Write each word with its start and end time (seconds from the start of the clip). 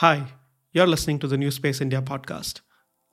Hi, 0.00 0.26
you're 0.72 0.86
listening 0.86 1.18
to 1.18 1.26
the 1.26 1.36
New 1.36 1.50
Space 1.50 1.80
India 1.80 2.00
podcast, 2.00 2.60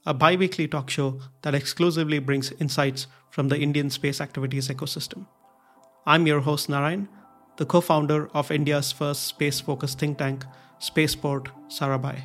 a 0.06 0.14
bi 0.14 0.36
weekly 0.36 0.68
talk 0.68 0.88
show 0.88 1.20
that 1.42 1.56
exclusively 1.56 2.20
brings 2.20 2.52
insights 2.60 3.08
from 3.32 3.48
the 3.48 3.58
Indian 3.58 3.90
space 3.90 4.22
activities 4.22 4.68
ecosystem. 4.68 5.26
I'm 6.06 6.28
your 6.28 6.42
host, 6.42 6.70
Narayan, 6.70 7.10
the 7.58 7.66
co 7.66 7.82
founder 7.82 8.28
of 8.36 8.52
India's 8.52 8.92
first 8.92 9.24
space 9.24 9.60
focused 9.60 9.98
think 9.98 10.20
tank, 10.20 10.46
Spaceport 10.78 11.50
Sarabhai. 11.70 12.22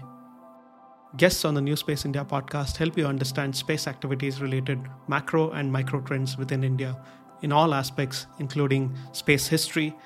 Guests 1.16 1.46
on 1.46 1.54
the 1.54 1.62
New 1.62 1.76
Space 1.76 2.04
India 2.04 2.22
podcast 2.22 2.76
help 2.76 2.98
you 2.98 3.06
understand 3.06 3.56
space 3.56 3.86
activities 3.86 4.42
related 4.42 4.78
macro 5.08 5.52
and 5.52 5.72
micro 5.72 6.02
trends 6.02 6.36
within 6.36 6.64
India 6.64 7.02
in 7.40 7.50
all 7.50 7.72
aspects, 7.72 8.26
including 8.40 8.94
space 9.12 9.46
history, 9.46 9.96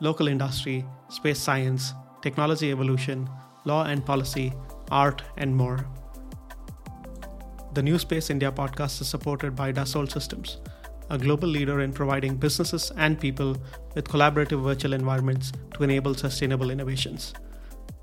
local 0.00 0.26
industry, 0.26 0.84
space 1.10 1.38
science, 1.38 1.92
technology 2.22 2.72
evolution, 2.72 3.30
law 3.64 3.84
and 3.84 4.04
policy, 4.04 4.52
art, 4.90 5.22
and 5.36 5.54
more. 5.54 5.86
The 7.74 7.82
New 7.82 7.98
Space 7.98 8.30
India 8.30 8.50
podcast 8.50 9.00
is 9.00 9.08
supported 9.08 9.54
by 9.54 9.72
Dassault 9.72 10.10
Systèmes, 10.10 10.56
a 11.08 11.18
global 11.18 11.48
leader 11.48 11.80
in 11.80 11.92
providing 11.92 12.36
businesses 12.36 12.90
and 12.96 13.20
people 13.20 13.56
with 13.94 14.08
collaborative 14.08 14.62
virtual 14.62 14.92
environments 14.92 15.52
to 15.74 15.84
enable 15.84 16.14
sustainable 16.14 16.70
innovations. 16.70 17.32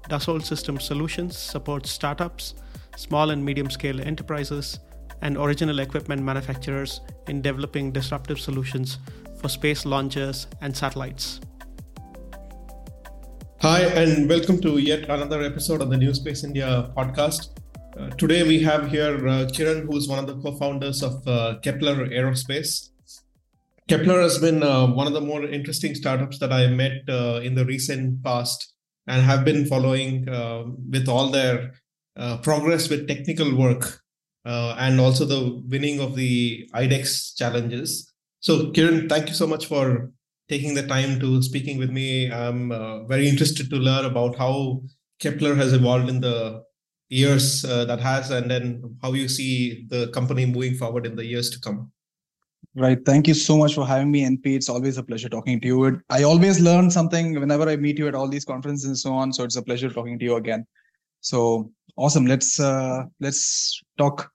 Dassault 0.10 0.44
Systèmes 0.44 0.84
Solutions 0.84 1.38
supports 1.38 1.92
startups, 1.92 2.54
small 2.96 3.32
and 3.32 3.44
medium 3.44 3.70
scale 3.70 4.00
enterprises, 4.00 4.80
and 5.22 5.38
original 5.38 5.80
equipment 5.80 6.22
manufacturers 6.22 7.02
in 7.28 7.42
developing 7.42 7.92
disruptive 7.92 8.40
solutions 8.40 9.00
for 9.42 9.50
space 9.50 9.86
launchers 9.86 10.48
and 10.62 10.76
satellites. 10.76 11.42
Hi, 13.62 13.82
and 13.82 14.30
welcome 14.30 14.62
to 14.62 14.78
yet 14.78 15.10
another 15.10 15.42
episode 15.42 15.82
of 15.82 15.90
the 15.90 15.98
New 15.98 16.14
Space 16.14 16.44
India 16.44 16.92
podcast. 16.96 17.60
Uh, 17.98 18.10
today 18.12 18.44
we 18.44 18.62
have 18.62 18.92
here 18.92 19.28
uh, 19.28 19.46
Kiran, 19.48 19.86
who 19.86 19.98
is 19.98 20.08
one 20.08 20.20
of 20.20 20.28
the 20.28 20.36
co 20.36 20.56
founders 20.58 21.02
of 21.02 21.28
uh, 21.28 21.56
Kepler 21.64 22.08
Aerospace. 22.08 22.90
Kepler 23.88 24.22
has 24.22 24.38
been 24.38 24.62
uh, 24.62 24.86
one 24.86 25.08
of 25.08 25.14
the 25.14 25.22
more 25.22 25.44
interesting 25.44 25.96
startups 25.96 26.38
that 26.38 26.54
I 26.54 26.68
met 26.68 27.02
uh, 27.10 27.42
in 27.44 27.56
the 27.56 27.66
recent 27.66 28.24
past 28.24 28.74
and 29.08 29.24
have 29.24 29.44
been 29.44 29.66
following 29.66 30.30
uh, 30.30 30.66
with 30.92 31.08
all 31.10 31.30
their 31.30 31.74
progress 32.44 32.90
with 32.90 33.08
technical 33.08 33.56
work 33.58 34.02
and 34.46 35.00
also 35.00 35.26
the 35.26 35.64
winning 35.68 36.00
of 36.00 36.16
the 36.16 36.70
IDEX 36.76 37.36
challenges. 37.36 38.14
So, 38.40 38.72
Kiran, 38.72 39.10
thank 39.10 39.30
you 39.30 39.34
so 39.34 39.48
much 39.48 39.66
for 39.66 40.12
taking 40.50 40.74
the 40.74 40.86
time 40.88 41.20
to 41.20 41.42
speaking 41.42 41.78
with 41.78 41.90
me. 41.90 42.32
I'm 42.32 42.72
uh, 42.72 43.04
very 43.06 43.28
interested 43.28 43.70
to 43.70 43.76
learn 43.78 44.06
about 44.06 44.36
how 44.36 44.82
Kepler 45.20 45.56
has 45.56 45.74
evolved 45.74 46.10
in 46.10 46.22
the 46.22 46.64
years 47.10 47.66
uh, 47.66 47.86
that 47.86 48.00
has, 48.00 48.32
and 48.32 48.50
then 48.50 48.98
how 49.02 49.14
you 49.14 49.28
see 49.28 49.86
the 49.90 50.08
company 50.10 50.46
moving 50.46 50.76
forward 50.76 51.06
in 51.06 51.16
the 51.16 51.26
years 51.26 51.50
to 51.52 51.60
come. 51.60 51.92
Right. 52.76 53.00
Thank 53.06 53.28
you 53.28 53.34
so 53.34 53.58
much 53.58 53.74
for 53.74 53.88
having 53.88 54.12
me, 54.12 54.24
NP. 54.24 54.46
It's 54.56 54.70
always 54.70 54.98
a 54.98 55.04
pleasure 55.04 55.30
talking 55.30 55.60
to 55.62 55.68
you. 55.68 56.02
I 56.10 56.24
always 56.24 56.60
learn 56.60 56.92
something 56.92 57.40
whenever 57.40 57.68
I 57.68 57.76
meet 57.76 57.98
you 57.98 58.08
at 58.08 58.14
all 58.14 58.28
these 58.28 58.46
conferences 58.46 58.86
and 58.86 58.98
so 58.98 59.14
on. 59.14 59.34
So 59.34 59.44
it's 59.44 59.56
a 59.56 59.64
pleasure 59.64 59.90
talking 59.90 60.20
to 60.20 60.26
you 60.26 60.36
again. 60.36 60.66
So 61.22 61.72
awesome. 61.96 62.26
Let's 62.26 62.60
uh, 62.60 63.06
let's 63.20 63.82
talk 63.98 64.30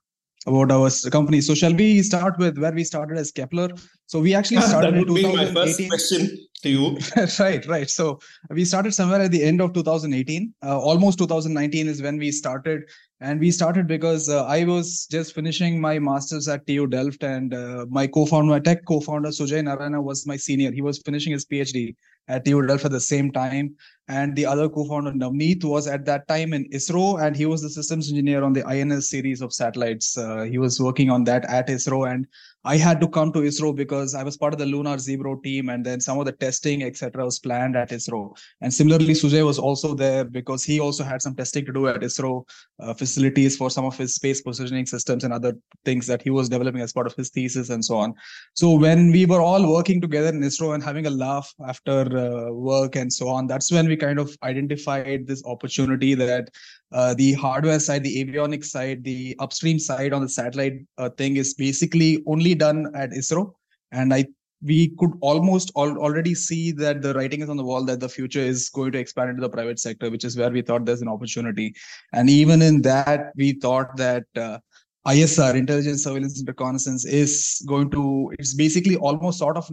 about 0.45 0.71
our 0.71 0.89
company. 1.11 1.41
So 1.41 1.55
shall 1.55 1.73
we 1.73 2.01
start 2.01 2.37
with 2.37 2.57
where 2.57 2.71
we 2.71 2.83
started 2.83 3.17
as 3.17 3.31
Kepler? 3.31 3.69
So 4.07 4.19
we 4.19 4.33
actually 4.33 4.61
started 4.61 4.95
that 4.95 4.99
would 4.99 5.09
in 5.09 5.15
2018. 5.15 5.31
Be 5.31 5.45
my 5.45 5.65
first 5.65 5.89
question 5.89 6.37
to 6.63 6.69
you. 6.69 6.97
right, 7.39 7.65
right. 7.65 7.89
So 7.89 8.19
we 8.49 8.65
started 8.65 8.93
somewhere 8.93 9.21
at 9.21 9.31
the 9.31 9.43
end 9.43 9.61
of 9.61 9.73
2018. 9.73 10.53
Uh, 10.63 10.79
almost 10.79 11.19
2019 11.19 11.87
is 11.87 12.01
when 12.01 12.17
we 12.17 12.31
started, 12.31 12.83
and 13.21 13.39
we 13.39 13.51
started 13.51 13.87
because 13.87 14.29
uh, 14.29 14.45
I 14.45 14.65
was 14.65 15.07
just 15.09 15.33
finishing 15.33 15.79
my 15.79 15.99
masters 15.99 16.47
at 16.47 16.65
TU 16.67 16.87
Delft, 16.87 17.23
and 17.23 17.53
uh, 17.53 17.85
my 17.89 18.07
co-founder, 18.07 18.49
my 18.49 18.59
tech 18.59 18.85
co-founder 18.85 19.29
Sujay 19.29 19.63
Narayana 19.63 20.01
was 20.01 20.27
my 20.27 20.37
senior. 20.37 20.71
He 20.71 20.81
was 20.81 21.01
finishing 21.05 21.33
his 21.33 21.45
PhD 21.45 21.95
at 22.27 22.45
TU 22.45 22.65
Delft 22.65 22.85
at 22.85 22.91
the 22.91 22.99
same 22.99 23.31
time. 23.31 23.75
And 24.09 24.35
the 24.35 24.45
other 24.45 24.67
co-founder, 24.67 25.11
Navneet, 25.11 25.63
was 25.63 25.87
at 25.87 26.03
that 26.05 26.27
time 26.27 26.53
in 26.53 26.69
ISRO, 26.71 27.21
and 27.21 27.35
he 27.35 27.45
was 27.45 27.61
the 27.61 27.69
systems 27.69 28.09
engineer 28.09 28.43
on 28.43 28.51
the 28.51 28.65
INS 28.67 29.09
series 29.09 29.41
of 29.41 29.53
satellites. 29.53 30.17
Uh, 30.17 30.41
he 30.41 30.57
was 30.57 30.79
working 30.79 31.09
on 31.09 31.23
that 31.23 31.45
at 31.45 31.69
ISRO, 31.69 32.11
and 32.11 32.27
I 32.65 32.77
had 32.77 33.01
to 33.01 33.07
come 33.07 33.31
to 33.33 33.39
ISRO 33.39 33.75
because 33.75 34.15
I 34.15 34.23
was 34.23 34.37
part 34.37 34.53
of 34.53 34.59
the 34.59 34.65
Lunar 34.65 34.95
Zebro 34.95 35.43
team, 35.43 35.69
and 35.69 35.85
then 35.85 35.99
some 35.99 36.17
of 36.17 36.25
the 36.25 36.31
testing, 36.31 36.83
etc., 36.83 37.25
was 37.25 37.39
planned 37.39 37.75
at 37.75 37.89
ISRO. 37.89 38.37
And 38.61 38.73
similarly, 38.73 39.13
Sujay 39.13 39.45
was 39.45 39.59
also 39.59 39.93
there 39.93 40.23
because 40.23 40.63
he 40.63 40.79
also 40.79 41.03
had 41.03 41.21
some 41.21 41.35
testing 41.35 41.65
to 41.65 41.73
do 41.73 41.87
at 41.87 42.01
ISRO 42.01 42.47
uh, 42.79 42.93
facilities 42.93 43.57
for 43.57 43.69
some 43.69 43.85
of 43.85 43.97
his 43.97 44.15
space 44.15 44.41
positioning 44.41 44.85
systems 44.85 45.25
and 45.25 45.33
other 45.33 45.53
things 45.83 46.07
that 46.07 46.21
he 46.21 46.29
was 46.29 46.47
developing 46.47 46.81
as 46.81 46.93
part 46.93 47.07
of 47.07 47.15
his 47.15 47.29
thesis 47.29 47.69
and 47.69 47.83
so 47.83 47.97
on. 47.97 48.13
So 48.53 48.75
when 48.75 49.11
we 49.11 49.25
were 49.25 49.41
all 49.41 49.69
working 49.69 49.99
together 49.99 50.29
in 50.29 50.39
ISRO 50.39 50.73
and 50.73 50.83
having 50.83 51.05
a 51.05 51.09
laugh 51.09 51.53
after 51.67 52.01
uh, 52.17 52.51
work 52.51 52.95
and 52.95 53.11
so 53.11 53.27
on, 53.27 53.47
that's 53.47 53.71
when 53.71 53.87
we 53.87 53.92
kind 53.95 54.19
of 54.19 54.35
identified 54.43 55.27
this 55.27 55.43
opportunity 55.45 56.13
that 56.15 56.49
uh, 56.91 57.13
the 57.13 57.33
hardware 57.33 57.79
side, 57.79 58.03
the 58.03 58.23
avionics 58.23 58.65
side, 58.65 59.03
the 59.03 59.35
upstream 59.39 59.79
side 59.79 60.13
on 60.13 60.21
the 60.21 60.29
satellite 60.29 60.85
uh, 60.97 61.09
thing 61.09 61.37
is 61.37 61.53
basically 61.53 62.23
only 62.27 62.55
done 62.55 62.91
at 62.95 63.11
ISRO. 63.11 63.53
And 63.91 64.13
I 64.13 64.25
we 64.63 64.89
could 64.97 65.11
almost 65.21 65.71
al- 65.77 65.97
already 65.97 66.33
see 66.33 66.71
that 66.71 67.01
the 67.01 67.13
writing 67.13 67.41
is 67.41 67.49
on 67.49 67.57
the 67.57 67.63
wall 67.63 67.83
that 67.83 67.99
the 67.99 68.09
future 68.09 68.39
is 68.39 68.69
going 68.69 68.91
to 68.93 68.99
expand 68.99 69.29
into 69.29 69.41
the 69.41 69.49
private 69.49 69.79
sector, 69.79 70.09
which 70.09 70.23
is 70.23 70.37
where 70.37 70.49
we 70.49 70.61
thought 70.61 70.85
there's 70.85 71.01
an 71.01 71.09
opportunity. 71.09 71.73
And 72.13 72.29
even 72.29 72.61
in 72.61 72.81
that, 72.83 73.33
we 73.35 73.53
thought 73.53 73.95
that 73.97 74.23
uh, 74.35 74.59
ISR, 75.05 75.55
intelligence, 75.55 76.03
surveillance, 76.03 76.39
and 76.39 76.47
reconnaissance, 76.47 77.05
is 77.05 77.61
going 77.67 77.91
to, 77.91 78.31
it's 78.39 78.53
basically 78.53 78.95
almost 78.95 79.39
sort 79.39 79.57
of 79.57 79.69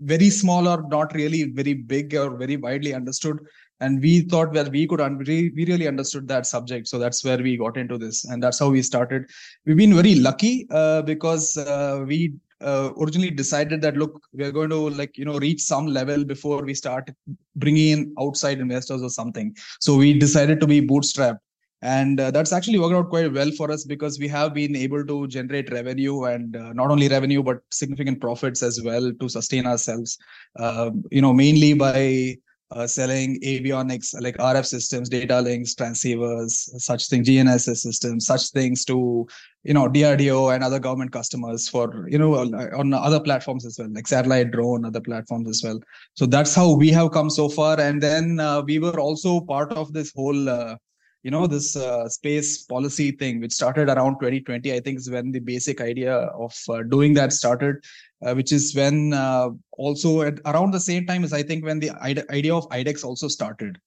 very 0.00 0.30
small 0.30 0.68
or 0.68 0.86
not 0.88 1.12
really 1.14 1.44
very 1.44 1.74
big 1.74 2.14
or 2.14 2.36
very 2.36 2.56
widely 2.56 2.94
understood. 2.94 3.38
And 3.80 4.00
we 4.00 4.22
thought 4.22 4.52
that 4.54 4.70
we 4.70 4.86
could 4.86 5.00
un- 5.00 5.18
we 5.18 5.52
really 5.56 5.86
understood 5.86 6.26
that 6.28 6.46
subject. 6.46 6.88
So 6.88 6.98
that's 6.98 7.24
where 7.24 7.38
we 7.38 7.56
got 7.56 7.76
into 7.76 7.96
this. 7.96 8.24
And 8.24 8.42
that's 8.42 8.58
how 8.58 8.70
we 8.70 8.82
started. 8.82 9.30
We've 9.66 9.76
been 9.76 9.94
very 9.94 10.16
lucky 10.16 10.66
uh, 10.70 11.02
because 11.02 11.56
uh, 11.56 12.04
we 12.06 12.34
uh, 12.60 12.90
originally 13.00 13.30
decided 13.30 13.80
that 13.82 13.96
look 13.96 14.20
we're 14.32 14.50
going 14.50 14.70
to 14.70 14.90
like 14.90 15.16
you 15.16 15.24
know 15.24 15.38
reach 15.38 15.60
some 15.60 15.86
level 15.86 16.24
before 16.24 16.64
we 16.64 16.74
start 16.74 17.08
bringing 17.54 17.88
in 17.92 18.14
outside 18.18 18.58
investors 18.58 19.00
or 19.02 19.10
something. 19.10 19.54
So 19.80 19.96
we 19.96 20.12
decided 20.12 20.58
to 20.60 20.66
be 20.66 20.80
bootstrapped 20.80 21.38
and 21.82 22.20
uh, 22.20 22.30
that's 22.30 22.52
actually 22.52 22.78
worked 22.78 22.94
out 22.94 23.08
quite 23.08 23.32
well 23.32 23.50
for 23.52 23.70
us 23.70 23.84
because 23.84 24.18
we 24.18 24.26
have 24.26 24.52
been 24.52 24.74
able 24.74 25.04
to 25.06 25.26
generate 25.28 25.70
revenue 25.70 26.24
and 26.24 26.56
uh, 26.56 26.72
not 26.72 26.90
only 26.90 27.08
revenue 27.08 27.42
but 27.42 27.60
significant 27.70 28.20
profits 28.20 28.62
as 28.62 28.82
well 28.82 29.12
to 29.20 29.28
sustain 29.28 29.66
ourselves 29.66 30.18
uh, 30.58 30.90
you 31.10 31.22
know 31.22 31.32
mainly 31.32 31.74
by 31.74 32.36
uh, 32.70 32.86
selling 32.86 33.40
avionics 33.40 34.14
like 34.20 34.36
RF 34.36 34.66
systems, 34.66 35.08
data 35.08 35.40
links, 35.40 35.74
transceivers, 35.74 36.50
such 36.78 37.08
things, 37.08 37.28
GNSS 37.28 37.78
systems, 37.78 38.26
such 38.26 38.50
things 38.50 38.84
to 38.86 39.26
you 39.64 39.74
know 39.74 39.88
DRDO 39.88 40.54
and 40.54 40.62
other 40.62 40.78
government 40.78 41.12
customers 41.12 41.68
for 41.68 42.06
you 42.08 42.18
know 42.18 42.34
on 42.34 42.92
other 42.92 43.20
platforms 43.20 43.64
as 43.64 43.78
well, 43.78 43.88
like 43.92 44.06
satellite, 44.06 44.50
drone, 44.50 44.84
other 44.84 45.00
platforms 45.00 45.48
as 45.48 45.62
well. 45.64 45.80
So 46.14 46.26
that's 46.26 46.54
how 46.54 46.74
we 46.74 46.90
have 46.90 47.12
come 47.12 47.30
so 47.30 47.48
far, 47.48 47.80
and 47.80 48.02
then 48.02 48.38
uh, 48.38 48.62
we 48.62 48.78
were 48.78 49.00
also 49.00 49.40
part 49.40 49.72
of 49.72 49.92
this 49.92 50.12
whole. 50.14 50.76
You 51.24 51.32
know 51.32 51.46
this 51.46 51.76
uh, 51.76 52.08
space 52.08 52.62
policy 52.62 53.10
thing 53.10 53.40
which 53.40 53.52
started 53.52 53.88
around 53.88 54.14
2020 54.14 54.72
i 54.72 54.78
think 54.80 54.98
is 54.98 55.10
when 55.10 55.32
the 55.32 55.40
basic 55.40 55.80
idea 55.80 56.14
of 56.14 56.54
uh, 56.70 56.82
doing 56.84 57.12
that 57.14 57.32
started 57.32 57.82
uh, 58.24 58.34
which 58.34 58.52
is 58.52 58.74
when 58.74 59.12
uh, 59.12 59.50
also 59.72 60.22
at 60.22 60.40
around 60.46 60.72
the 60.72 60.80
same 60.80 61.06
time 61.06 61.24
is 61.24 61.32
I 61.32 61.42
think 61.42 61.64
when 61.64 61.78
the 61.78 61.90
idea 62.30 62.54
of 62.54 62.68
IDEX 62.70 63.04
also 63.04 63.28
started 63.28 63.78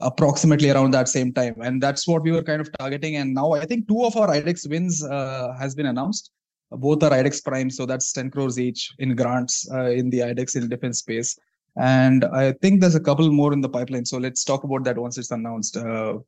approximately 0.00 0.70
around 0.70 0.92
that 0.92 1.08
same 1.08 1.32
time. 1.32 1.54
And 1.60 1.80
that's 1.80 2.08
what 2.08 2.22
we 2.22 2.32
were 2.32 2.42
kind 2.42 2.60
of 2.60 2.70
targeting. 2.78 3.16
And 3.16 3.34
now 3.34 3.52
i 3.52 3.64
think 3.64 3.88
two 3.88 4.04
of 4.04 4.16
our 4.16 4.28
IDEX 4.28 4.68
wins 4.68 5.04
uh, 5.04 5.54
has 5.58 5.74
been 5.74 5.86
announced. 5.86 6.30
Both 6.70 7.02
are 7.02 7.10
IDEX 7.10 7.44
prime 7.44 7.70
so 7.70 7.86
that's 7.86 8.12
10 8.12 8.30
crores 8.30 8.58
each 8.58 8.92
in 8.98 9.14
grants 9.14 9.68
uh, 9.72 9.90
in 9.90 10.10
the 10.10 10.20
IDEX 10.20 10.56
in 10.56 10.68
defense 10.68 10.98
space. 10.98 11.38
And 11.76 12.24
i 12.26 12.52
think 12.52 12.80
there's 12.80 12.94
a 12.94 13.00
couple 13.00 13.30
more 13.32 13.52
in 13.52 13.60
the 13.60 13.68
pipeline. 13.68 14.04
So 14.04 14.18
let's 14.18 14.44
talk 14.44 14.64
about 14.64 14.84
that 14.84 14.98
once 14.98 15.18
it's 15.18 15.30
announced. 15.30 15.76
Uh, 15.76 16.18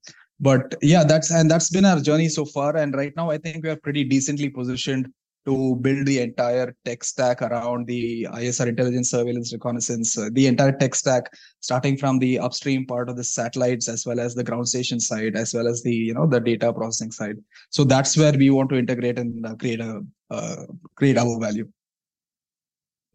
but 0.40 0.74
yeah 0.82 1.04
that's 1.04 1.30
and 1.30 1.50
that's 1.50 1.70
been 1.70 1.84
our 1.84 2.00
journey 2.00 2.28
so 2.28 2.44
far 2.44 2.76
and 2.76 2.94
right 2.94 3.12
now 3.16 3.30
i 3.30 3.38
think 3.38 3.62
we 3.62 3.70
are 3.70 3.76
pretty 3.76 4.04
decently 4.04 4.48
positioned 4.48 5.08
to 5.46 5.76
build 5.76 6.06
the 6.06 6.20
entire 6.20 6.74
tech 6.84 7.04
stack 7.04 7.42
around 7.42 7.86
the 7.86 8.26
ISR 8.32 8.68
intelligence 8.68 9.10
surveillance 9.10 9.52
reconnaissance, 9.52 10.16
uh, 10.16 10.30
the 10.32 10.46
entire 10.46 10.72
tech 10.72 10.94
stack, 10.94 11.24
starting 11.60 11.96
from 11.96 12.18
the 12.18 12.38
upstream 12.38 12.86
part 12.86 13.08
of 13.08 13.16
the 13.16 13.24
satellites 13.24 13.88
as 13.88 14.06
well 14.06 14.20
as 14.20 14.34
the 14.34 14.44
ground 14.44 14.68
station 14.68 14.98
side, 14.98 15.36
as 15.36 15.52
well 15.52 15.68
as 15.68 15.82
the 15.82 15.92
you 15.92 16.14
know 16.14 16.26
the 16.26 16.40
data 16.40 16.72
processing 16.72 17.10
side. 17.10 17.36
So 17.70 17.84
that's 17.84 18.16
where 18.16 18.32
we 18.32 18.50
want 18.50 18.70
to 18.70 18.78
integrate 18.78 19.18
and 19.18 19.44
uh, 19.44 19.54
create 19.56 19.80
a 19.80 20.02
uh, 20.30 20.64
create 20.94 21.18
our 21.18 21.38
value. 21.38 21.68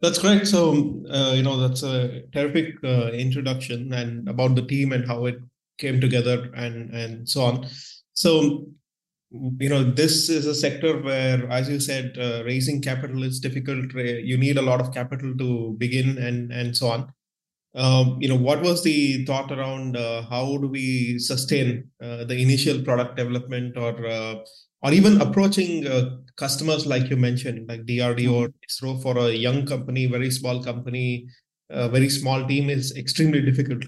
That's 0.00 0.18
great. 0.18 0.46
So 0.46 1.02
uh, 1.10 1.32
you 1.34 1.42
know 1.42 1.56
that's 1.56 1.82
a 1.82 2.22
terrific 2.32 2.76
uh, 2.84 3.08
introduction 3.08 3.92
and 3.92 4.28
about 4.28 4.54
the 4.54 4.62
team 4.62 4.92
and 4.92 5.06
how 5.06 5.26
it 5.26 5.40
came 5.80 6.00
together 6.00 6.38
and 6.54 6.94
and 6.94 7.28
so 7.28 7.42
on. 7.42 7.66
So 8.12 8.30
you 9.32 9.68
know 9.68 9.84
this 9.84 10.28
is 10.28 10.46
a 10.46 10.54
sector 10.54 11.00
where 11.02 11.48
as 11.50 11.68
you 11.68 11.78
said 11.78 12.16
uh, 12.18 12.42
raising 12.44 12.82
capital 12.82 13.22
is 13.22 13.38
difficult 13.38 13.92
you 13.94 14.36
need 14.36 14.58
a 14.58 14.62
lot 14.62 14.80
of 14.80 14.92
capital 14.92 15.32
to 15.38 15.74
begin 15.78 16.18
and 16.18 16.52
and 16.52 16.76
so 16.76 16.88
on 16.88 17.12
um, 17.76 18.16
you 18.20 18.28
know 18.28 18.36
what 18.36 18.60
was 18.60 18.82
the 18.82 19.24
thought 19.26 19.52
around 19.52 19.96
uh, 19.96 20.22
how 20.22 20.56
do 20.56 20.66
we 20.66 21.18
sustain 21.18 21.88
uh, 22.02 22.24
the 22.24 22.36
initial 22.36 22.82
product 22.82 23.16
development 23.16 23.76
or 23.76 24.04
uh, 24.04 24.34
or 24.82 24.92
even 24.92 25.20
approaching 25.20 25.86
uh, 25.86 26.16
customers 26.36 26.84
like 26.86 27.08
you 27.08 27.16
mentioned 27.16 27.68
like 27.68 27.86
drdo 27.86 28.32
or 28.32 28.48
mm-hmm. 28.48 28.66
isro 28.68 29.00
for 29.00 29.16
a 29.18 29.30
young 29.30 29.64
company 29.64 30.06
very 30.06 30.30
small 30.30 30.62
company 30.62 31.28
a 31.70 31.88
very 31.88 32.08
small 32.08 32.44
team 32.48 32.68
is 32.68 32.96
extremely 32.96 33.40
difficult 33.40 33.84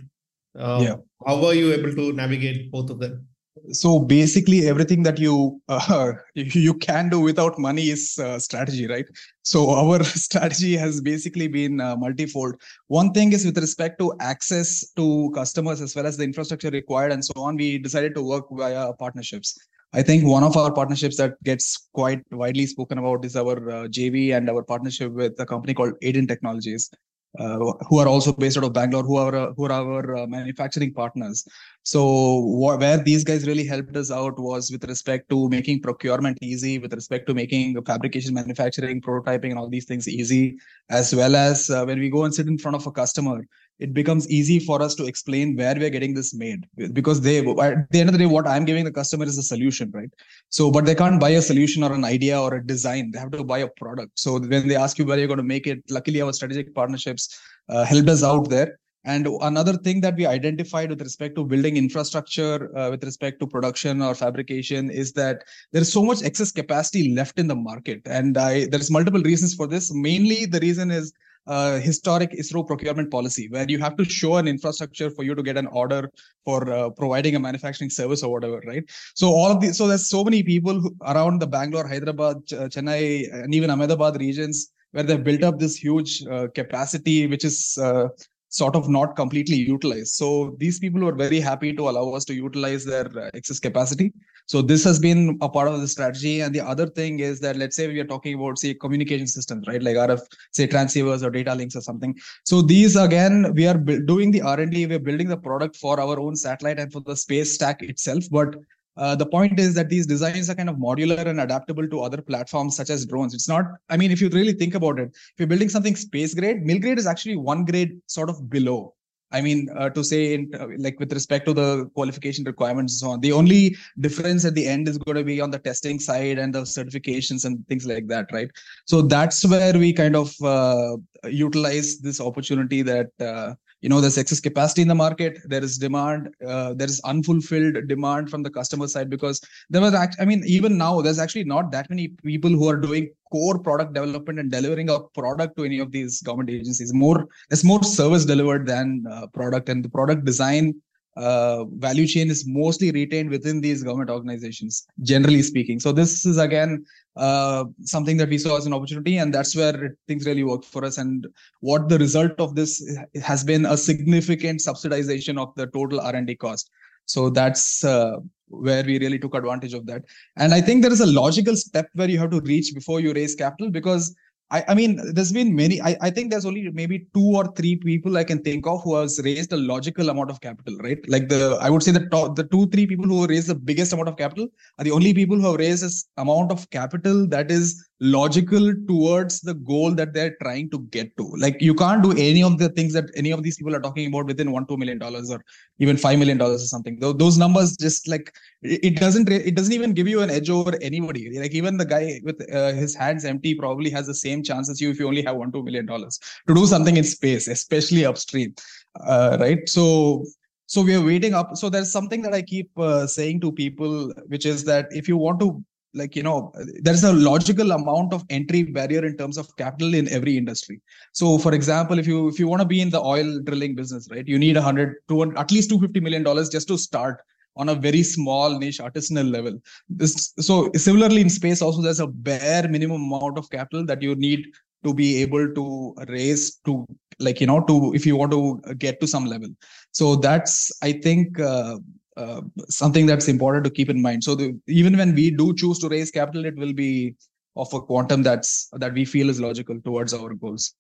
um, 0.57 0.83
yeah. 0.83 0.97
how 1.27 1.41
were 1.41 1.55
you 1.55 1.73
able 1.73 1.95
to 1.95 2.13
navigate 2.13 2.71
both 2.71 2.91
of 2.91 2.99
them? 2.99 3.27
So 3.71 4.01
basically 4.01 4.67
everything 4.67 5.03
that 5.03 5.19
you 5.19 5.61
uh, 5.69 6.13
you 6.35 6.75
can 6.75 7.11
do 7.11 7.21
without 7.21 7.59
money 7.59 7.91
is 7.91 8.19
uh, 8.19 8.39
strategy 8.39 8.87
right? 8.87 9.07
So 9.43 9.71
our 9.81 10.03
strategy 10.05 10.77
has 10.77 11.01
basically 11.01 11.49
been 11.49 11.81
uh, 11.81 11.97
multifold. 11.97 12.61
One 12.89 13.13
thing 13.13 13.33
is 13.33 13.45
with 13.45 13.59
respect 13.59 13.99
to 13.99 14.15
access 14.21 14.91
to 14.97 15.31
customers 15.35 15.81
as 15.81 15.95
well 15.95 16.07
as 16.07 16.17
the 16.17 16.25
infrastructure 16.25 16.71
required 16.71 17.13
and 17.13 17.25
so 17.25 17.33
on 17.37 17.57
we 17.57 17.79
decided 17.79 18.15
to 18.15 18.23
work 18.23 18.47
via 18.51 18.93
partnerships. 18.95 19.59
I 19.95 20.03
think 20.03 20.25
one 20.25 20.43
of 20.43 20.57
our 20.57 20.73
partnerships 20.73 21.19
that 21.19 21.43
gets 21.45 21.89
quite 21.93 22.23
widely 22.31 22.67
spoken 22.67 22.97
about 22.97 23.27
is 23.27 23.37
our 23.37 23.57
uh, 23.71 23.89
jv 23.89 24.35
and 24.35 24.49
our 24.49 24.63
partnership 24.63 25.13
with 25.13 25.39
a 25.39 25.45
company 25.45 25.75
called 25.75 25.93
aiden 26.03 26.27
technologies 26.27 26.91
uh, 27.39 27.59
who 27.89 27.99
are 27.99 28.09
also 28.09 28.33
based 28.33 28.59
out 28.59 28.65
of 28.65 28.73
Bangalore, 28.73 29.03
who 29.05 29.17
are 29.17 29.35
uh, 29.35 29.53
who 29.55 29.65
are 29.65 29.73
our 29.73 30.17
uh, 30.17 30.27
manufacturing 30.27 30.93
partners. 30.93 31.47
So 31.83 32.43
wh- 32.43 32.79
where 32.79 32.99
these 32.99 33.25
guys 33.25 33.47
really 33.47 33.67
helped 33.67 33.97
us 33.97 34.11
out 34.11 34.39
was 34.39 34.71
with 34.71 34.85
respect 34.85 35.29
to 35.31 35.49
making 35.49 35.81
procurement 35.81 36.39
easy, 36.43 36.79
with 36.79 36.93
respect 36.93 37.27
to 37.29 37.35
making 37.35 37.83
fabrication, 37.85 38.35
manufacturing, 38.35 39.01
prototyping, 39.01 39.51
and 39.51 39.59
all 39.59 39.69
these 39.69 39.87
things 39.87 40.09
easy, 40.09 40.57
as 40.91 41.15
well 41.15 41.35
as 41.35 41.71
uh, 41.71 41.85
when 41.85 41.99
we 41.99 42.11
go 42.11 42.25
and 42.25 42.35
sit 42.35 42.47
in 42.47 42.59
front 42.59 42.77
of 42.77 42.87
a 42.87 42.93
customer, 42.93 43.47
it 43.79 43.93
becomes 43.95 44.29
easy 44.31 44.59
for 44.59 44.81
us 44.83 44.95
to 44.95 45.07
explain 45.07 45.57
where 45.57 45.75
we're 45.75 45.91
getting 45.91 46.15
this 46.15 46.35
made. 46.35 46.67
Because 46.93 47.21
they 47.21 47.39
at 47.39 47.91
the 47.91 48.01
end 48.01 48.09
of 48.09 48.13
the 48.13 48.19
day 48.19 48.27
what 48.27 48.47
i'm 48.47 48.65
giving 48.65 48.85
the 48.85 48.93
customer 48.93 49.25
is 49.25 49.39
a 49.39 49.43
solution 49.43 49.91
right? 49.93 50.11
So 50.49 50.71
but 50.71 50.85
they 50.85 50.95
can't 50.95 51.21
buy 51.21 51.31
a 51.31 51.43
solution 51.43 51.83
or 51.83 51.93
an 51.93 52.05
idea 52.05 52.41
or 52.41 52.55
a 52.55 52.67
design. 52.67 53.11
They 53.11 53.19
have 53.19 53.31
to 53.33 53.45
buy 53.45 53.59
a 53.59 53.69
product. 53.69 54.19
So 54.19 54.39
when 54.39 54.69
they 54.69 54.77
ask 54.77 54.99
you 54.99 55.05
where 55.05 55.19
you're 55.19 55.27
going 55.27 55.39
to 55.39 55.53
make 55.55 55.67
it 55.67 55.83
luckily 55.91 56.21
our 56.23 56.33
strategic 56.33 56.75
partnerships 56.75 57.41
uh, 57.69 57.85
helped 57.85 58.09
us 58.09 58.23
out 58.23 58.49
there. 58.49 58.79
And 59.05 59.27
another 59.41 59.77
thing 59.77 60.01
that 60.03 60.15
we 60.15 60.27
identified 60.27 60.91
with 60.91 61.03
respect 61.03 61.35
to 61.35 61.45
building 61.45 61.77
infrastructure, 61.77 62.77
uh, 62.79 62.91
with 62.91 63.03
respect 63.03 63.41
to 63.41 63.49
production 63.49 64.01
or 64.01 64.15
fabrication, 64.15 64.91
is 64.91 65.13
that 65.15 65.43
there 65.73 65.83
is 65.83 65.93
so 65.93 66.05
much 66.05 66.23
excess 66.23 66.53
capacity 66.53 67.13
left 67.13 67.39
in 67.39 67.49
the 67.49 67.57
market. 67.57 68.03
And 68.07 68.39
I, 68.39 68.67
there's 68.67 68.93
multiple 68.93 69.21
reasons 69.21 69.55
for 69.55 69.67
this. 69.67 69.93
Mainly, 69.93 70.47
the 70.47 70.61
reason 70.61 70.93
is 70.93 71.13
uh, 71.47 71.79
historic 71.79 72.33
ISRO 72.33 72.67
procurement 72.67 73.11
policy, 73.11 73.49
where 73.49 73.67
you 73.69 73.79
have 73.79 73.97
to 73.97 74.05
show 74.05 74.37
an 74.37 74.49
infrastructure 74.49 75.11
for 75.11 75.23
you 75.25 75.35
to 75.35 75.43
get 75.43 75.57
an 75.57 75.67
order 75.69 76.11
for 76.45 76.73
uh, 76.73 76.91
providing 76.91 77.37
a 77.37 77.41
manufacturing 77.41 77.91
service 77.91 78.23
or 78.23 78.31
whatever, 78.31 78.63
right? 78.67 78.85
So 79.15 79.29
all 79.29 79.51
of 79.51 79.61
these, 79.61 79.77
so 79.77 79.87
there's 79.87 80.09
so 80.09 80.25
many 80.25 80.43
people 80.43 80.81
who, 80.81 80.95
around 81.03 81.41
the 81.41 81.47
Bangalore, 81.47 81.87
Hyderabad, 81.87 82.47
Ch- 82.47 82.53
Chennai, 82.75 83.33
and 83.33 83.55
even 83.55 83.71
Ahmedabad 83.71 84.19
regions 84.21 84.71
where 84.93 85.05
they've 85.05 85.25
built 85.25 85.43
up 85.43 85.59
this 85.59 85.77
huge 85.77 86.25
uh, 86.27 86.49
capacity, 86.55 87.27
which 87.27 87.45
is 87.45 87.79
uh, 87.79 88.09
sort 88.49 88.77
of 88.77 88.89
not 88.89 89.17
completely 89.17 89.57
utilized. 89.57 90.13
So 90.15 90.55
these 90.59 90.79
people 90.79 91.01
were 91.01 91.15
very 91.15 91.41
happy 91.41 91.73
to 91.73 91.89
allow 91.89 92.11
us 92.11 92.25
to 92.27 92.35
utilize 92.35 92.85
their 92.85 93.07
uh, 93.19 93.31
excess 93.35 93.59
capacity. 93.59 94.13
So 94.47 94.63
this 94.63 94.85
has 94.85 94.99
been 94.99 95.39
a 95.41 95.49
part 95.49 95.69
of 95.69 95.81
the 95.81 95.89
strategy. 95.89 96.41
And 96.41 96.55
the 96.55 96.61
other 96.61 96.87
thing 96.87 97.21
is 97.21 97.41
that 97.41 97.57
let's 97.57 97.77
say 97.77 97.89
we 97.89 98.01
are 98.01 98.07
talking 98.07 98.35
about 98.35 98.59
say 98.59 98.75
communication 98.75 99.27
systems, 99.27 99.67
right? 99.67 99.83
Like 99.83 99.97
RF, 99.97 100.21
say 100.53 100.67
transceivers 100.67 101.23
or 101.23 101.31
data 101.31 101.55
links 101.55 101.77
or 101.77 101.81
something. 101.81 102.15
So 102.45 102.63
these 102.63 102.97
again, 102.97 103.53
we 103.55 103.67
are 103.67 103.79
doing 103.79 104.31
the 104.31 104.43
R 104.43 104.61
and 104.61 104.73
D. 104.73 104.87
We're 104.87 104.99
building 104.99 105.29
the 105.29 105.37
product 105.37 105.77
for 105.77 105.99
our 106.01 106.19
own 106.19 106.37
satellite 106.37 106.79
and 106.79 106.93
for 106.93 107.01
the 107.01 107.17
space 107.17 107.55
stack 107.55 107.83
itself. 107.83 108.25
But 108.31 108.57
uh, 108.97 109.17
the 109.17 109.27
point 109.27 109.59
is 109.59 109.75
that 109.75 109.89
these 109.89 110.07
designs 110.07 110.51
are 110.51 110.55
kind 110.55 110.69
of 110.69 110.77
modular 110.77 111.27
and 111.27 111.41
adaptable 111.41 111.89
to 111.89 112.01
other 112.01 112.21
platforms 112.21 112.77
such 112.77 112.91
as 112.91 113.07
drones. 113.07 113.35
It's 113.35 113.49
not, 113.49 113.65
I 113.89 113.97
mean, 113.97 114.11
if 114.11 114.21
you 114.21 114.29
really 114.29 114.53
think 114.53 114.75
about 114.75 114.99
it, 114.99 115.09
if 115.15 115.35
you're 115.39 115.49
building 115.49 115.71
something 115.71 115.97
space 115.97 116.35
grade, 116.35 116.63
mil 116.63 116.79
grade 116.79 116.99
is 116.99 117.07
actually 117.07 117.37
one 117.37 117.65
grade 117.65 118.01
sort 118.07 118.29
of 118.29 118.51
below. 118.51 118.95
I 119.33 119.41
mean, 119.41 119.69
uh, 119.77 119.91
to 119.91 120.05
say, 120.05 120.35
in, 120.35 120.51
uh, 120.59 120.69
like 120.79 121.01
with 121.01 121.13
respect 121.13 121.47
to 121.47 121.55
the 121.55 121.87
qualification 121.95 122.45
requirements 122.45 122.95
and 122.95 122.99
so 123.01 123.11
on, 123.11 123.21
the 123.21 123.33
only 123.33 123.77
difference 124.01 124.45
at 124.45 124.55
the 124.55 124.67
end 124.67 124.89
is 124.89 124.99
going 124.99 125.17
to 125.17 125.25
be 125.25 125.41
on 125.41 125.51
the 125.51 125.59
testing 125.59 125.99
side 125.99 126.39
and 126.39 126.55
the 126.55 126.63
certifications 126.63 127.45
and 127.45 127.67
things 127.69 127.87
like 127.87 128.07
that, 128.09 128.27
right? 128.33 128.51
So 128.87 129.03
that's 129.03 129.45
where 129.47 129.73
we 129.73 129.93
kind 129.93 130.17
of 130.17 130.35
uh, 130.43 130.97
utilize 131.25 131.99
this 131.99 132.21
opportunity 132.21 132.83
that 132.83 133.09
uh, 133.21 133.55
you 133.83 133.89
know 133.89 134.01
there's 134.01 134.17
excess 134.17 134.41
capacity 134.41 134.83
in 134.83 134.89
the 134.89 134.95
market. 134.95 135.39
There 135.45 135.63
is 135.63 135.77
demand 135.77 136.31
uh, 136.47 136.73
there 136.75 136.89
is 136.89 137.01
unfulfilled 137.05 137.89
demand 137.89 138.31
from 138.31 138.43
the 138.43 138.51
customer 138.51 138.87
side 138.89 139.11
because 139.11 139.41
there 139.71 139.81
was 139.81 139.95
act- 139.95 140.21
i 140.21 140.25
mean 140.25 140.43
even 140.47 140.79
now 140.79 141.01
there's 141.01 141.19
actually 141.19 141.45
not 141.45 141.71
that 141.73 141.91
many 141.91 142.09
people 142.31 142.51
who 142.51 142.69
are 142.69 142.77
doing 142.77 143.11
core 143.33 143.59
product 143.59 143.93
development 143.95 144.39
and 144.39 144.51
delivering 144.51 144.89
a 144.91 145.01
product 145.21 145.57
to 145.57 145.65
any 145.65 145.79
of 145.79 145.91
these 145.91 146.21
government 146.23 146.51
agencies. 146.51 146.95
More 146.95 147.27
there's 147.49 147.65
more 147.65 147.83
service 147.83 148.25
delivered 148.25 148.67
than 148.67 149.05
uh, 149.11 149.27
product 149.29 149.69
and 149.69 149.85
the 149.85 149.89
product 149.89 150.25
design 150.25 150.75
uh, 151.17 151.65
value 151.65 152.07
chain 152.07 152.31
is 152.31 152.45
mostly 152.47 152.91
retained 152.91 153.31
within 153.31 153.61
these 153.61 153.83
government 153.83 154.11
organizations, 154.11 154.87
generally 155.03 155.43
speaking. 155.43 155.79
So 155.79 155.93
this 155.93 156.25
is 156.25 156.39
again 156.39 156.85
uh, 157.17 157.65
something 157.83 158.17
that 158.17 158.29
we 158.29 158.39
saw 158.39 158.57
as 158.57 158.67
an 158.67 158.73
opportunity, 158.73 159.19
and 159.19 159.33
that's 159.33 159.55
where 159.55 159.97
things 160.09 160.27
really 160.27 160.45
worked 160.45 160.65
for 160.65 160.85
us. 160.85 160.99
And 160.99 161.27
what 161.61 161.89
the 161.89 161.99
result 161.99 162.33
of 162.39 162.55
this 162.55 162.83
has 163.23 163.45
been 163.45 163.67
a 163.67 163.77
significant 163.77 164.61
subsidization 164.61 165.39
of 165.39 165.55
the 165.55 165.67
total 165.67 166.01
R&D 166.01 166.37
cost. 166.37 166.71
So 167.05 167.29
that's 167.31 167.85
uh, 167.85 168.19
where 168.49 168.85
we 168.85 168.99
really 168.99 169.19
took 169.19 169.35
advantage 169.35 169.75
of 169.75 169.87
that. 169.87 170.03
And 170.37 170.55
I 170.55 170.61
think 170.61 170.83
there 170.83 170.93
is 170.93 171.01
a 171.01 171.07
logical 171.07 171.57
step 171.57 171.89
where 171.95 172.09
you 172.09 172.19
have 172.19 172.31
to 172.31 172.41
reach 172.41 172.73
before 172.75 173.01
you 173.01 173.13
raise 173.13 173.35
capital 173.35 173.71
because 173.71 174.15
I, 174.53 174.63
I 174.69 174.75
mean, 174.75 175.01
there's 175.15 175.33
been 175.33 175.57
many. 175.57 175.81
I, 175.81 175.97
I 176.03 176.11
think 176.11 176.31
there's 176.31 176.45
only 176.45 176.71
maybe 176.71 177.07
two 177.15 177.33
or 177.35 177.51
three 177.57 177.77
people 177.77 178.19
I 178.19 178.25
can 178.25 178.43
think 178.43 178.67
of 178.67 178.83
who 178.83 178.97
has 178.97 179.19
raised 179.25 179.51
a 179.53 179.57
logical 179.57 180.11
amount 180.11 180.31
of 180.31 180.43
capital, 180.43 180.77
right? 180.79 180.99
Like 181.09 181.31
the, 181.31 181.59
I 181.61 181.71
would 181.71 181.83
say 181.83 181.91
the 181.91 182.07
top, 182.07 182.37
the 182.37 182.45
two, 182.45 182.67
three 182.69 182.87
people 182.87 183.07
who 183.07 183.27
raised 183.27 183.49
the 183.49 183.55
biggest 183.55 183.95
amount 183.95 184.11
of 184.11 184.19
capital 184.19 184.49
are 184.79 184.85
the 184.85 184.91
only 184.91 185.15
people 185.15 185.39
who 185.39 185.47
have 185.47 185.59
raised 185.59 185.83
this 185.83 186.05
amount 186.19 186.53
of 186.53 186.69
capital 186.69 187.27
that 187.29 187.51
is 187.51 187.83
logical 188.03 188.75
towards 188.89 189.41
the 189.43 189.55
goal 189.55 189.93
that 189.95 190.13
they're 190.13 190.37
trying 190.43 190.69
to 190.69 190.81
get 190.91 191.17
to. 191.17 191.25
Like 191.39 191.63
you 191.63 191.73
can't 191.73 192.03
do 192.03 192.11
any 192.13 192.43
of 192.43 192.59
the 192.59 192.69
things 192.69 192.93
that 192.95 193.05
any 193.15 193.31
of 193.31 193.45
these 193.45 193.57
people 193.57 193.77
are 193.77 193.81
talking 193.81 194.09
about 194.09 194.27
within 194.27 194.51
one, 194.51 194.67
two 194.67 194.77
million 194.77 194.99
dollars 194.99 195.31
or 195.31 195.41
even 195.79 195.97
five 195.97 196.19
million 196.19 196.37
dollars 196.37 196.65
or 196.65 196.67
something. 196.67 196.99
Those 196.99 197.39
numbers 197.39 197.77
just 197.77 198.09
like 198.09 198.35
it 198.63 198.97
doesn't 198.99 199.31
it 199.31 199.55
doesn't 199.55 199.73
even 199.73 199.95
give 199.95 200.09
you 200.09 200.21
an 200.21 200.31
edge 200.31 200.51
over 200.51 200.77
anybody. 200.83 201.39
Like 201.39 201.53
even 201.53 201.77
the 201.77 201.85
guy 201.85 202.21
with 202.25 202.43
uh, 202.53 202.73
his 202.73 202.97
hands 202.97 203.25
empty 203.25 203.55
probably 203.55 203.91
has 203.91 204.09
the 204.09 204.15
same 204.15 204.43
chance 204.43 204.69
as 204.69 204.81
you 204.81 204.91
if 204.91 204.99
you 204.99 205.07
only 205.07 205.23
have 205.23 205.37
one, 205.37 205.53
two 205.53 205.63
million 205.63 205.87
dollars 205.87 206.19
to 206.49 206.55
do 206.55 206.67
something 206.67 206.97
in 206.97 207.05
space, 207.05 207.47
especially 207.47 208.05
upstream, 208.05 208.53
uh, 209.01 209.37
right? 209.39 209.69
So 209.69 210.25
so 210.67 210.83
we 210.83 210.95
are 210.95 211.05
waiting 211.05 211.35
up 211.35 211.55
so 211.55 211.69
there's 211.69 211.93
something 211.93 212.23
that 212.23 212.33
i 212.33 212.41
keep 212.41 212.71
uh, 212.79 213.07
saying 213.07 213.39
to 213.39 213.53
people 213.53 214.11
which 214.29 214.47
is 214.47 214.65
that 214.65 214.87
if 214.91 215.07
you 215.07 215.19
want 215.19 215.39
to 215.39 215.63
like 215.95 216.17
you 216.17 216.23
know 216.23 216.53
there's 216.81 217.05
a 217.05 217.13
logical 217.13 217.73
amount 217.73 218.13
of 218.13 218.25
entry 218.31 218.63
barrier 218.63 219.05
in 219.05 219.17
terms 219.17 219.37
of 219.37 219.55
capital 219.57 219.95
in 219.95 220.09
every 220.09 220.37
industry. 220.37 220.81
So 221.13 221.39
for 221.39 221.53
example 221.55 221.99
if 221.99 222.07
you 222.07 222.29
if 222.29 222.39
you 222.39 222.49
want 222.49 222.63
to 222.63 222.69
be 222.69 222.81
in 222.81 222.91
the 222.91 223.01
oil 223.01 223.41
drilling 223.41 223.75
business 223.75 224.09
right 224.11 224.27
you 224.27 224.39
need 224.39 224.57
100 224.57 224.97
200 225.09 225.39
at 225.39 225.51
least 225.51 225.71
250 225.71 226.01
million 226.01 226.23
dollars 226.23 226.49
just 226.49 226.69
to 226.69 226.79
start 226.79 227.21
on 227.57 227.69
a 227.69 227.75
very 227.75 228.03
small 228.03 228.59
niche 228.59 228.79
artisanal 228.79 229.31
level. 229.31 229.61
This 229.89 230.33
so 230.39 230.71
similarly 230.75 231.21
in 231.21 231.31
space 231.31 231.61
also 231.61 231.83
there's 231.83 232.01
a 232.01 232.07
bare 232.07 232.69
minimum 232.69 233.03
amount 233.03 233.39
of 233.39 233.51
capital 233.51 233.85
that 233.87 234.03
you 234.03 234.15
need 234.15 234.47
to 234.85 234.93
be 234.95 235.23
able 235.23 235.53
to 235.55 235.95
raise 236.09 236.57
to 236.67 236.87
like 237.19 237.41
you 237.41 237.47
know 237.47 237.61
to 237.65 237.93
if 237.95 238.07
you 238.07 238.17
want 238.17 238.33
to 238.33 238.61
get 238.75 239.01
to 239.01 239.07
some 239.07 239.27
level. 239.27 239.49
So 239.93 240.17
that's 240.17 240.73
i 240.83 240.93
think 240.93 241.39
uh, 241.39 241.77
uh, 242.17 242.43
something 242.69 243.07
that's 243.07 243.29
important 243.29 243.65
to 243.65 243.71
keep 243.71 243.89
in 243.89 244.01
mind. 244.01 244.25
So 244.25 244.35
the, 244.35 244.59
even 244.67 244.97
when 244.97 245.15
we 245.15 245.31
do 245.31 245.55
choose 245.55 245.79
to 245.81 245.89
raise 245.89 246.11
capital, 246.11 246.45
it 246.45 246.57
will 246.57 246.73
be 246.73 247.15
of 247.57 247.73
a 247.75 247.81
quantum 247.81 248.23
that's 248.23 248.69
that 248.73 248.95
we 248.95 249.05
feel 249.05 249.29
is 249.29 249.41
logical 249.41 249.81
towards 249.81 250.15
our 250.15 250.35
goals. 250.35 250.75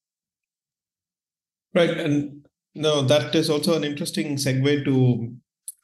Right, 1.74 1.90
and 1.90 2.46
no, 2.74 3.02
that 3.02 3.34
is 3.34 3.50
also 3.50 3.76
an 3.76 3.84
interesting 3.84 4.36
segue 4.36 4.84
to 4.84 5.34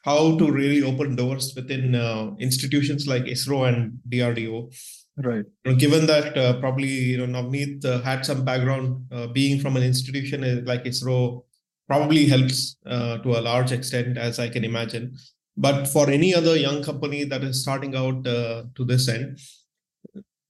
how 0.05 0.37
to 0.37 0.51
really 0.51 0.83
open 0.83 1.15
doors 1.15 1.53
within 1.55 1.93
uh, 1.95 2.31
institutions 2.39 3.07
like 3.07 3.23
ISRO 3.23 3.67
and 3.67 3.99
DRDO. 4.09 4.73
Right. 5.17 5.45
Given 5.77 6.05
that 6.05 6.37
uh, 6.37 6.59
probably 6.59 6.87
you 6.87 7.17
know 7.17 7.41
Navneet 7.41 7.83
uh, 7.83 8.01
had 8.01 8.25
some 8.25 8.45
background 8.45 9.05
uh, 9.11 9.27
being 9.27 9.59
from 9.59 9.75
an 9.75 9.83
institution 9.83 10.63
like 10.65 10.85
ISRO 10.85 11.43
probably 11.87 12.25
helps 12.25 12.77
uh, 12.85 13.17
to 13.17 13.37
a 13.37 13.41
large 13.41 13.71
extent, 13.71 14.17
as 14.17 14.39
I 14.39 14.47
can 14.47 14.63
imagine. 14.63 15.17
But 15.59 15.89
for 15.89 16.09
any 16.09 16.33
other 16.33 16.55
young 16.55 16.81
company 16.81 17.25
that 17.25 17.43
is 17.43 17.61
starting 17.61 17.93
out 17.93 18.25
uh, 18.25 18.63
to 18.75 18.85
this 18.85 19.09
end, 19.09 19.39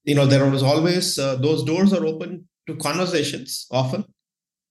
you 0.03 0.13
know, 0.13 0.27
there 0.27 0.47
was 0.47 0.61
always 0.61 1.17
uh, 1.17 1.35
those 1.37 1.63
doors 1.63 1.93
are 1.93 2.05
open 2.05 2.47
to 2.67 2.75
conversations 2.75 3.65
often, 3.71 4.05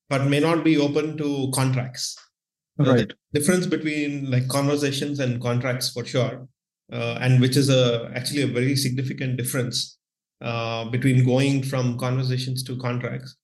but 0.09 0.29
may 0.29 0.39
not 0.39 0.63
be 0.63 0.79
open 0.79 1.19
to 1.19 1.51
contracts. 1.53 2.17
Right. 2.79 3.13
The 3.33 3.41
difference 3.41 3.67
between 3.67 4.31
like 4.31 4.47
conversations 4.47 5.19
and 5.19 5.43
contracts 5.43 5.91
for 5.91 6.05
sure, 6.05 6.47
uh, 6.93 7.19
and 7.21 7.41
which 7.41 7.57
is 7.57 7.69
a 7.69 8.09
actually 8.15 8.43
a 8.43 8.47
very 8.47 8.77
significant 8.77 9.39
difference 9.39 9.99
uh, 10.41 10.85
between 10.85 11.27
going 11.27 11.65
from 11.65 11.99
conversations 11.99 12.63
to 12.63 12.77
contracts. 12.77 13.35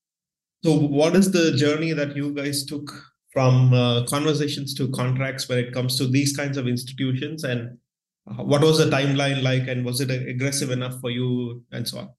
So, 0.63 0.73
what 0.77 1.13
is 1.17 1.29
the 1.33 1.51
journey 1.57 1.91
that 1.91 2.15
you 2.15 2.33
guys 2.33 2.63
took 2.63 2.89
from 3.35 3.73
uh, 3.73 4.05
conversations 4.05 4.73
to 4.73 4.87
contracts 4.91 5.49
when 5.49 5.57
it 5.57 5.73
comes 5.73 5.97
to 5.97 6.07
these 6.07 6.35
kinds 6.35 6.55
of 6.55 6.69
institutions, 6.69 7.43
and 7.43 7.77
what 8.37 8.61
was 8.61 8.77
the 8.77 8.85
timeline 8.85 9.43
like, 9.43 9.67
and 9.67 9.85
was 9.85 9.99
it 9.99 10.09
aggressive 10.09 10.71
enough 10.71 11.01
for 11.01 11.09
you, 11.09 11.61
and 11.73 11.85
so 11.85 11.99
on? 11.99 12.09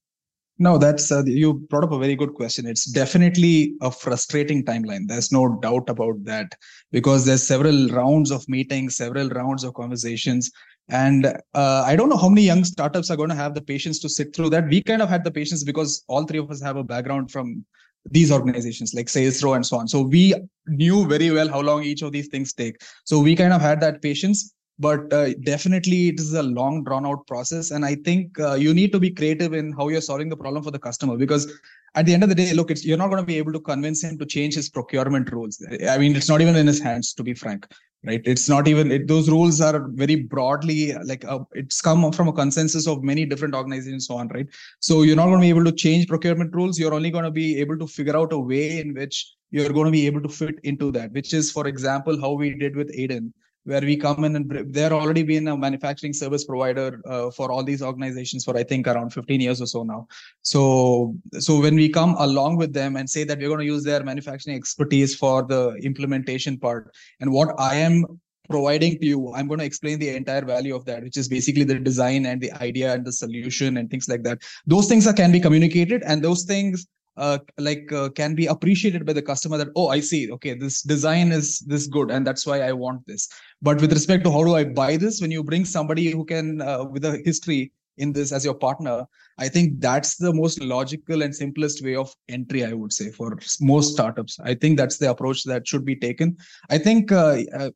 No, 0.58 0.76
that's 0.76 1.11
uh, 1.11 1.23
you 1.25 1.54
brought 1.70 1.85
up 1.85 1.92
a 1.92 1.99
very 1.99 2.16
good 2.16 2.35
question. 2.35 2.66
It's 2.66 2.85
definitely 2.85 3.75
a 3.80 3.90
frustrating 3.90 4.62
timeline. 4.62 5.06
There's 5.06 5.32
no 5.32 5.58
doubt 5.62 5.88
about 5.88 6.23
that 6.25 6.54
because 6.92 7.25
there's 7.25 7.46
several 7.46 7.88
rounds 7.88 8.30
of 8.30 8.46
meetings, 8.46 8.96
several 8.96 9.30
rounds 9.30 9.64
of 9.64 9.73
conversations, 9.73 10.50
and 10.90 11.26
uh, 11.54 11.82
I 11.87 11.96
don't 11.96 12.11
know 12.11 12.18
how 12.18 12.28
many 12.28 12.42
young 12.42 12.64
startups 12.64 13.11
are 13.11 13.16
going 13.16 13.30
to 13.30 13.35
have 13.35 13.54
the 13.54 13.62
patience 13.62 14.00
to 14.00 14.11
sit 14.11 14.37
through 14.37 14.50
that. 14.50 14.68
We 14.68 14.82
kind 14.82 15.00
of 15.00 15.08
had 15.08 15.25
the 15.25 15.30
patience 15.30 15.64
because 15.64 16.04
all 16.08 16.25
three 16.25 16.40
of 16.40 16.50
us 16.50 16.61
have 16.61 16.76
a 16.76 16.85
background 16.85 17.30
from 17.30 17.64
these 18.10 18.30
organizations 18.30 18.94
like 18.94 19.06
Salesforce 19.06 19.56
and 19.56 19.66
so 19.66 19.76
on. 19.78 19.88
So 19.88 20.02
we 20.02 20.34
knew 20.66 21.06
very 21.06 21.30
well 21.30 21.48
how 21.48 21.60
long 21.60 21.82
each 21.82 22.02
of 22.02 22.12
these 22.12 22.28
things 22.28 22.52
take. 22.52 22.80
So 23.04 23.20
we 23.20 23.36
kind 23.36 23.52
of 23.52 23.60
had 23.60 23.80
that 23.80 24.02
patience 24.02 24.54
but 24.78 25.12
uh, 25.12 25.32
definitely 25.44 26.08
it 26.08 26.20
is 26.20 26.34
a 26.34 26.42
long 26.42 26.84
drawn 26.84 27.06
out 27.06 27.26
process 27.26 27.70
and 27.70 27.84
i 27.84 27.94
think 27.94 28.38
uh, 28.40 28.54
you 28.54 28.75
need 28.75 28.92
to 28.92 29.00
be 29.00 29.10
creative 29.10 29.52
in 29.52 29.72
how 29.72 29.88
you're 29.88 30.00
solving 30.00 30.28
the 30.28 30.36
problem 30.36 30.62
for 30.62 30.70
the 30.70 30.78
customer 30.78 31.16
because 31.16 31.50
at 31.94 32.04
the 32.04 32.12
end 32.12 32.22
of 32.22 32.28
the 32.28 32.34
day 32.34 32.52
look 32.52 32.70
you're 32.82 32.98
not 32.98 33.08
going 33.08 33.22
to 33.22 33.26
be 33.26 33.38
able 33.38 33.52
to 33.52 33.60
convince 33.60 34.02
him 34.02 34.18
to 34.18 34.26
change 34.26 34.54
his 34.54 34.68
procurement 34.68 35.30
rules 35.32 35.64
i 35.88 35.98
mean 35.98 36.14
it's 36.14 36.28
not 36.28 36.40
even 36.40 36.56
in 36.56 36.66
his 36.66 36.80
hands 36.80 37.14
to 37.14 37.22
be 37.22 37.34
frank 37.34 37.66
right? 38.04 38.22
It's 38.24 38.48
not 38.48 38.68
even 38.68 38.90
it, 38.90 39.08
those 39.08 39.28
rules 39.28 39.60
are 39.60 39.88
very 39.88 40.16
broadly 40.16 40.94
like 41.04 41.24
uh, 41.24 41.40
it's 41.52 41.80
come 41.80 42.10
from 42.12 42.28
a 42.28 42.32
consensus 42.32 42.86
of 42.86 43.02
many 43.02 43.24
different 43.24 43.54
organizations 43.54 44.06
so 44.06 44.16
on 44.16 44.28
right? 44.28 44.46
So 44.80 45.02
you're 45.02 45.16
not 45.16 45.26
going 45.26 45.38
to 45.38 45.44
be 45.44 45.48
able 45.48 45.64
to 45.64 45.72
change 45.72 46.08
procurement 46.08 46.54
rules. 46.54 46.78
You're 46.78 46.94
only 46.94 47.10
going 47.10 47.24
to 47.24 47.30
be 47.30 47.58
able 47.60 47.78
to 47.78 47.86
figure 47.86 48.16
out 48.16 48.32
a 48.32 48.38
way 48.38 48.80
in 48.80 48.94
which 48.94 49.34
you're 49.50 49.72
going 49.72 49.86
to 49.86 49.92
be 49.92 50.06
able 50.06 50.22
to 50.22 50.28
fit 50.28 50.56
into 50.64 50.90
that 50.92 51.12
which 51.12 51.32
is 51.32 51.52
for 51.52 51.66
example 51.66 52.20
how 52.20 52.32
we 52.32 52.54
did 52.54 52.76
with 52.76 52.94
aiden 52.96 53.32
where 53.66 53.80
we 53.80 53.96
come 53.96 54.25
in 54.25 54.37
and 54.37 54.73
they're 54.73 54.92
already 54.92 55.23
been 55.23 55.49
a 55.49 55.56
manufacturing 55.56 56.12
service 56.12 56.44
provider 56.44 57.00
uh, 57.04 57.30
for 57.30 57.50
all 57.50 57.64
these 57.64 57.82
organizations 57.82 58.44
for 58.44 58.56
I 58.56 58.62
think 58.62 58.87
around 58.87 59.11
15 59.11 59.40
years 59.40 59.61
or 59.61 59.66
so 59.66 59.82
now. 59.82 60.06
So 60.42 61.14
so 61.38 61.61
when 61.61 61.75
we 61.75 61.88
come 61.88 62.14
along 62.18 62.56
with 62.56 62.73
them 62.73 62.96
and 62.96 63.11
say 63.11 63.25
that 63.25 63.38
we're 63.38 63.49
going 63.49 63.66
to 63.66 63.73
use 63.75 63.85
their 63.85 64.04
manufacturing 64.04 64.56
expertise 64.56 65.16
for 65.16 65.42
the 65.42 65.75
implementation 65.82 66.58
part, 66.58 66.94
and 67.20 67.32
what 67.32 67.58
I 67.58 67.75
am 67.76 68.04
providing 68.49 68.96
to 69.00 69.06
you 69.06 69.32
i'm 69.35 69.49
going 69.49 69.58
to 69.58 69.64
explain 69.64 69.99
the 69.99 70.08
entire 70.08 70.44
value 70.44 70.75
of 70.75 70.85
that 70.85 71.02
which 71.02 71.16
is 71.16 71.26
basically 71.26 71.64
the 71.64 71.75
design 71.75 72.26
and 72.26 72.40
the 72.40 72.52
idea 72.62 72.94
and 72.94 73.04
the 73.04 73.12
solution 73.12 73.76
and 73.76 73.90
things 73.90 74.08
like 74.08 74.23
that 74.23 74.38
those 74.66 74.87
things 74.87 75.04
are, 75.04 75.12
can 75.12 75.32
be 75.32 75.40
communicated 75.40 76.00
and 76.06 76.23
those 76.23 76.44
things 76.44 76.87
uh, 77.16 77.38
like 77.58 77.90
uh, 77.92 78.08
can 78.11 78.35
be 78.35 78.46
appreciated 78.46 79.06
by 79.06 79.12
the 79.12 79.23
customer 79.23 79.56
that 79.56 79.68
oh 79.76 79.88
i 79.88 80.00
see 80.00 80.30
okay 80.30 80.54
this 80.54 80.82
design 80.82 81.32
is 81.32 81.61
this 81.61 81.87
good 81.87 82.11
and 82.11 82.26
that's 82.26 82.46
why 82.46 82.61
i 82.61 82.73
want 82.73 83.06
this. 83.06 83.28
But 83.62 83.80
with 83.80 83.92
respect 83.92 84.25
to 84.25 84.30
how 84.30 84.44
do 84.44 84.54
i 84.54 84.64
buy 84.64 84.96
this 84.96 85.20
when 85.20 85.30
you 85.30 85.42
bring 85.42 85.64
somebody 85.64 86.11
who 86.11 86.25
can 86.25 86.61
uh, 86.61 86.85
with 86.85 87.04
a 87.04 87.23
history 87.25 87.73
in 87.99 88.12
this 88.12 88.30
as 88.30 88.44
your 88.44 88.54
partner 88.54 89.06
i 89.38 89.49
think 89.49 89.80
that's 89.80 90.16
the 90.16 90.32
most 90.32 90.61
logical 90.61 91.23
and 91.23 91.35
simplest 91.35 91.82
way 91.82 91.94
of 91.96 92.12
entry 92.28 92.62
i 92.64 92.73
would 92.75 92.92
say 92.92 93.11
for 93.11 93.38
most 93.61 93.94
startups. 93.94 94.38
I 94.44 94.54
think 94.54 94.76
that's 94.76 94.99
the 94.99 95.11
approach 95.11 95.44
that 95.44 95.66
should 95.66 95.85
be 95.87 95.96
taken. 95.96 96.37
I 96.68 96.76
think 96.76 97.11
uh, 97.11 97.38
uh, 97.58 97.70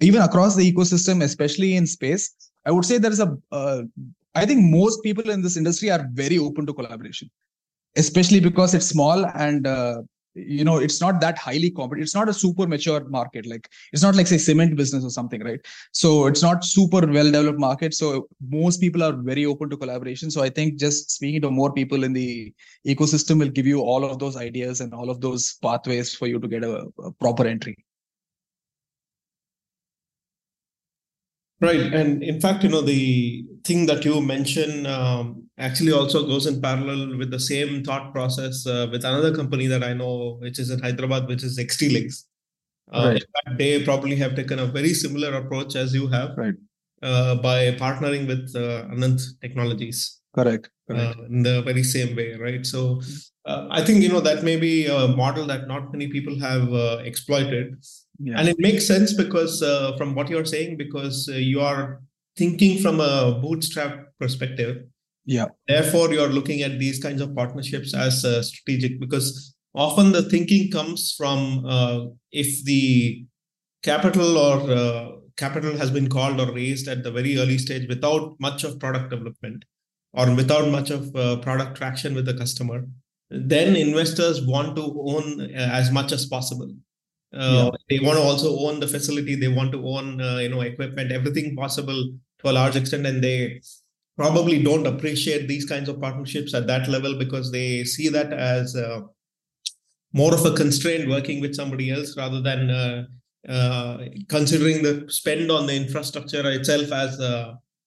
even 0.00 0.20
across 0.20 0.54
the 0.54 0.70
ecosystem 0.70 1.22
especially 1.22 1.76
in 1.76 1.86
space 1.86 2.34
i 2.66 2.70
would 2.70 2.84
say 2.84 2.98
there 2.98 3.12
is 3.12 3.20
a 3.20 3.88
I 4.34 4.46
think 4.46 4.60
most 4.70 5.02
people 5.02 5.30
in 5.30 5.42
this 5.42 5.56
industry 5.56 5.90
are 5.90 6.06
very 6.12 6.38
open 6.38 6.64
to 6.66 6.72
collaboration 6.72 7.30
especially 7.98 8.40
because 8.40 8.74
it's 8.74 8.86
small 8.86 9.26
and 9.34 9.66
uh, 9.66 10.00
you 10.34 10.64
know 10.64 10.76
it's 10.78 11.00
not 11.00 11.20
that 11.20 11.36
highly 11.36 11.70
competitive. 11.70 12.04
It's 12.04 12.14
not 12.14 12.28
a 12.28 12.32
super 12.32 12.66
mature 12.66 13.04
market. 13.08 13.46
Like 13.46 13.68
it's 13.92 14.02
not 14.02 14.14
like 14.14 14.28
say 14.28 14.38
cement 14.38 14.76
business 14.76 15.04
or 15.04 15.10
something 15.10 15.42
right? 15.42 15.60
So 15.92 16.26
it's 16.26 16.42
not 16.42 16.64
super 16.64 17.06
well 17.06 17.30
developed 17.30 17.58
market. 17.58 17.94
So 17.94 18.28
most 18.48 18.80
people 18.80 19.02
are 19.02 19.12
very 19.12 19.46
open 19.46 19.68
to 19.70 19.76
collaboration. 19.76 20.30
So 20.30 20.42
i 20.42 20.48
think 20.48 20.78
just 20.78 21.10
speaking 21.10 21.40
to 21.42 21.50
more 21.50 21.72
people 21.72 22.04
in 22.04 22.12
the 22.12 22.52
ecosystem 22.86 23.38
will 23.40 23.54
give 23.58 23.66
you 23.66 23.80
all 23.80 24.04
of 24.04 24.18
those 24.18 24.36
ideas 24.36 24.80
and 24.80 24.94
all 24.94 25.10
of 25.10 25.20
those 25.20 25.54
pathways 25.62 26.14
for 26.14 26.26
you 26.26 26.38
to 26.38 26.48
get 26.48 26.64
a, 26.64 26.86
a 27.04 27.12
proper 27.12 27.46
entry 27.46 27.76
Right. 31.60 31.92
And 31.92 32.22
in 32.22 32.40
fact, 32.40 32.62
you 32.62 32.68
know, 32.68 32.82
the 32.82 33.44
thing 33.64 33.86
that 33.86 34.04
you 34.04 34.20
mentioned 34.20 34.86
um, 34.86 35.48
actually 35.58 35.92
also 35.92 36.24
goes 36.24 36.46
in 36.46 36.62
parallel 36.62 37.18
with 37.18 37.30
the 37.32 37.40
same 37.40 37.82
thought 37.82 38.12
process 38.12 38.64
uh, 38.66 38.86
with 38.92 39.04
another 39.04 39.34
company 39.34 39.66
that 39.66 39.82
I 39.82 39.92
know, 39.92 40.36
which 40.40 40.60
is 40.60 40.70
in 40.70 40.78
Hyderabad, 40.78 41.26
which 41.26 41.42
is 41.42 41.58
XT 41.58 42.24
Uh, 42.90 43.10
right. 43.10 43.24
fact, 43.34 43.58
they 43.58 43.84
probably 43.84 44.16
have 44.16 44.34
taken 44.34 44.58
a 44.60 44.66
very 44.66 44.94
similar 44.94 45.34
approach 45.34 45.76
as 45.76 45.92
you 45.92 46.06
have 46.08 46.30
right. 46.38 46.54
uh, 47.02 47.34
by 47.34 47.72
partnering 47.72 48.26
with 48.26 48.54
uh, 48.56 48.86
Ananth 48.94 49.24
Technologies. 49.42 50.20
Correct. 50.34 50.70
Correct. 50.88 51.18
Uh, 51.18 51.24
in 51.24 51.42
the 51.42 51.60
very 51.62 51.82
same 51.82 52.16
way, 52.16 52.34
right? 52.36 52.64
So 52.64 53.02
uh, 53.44 53.66
I 53.70 53.84
think, 53.84 54.02
you 54.02 54.08
know, 54.08 54.20
that 54.20 54.42
may 54.42 54.56
be 54.56 54.86
a 54.86 55.08
model 55.08 55.44
that 55.46 55.68
not 55.68 55.92
many 55.92 56.08
people 56.08 56.38
have 56.38 56.72
uh, 56.72 56.98
exploited 57.04 57.76
yeah. 58.18 58.38
and 58.38 58.48
it 58.48 58.56
makes 58.58 58.86
sense 58.86 59.12
because 59.12 59.62
uh, 59.62 59.96
from 59.96 60.14
what 60.14 60.28
you're 60.28 60.44
saying 60.44 60.76
because 60.76 61.28
uh, 61.28 61.36
you 61.36 61.60
are 61.60 62.00
thinking 62.36 62.80
from 62.80 63.00
a 63.00 63.38
bootstrap 63.42 64.06
perspective. 64.20 64.84
Yeah. 65.24 65.46
Therefore 65.66 66.12
you're 66.12 66.28
looking 66.28 66.62
at 66.62 66.78
these 66.78 67.02
kinds 67.02 67.20
of 67.20 67.34
partnerships 67.34 67.94
as 67.94 68.24
uh, 68.24 68.42
strategic 68.42 68.98
because 69.00 69.54
often 69.74 70.12
the 70.12 70.22
thinking 70.22 70.70
comes 70.70 71.14
from 71.16 71.64
uh, 71.66 72.06
if 72.32 72.64
the 72.64 73.24
capital 73.82 74.38
or 74.38 74.70
uh, 74.70 75.10
capital 75.36 75.76
has 75.76 75.90
been 75.90 76.08
called 76.08 76.40
or 76.40 76.52
raised 76.52 76.88
at 76.88 77.02
the 77.02 77.10
very 77.10 77.36
early 77.38 77.58
stage 77.58 77.88
without 77.88 78.34
much 78.40 78.64
of 78.64 78.80
product 78.80 79.10
development 79.10 79.64
or 80.14 80.34
without 80.34 80.68
much 80.68 80.90
of 80.90 81.14
uh, 81.14 81.36
product 81.36 81.76
traction 81.76 82.14
with 82.14 82.24
the 82.24 82.34
customer 82.34 82.84
then 83.30 83.76
investors 83.76 84.44
want 84.46 84.74
to 84.74 84.82
own 85.06 85.42
as 85.54 85.90
much 85.92 86.12
as 86.12 86.24
possible 86.26 86.70
uh, 87.34 87.70
yeah. 87.70 87.98
They 87.98 88.04
want 88.04 88.18
to 88.18 88.22
also 88.22 88.58
own 88.58 88.80
the 88.80 88.88
facility. 88.88 89.34
They 89.34 89.48
want 89.48 89.72
to 89.72 89.86
own, 89.86 90.20
uh, 90.20 90.38
you 90.38 90.48
know, 90.48 90.62
equipment, 90.62 91.12
everything 91.12 91.56
possible 91.56 92.12
to 92.40 92.50
a 92.50 92.52
large 92.52 92.76
extent, 92.76 93.06
and 93.06 93.22
they 93.22 93.60
probably 94.16 94.62
don't 94.62 94.86
appreciate 94.86 95.46
these 95.46 95.66
kinds 95.66 95.88
of 95.88 96.00
partnerships 96.00 96.54
at 96.54 96.66
that 96.66 96.88
level 96.88 97.18
because 97.18 97.52
they 97.52 97.84
see 97.84 98.08
that 98.08 98.32
as 98.32 98.74
uh, 98.74 99.00
more 100.12 100.34
of 100.34 100.44
a 100.44 100.54
constraint 100.54 101.08
working 101.08 101.40
with 101.40 101.54
somebody 101.54 101.90
else 101.90 102.16
rather 102.16 102.40
than 102.40 102.70
uh, 102.70 103.04
uh, 103.48 103.98
considering 104.28 104.82
the 104.82 105.04
spend 105.08 105.50
on 105.50 105.66
the 105.66 105.76
infrastructure 105.76 106.50
itself 106.50 106.90
as 106.92 107.18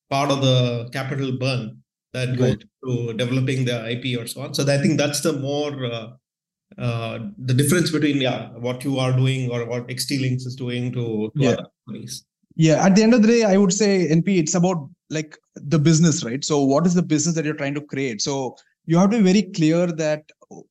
part 0.09 0.29
of 0.29 0.41
the 0.41 0.89
capital 0.93 1.37
burn 1.37 1.77
that 2.13 2.29
right. 2.29 2.37
goes 2.37 2.57
to 2.85 3.13
developing 3.13 3.65
the 3.65 3.89
IP 3.89 4.19
or 4.19 4.27
so 4.27 4.41
on. 4.41 4.53
So 4.53 4.63
I 4.63 4.77
think 4.77 4.97
that's 4.97 5.21
the 5.21 5.33
more 5.33 6.19
uh, 6.77 7.19
the 7.37 7.53
difference 7.53 7.91
between 7.91 8.21
yeah 8.21 8.49
what 8.51 8.83
you 8.83 8.97
are 8.97 9.11
doing 9.11 9.49
or 9.51 9.65
what 9.65 9.87
XDLINX 9.87 10.47
is 10.47 10.55
doing 10.55 10.91
to, 10.93 11.31
to 11.35 11.43
yeah. 11.43 11.49
other 11.51 11.67
companies. 11.85 12.25
Yeah, 12.55 12.85
at 12.85 12.95
the 12.95 13.03
end 13.03 13.13
of 13.13 13.21
the 13.21 13.27
day, 13.27 13.43
I 13.43 13.57
would 13.57 13.73
say 13.73 14.07
NP, 14.09 14.37
it's 14.37 14.55
about 14.55 14.89
like 15.09 15.37
the 15.55 15.79
business, 15.79 16.23
right? 16.23 16.43
So, 16.43 16.63
what 16.63 16.85
is 16.85 16.93
the 16.93 17.01
business 17.01 17.35
that 17.35 17.45
you're 17.45 17.55
trying 17.55 17.75
to 17.75 17.81
create? 17.81 18.21
So, 18.21 18.55
you 18.85 18.97
have 18.97 19.09
to 19.11 19.17
be 19.17 19.23
very 19.23 19.43
clear 19.51 19.87
that 19.87 20.29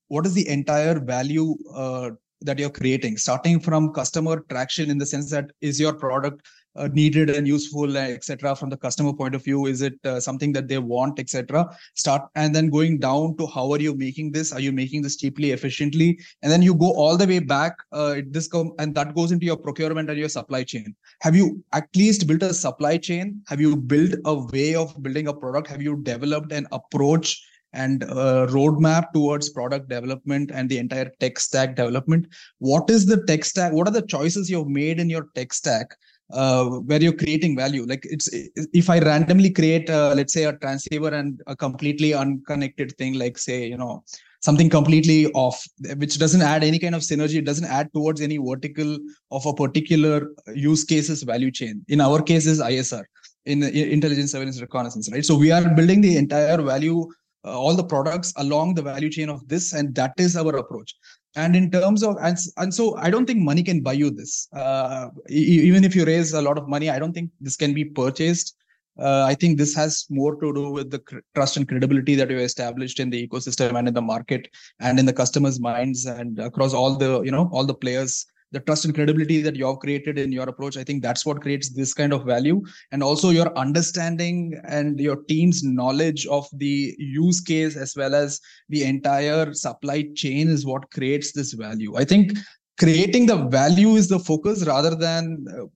what 0.09 0.27
is 0.27 0.35
the 0.35 0.47
entire 0.49 0.99
value 0.99 1.57
uh, 1.75 2.11
that 2.43 2.59
you're 2.59 2.71
creating, 2.71 3.17
starting 3.17 3.61
from 3.61 3.93
customer 3.93 4.45
traction 4.51 4.91
in 4.91 4.99
the 4.99 5.07
sense 5.07 5.31
that 5.31 5.51
is 5.61 5.81
your 5.81 5.93
product 5.93 6.47
uh, 6.77 6.89
needed 6.93 7.31
and 7.31 7.47
useful 7.47 7.97
etc 7.97 8.55
from 8.55 8.71
the 8.71 8.77
customer 8.77 9.13
point 9.13 9.35
of 9.35 9.45
view? 9.45 9.67
Is 9.67 9.83
it 9.83 9.95
uh, 10.05 10.21
something 10.21 10.53
that 10.53 10.69
they 10.69 10.79
want 10.79 11.19
etc 11.19 11.69
start 11.95 12.23
and 12.35 12.55
then 12.55 12.71
going 12.71 12.99
down 12.99 13.37
to 13.37 13.47
how 13.47 13.71
are 13.73 13.81
you 13.81 13.95
making 13.95 14.33
this? 14.33 14.53
Are 14.53 14.61
you 14.61 14.73
making 14.73 15.03
this 15.03 15.17
cheaply 15.17 15.53
efficiently? 15.53 16.19
And 16.43 16.51
then 16.51 16.63
you 16.63 16.75
go 16.75 16.93
all 16.93 17.17
the 17.17 17.27
way 17.27 17.39
back 17.39 17.77
uh, 17.93 18.17
this 18.29 18.49
come 18.49 18.73
and 18.79 18.95
that 18.95 19.15
goes 19.15 19.33
into 19.33 19.47
your 19.47 19.57
procurement 19.57 20.11
and 20.11 20.19
your 20.19 20.29
supply 20.29 20.65
chain. 20.65 20.95
Have 21.21 21.37
you 21.37 21.63
at 21.73 21.89
least 21.97 22.27
built 22.27 22.43
a 22.43 22.55
supply 22.55 22.97
chain? 22.97 23.43
Have 23.49 23.61
you 23.61 23.77
built 23.77 24.15
a 24.25 24.35
way 24.35 24.75
of 24.75 25.01
building 25.03 25.29
a 25.29 25.35
product? 25.35 25.69
Have 25.69 25.83
you 25.83 25.97
developed 26.03 26.53
an 26.53 26.67
approach 26.73 27.43
and 27.73 28.03
a 28.03 28.47
roadmap 28.51 29.13
towards 29.13 29.51
product 29.51 29.89
development 29.89 30.51
and 30.53 30.69
the 30.69 30.79
entire 30.79 31.11
tech 31.21 31.39
stack 31.39 31.77
development. 31.77 32.27
What 32.59 32.91
is 32.91 33.07
the 33.07 33.25
tech 33.27 33.45
stack? 33.45 33.73
What 33.73 33.87
are 33.87 33.93
the 33.93 34.03
choices 34.03 34.51
you've 34.51 34.69
made 34.69 34.99
in 34.99 35.09
your 35.09 35.29
tech 35.35 35.53
stack 35.53 35.97
uh, 36.33 36.65
where 36.65 37.03
you're 37.03 37.17
creating 37.17 37.57
value? 37.57 37.85
Like 37.85 38.05
it's 38.05 38.29
if 38.33 38.91
I 38.91 38.99
randomly 38.99 39.51
create, 39.51 39.91
uh, 39.91 40.13
let's 40.15 40.33
say, 40.33 40.45
a 40.45 40.53
transceiver 40.53 41.09
and 41.09 41.41
a 41.47 41.57
completely 41.57 42.15
unconnected 42.15 42.97
thing, 42.97 43.15
like 43.15 43.39
say, 43.39 43.67
you 43.67 43.77
know, 43.77 44.05
something 44.41 44.71
completely 44.71 45.27
off, 45.33 45.65
which 45.97 46.19
doesn't 46.19 46.43
add 46.43 46.65
any 46.65 46.79
kind 46.79 46.95
of 46.95 47.03
synergy. 47.03 47.37
It 47.37 47.45
doesn't 47.45 47.67
add 47.67 47.93
towards 47.93 48.21
any 48.21 48.39
vertical 48.39 48.99
of 49.31 49.47
a 49.47 49.55
particular 49.55 50.29
use 50.55 50.85
cases 50.85 51.23
value 51.23 51.51
chain. 51.51 51.85
In 51.89 52.01
our 52.01 52.23
case, 52.23 52.47
is 52.47 52.61
ISR 52.61 53.05
in 53.47 53.63
intelligence 53.63 54.33
surveillance 54.33 54.61
reconnaissance, 54.61 55.11
right? 55.11 55.25
So 55.25 55.37
we 55.37 55.51
are 55.51 55.69
building 55.75 56.01
the 56.01 56.17
entire 56.17 56.61
value 56.61 57.09
uh, 57.43 57.59
all 57.59 57.75
the 57.75 57.85
products 57.85 58.35
along 58.37 58.75
the 58.75 58.83
value 58.83 59.09
chain 59.09 59.31
of 59.31 59.47
this 59.49 59.73
and 59.73 59.95
that 59.95 60.13
is 60.19 60.37
our 60.37 60.57
approach 60.57 60.95
and 61.37 61.55
in 61.55 61.71
terms 61.71 62.03
of 62.03 62.17
and, 62.21 62.37
and 62.57 62.75
so 62.75 62.97
i 62.97 63.11
don't 63.11 63.27
think 63.27 63.41
money 63.41 63.63
can 63.63 63.81
buy 63.81 63.93
you 63.93 64.11
this. 64.11 64.49
Uh, 64.53 65.09
even 65.29 65.85
if 65.85 65.95
you 65.95 66.05
raise 66.05 66.33
a 66.33 66.43
lot 66.43 66.59
of 66.59 66.69
money 66.69 66.91
i 66.91 66.99
don't 66.99 67.13
think 67.13 67.31
this 67.41 67.57
can 67.57 67.73
be 67.75 67.85
purchased. 67.85 68.57
Uh, 68.99 69.25
i 69.27 69.35
think 69.35 69.57
this 69.57 69.75
has 69.75 70.07
more 70.11 70.35
to 70.41 70.53
do 70.53 70.71
with 70.71 70.91
the 70.91 71.01
trust 71.35 71.57
and 71.57 71.69
credibility 71.69 72.15
that 72.15 72.31
you 72.31 72.39
established 72.39 73.01
in 73.01 73.11
the 73.11 73.27
ecosystem 73.27 73.79
and 73.79 73.89
in 73.89 73.95
the 73.95 74.03
market 74.03 74.49
and 74.81 74.99
in 74.99 75.07
the 75.07 75.13
customers 75.13 75.61
minds 75.61 76.07
and 76.07 76.39
across 76.39 76.75
all 76.75 76.97
the 76.97 77.23
you 77.23 77.31
know 77.31 77.49
all 77.53 77.65
the 77.65 77.75
players 77.75 78.27
the 78.53 78.61
trust 78.61 78.85
and 78.85 78.95
credibility 78.95 79.43
that 79.43 79.57
you 79.57 79.67
have 79.67 79.79
created 79.79 80.19
in 80.19 80.33
your 80.33 80.49
approach 80.49 80.77
i 80.77 80.85
think 80.85 81.03
that's 81.03 81.25
what 81.25 81.41
creates 81.41 81.71
this 81.71 81.95
kind 81.95 82.13
of 82.13 82.25
value. 82.25 82.63
And 82.93 83.03
also 83.03 83.31
your 83.31 83.57
understanding 83.57 84.61
and 84.65 84.99
your 84.99 85.17
team's 85.25 85.63
knowledge 85.63 86.27
of 86.27 86.49
the 86.53 86.95
use 86.99 87.41
case 87.41 87.77
as 87.77 87.97
well 87.97 88.15
as 88.15 88.41
the 88.69 88.85
entire 88.85 89.53
supply 89.55 90.09
chain 90.15 90.49
is 90.49 90.67
what 90.67 90.91
creates 90.91 91.33
this 91.33 91.53
value. 91.53 91.97
I 91.97 92.05
think 92.05 92.33
creating 92.79 93.27
the 93.27 93.37
value 93.37 93.91
is 93.97 94.09
the 94.09 94.19
focus 94.19 94.65
rather 94.67 94.95
than 94.95 95.45
uh, 95.55 95.67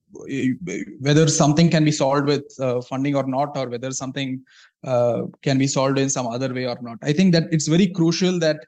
whether 0.99 1.27
something 1.27 1.69
can 1.69 1.85
be 1.85 1.91
solved 1.91 2.27
with 2.27 2.45
uh, 2.59 2.81
funding 2.81 3.15
or 3.15 3.27
not 3.27 3.55
or 3.55 3.69
whether 3.69 3.91
something 3.91 4.41
uh, 4.83 5.21
can 5.43 5.57
be 5.57 5.67
solved 5.67 5.99
in 5.99 6.09
some 6.09 6.27
other 6.27 6.53
way 6.53 6.65
or 6.65 6.77
not. 6.81 6.97
I 7.03 7.13
think 7.13 7.33
that 7.33 7.43
it's 7.51 7.67
very 7.67 7.87
crucial 7.87 8.39
that 8.39 8.65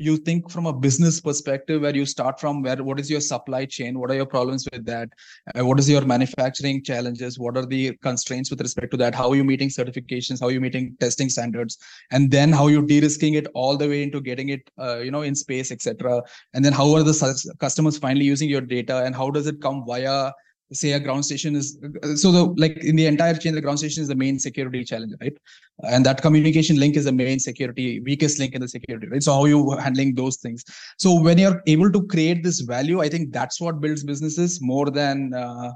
you 0.00 0.16
think 0.16 0.50
from 0.50 0.66
a 0.66 0.72
business 0.72 1.20
perspective 1.20 1.82
where 1.82 1.94
you 1.94 2.06
start 2.06 2.40
from 2.40 2.62
where 2.62 2.82
what 2.82 2.98
is 2.98 3.10
your 3.10 3.20
supply 3.20 3.66
chain? 3.66 3.98
What 3.98 4.10
are 4.10 4.14
your 4.14 4.26
problems 4.26 4.66
with 4.72 4.86
that? 4.86 5.10
Uh, 5.54 5.64
what 5.64 5.78
is 5.78 5.88
your 5.88 6.04
manufacturing 6.04 6.82
challenges? 6.82 7.38
What 7.38 7.56
are 7.56 7.66
the 7.66 7.96
constraints 8.02 8.50
with 8.50 8.60
respect 8.60 8.90
to 8.92 8.96
that? 8.98 9.14
How 9.14 9.30
are 9.30 9.36
you 9.36 9.44
meeting 9.44 9.68
certifications? 9.68 10.40
How 10.40 10.46
are 10.46 10.52
you 10.52 10.60
meeting 10.60 10.96
testing 11.00 11.28
standards? 11.28 11.78
And 12.10 12.30
then 12.30 12.50
how 12.50 12.68
you 12.68 12.86
de-risking 12.86 13.34
it 13.34 13.46
all 13.54 13.76
the 13.76 13.88
way 13.88 14.02
into 14.02 14.20
getting 14.20 14.48
it 14.48 14.70
uh, 14.78 14.98
you 14.98 15.10
know 15.10 15.22
in 15.22 15.34
space 15.34 15.70
etc 15.70 16.22
and 16.54 16.64
then 16.64 16.72
how 16.72 16.94
are 16.94 17.02
the 17.02 17.54
customers 17.60 17.98
finally 17.98 18.24
using 18.24 18.48
your 18.48 18.60
data? 18.60 19.04
And 19.04 19.14
how 19.14 19.30
does 19.30 19.46
it 19.46 19.60
come 19.60 19.84
via 19.86 20.32
say 20.72 20.92
a 20.92 21.00
ground 21.00 21.24
station 21.24 21.56
is 21.56 21.78
so 22.14 22.30
the 22.30 22.44
like 22.56 22.76
in 22.78 22.96
the 22.96 23.06
entire 23.06 23.34
chain 23.34 23.54
the 23.54 23.60
ground 23.60 23.78
station 23.78 24.02
is 24.02 24.08
the 24.08 24.14
main 24.14 24.38
security 24.38 24.84
challenge 24.84 25.14
right? 25.20 25.36
And 25.82 26.04
that 26.06 26.22
communication 26.22 26.78
link 26.78 26.96
is 26.96 27.04
the 27.06 27.12
main 27.12 27.38
security 27.38 28.00
weakest 28.00 28.38
link 28.38 28.54
in 28.54 28.60
the 28.60 28.68
security 28.68 29.08
right? 29.08 29.22
So 29.22 29.32
how 29.32 29.44
you 29.46 29.70
handling 29.72 30.14
those 30.14 30.36
things. 30.36 30.64
So 30.98 31.20
when 31.20 31.38
you're 31.38 31.62
able 31.66 31.90
to 31.90 32.06
create 32.06 32.42
this 32.42 32.60
value 32.60 33.00
i 33.00 33.08
think 33.08 33.32
that's 33.32 33.60
what 33.60 33.80
builds 33.80 34.04
businesses 34.04 34.60
more 34.60 34.90
than 34.90 35.34
uh, 35.34 35.72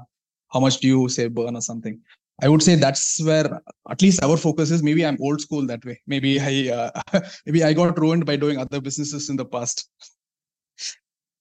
how 0.51 0.59
much 0.59 0.77
do 0.79 0.87
you 0.87 1.09
say 1.09 1.27
burn 1.27 1.55
or 1.55 1.61
something. 1.61 1.99
I 2.41 2.49
would 2.49 2.61
say 2.61 2.75
that's 2.75 3.23
where 3.23 3.61
at 3.89 4.01
least 4.01 4.21
our 4.21 4.35
focus 4.35 4.69
is. 4.71 4.83
Maybe 4.83 5.05
i'm 5.05 5.17
old 5.21 5.41
school 5.41 5.65
that 5.67 5.83
way. 5.85 6.01
Maybe 6.07 6.39
i 6.39 6.73
uh, 6.73 7.21
maybe 7.45 7.63
i 7.63 7.73
got 7.73 7.99
ruined 7.99 8.25
by 8.25 8.35
doing 8.35 8.57
other 8.57 8.81
businesses 8.81 9.29
in 9.29 9.35
the 9.35 9.45
past 9.45 9.89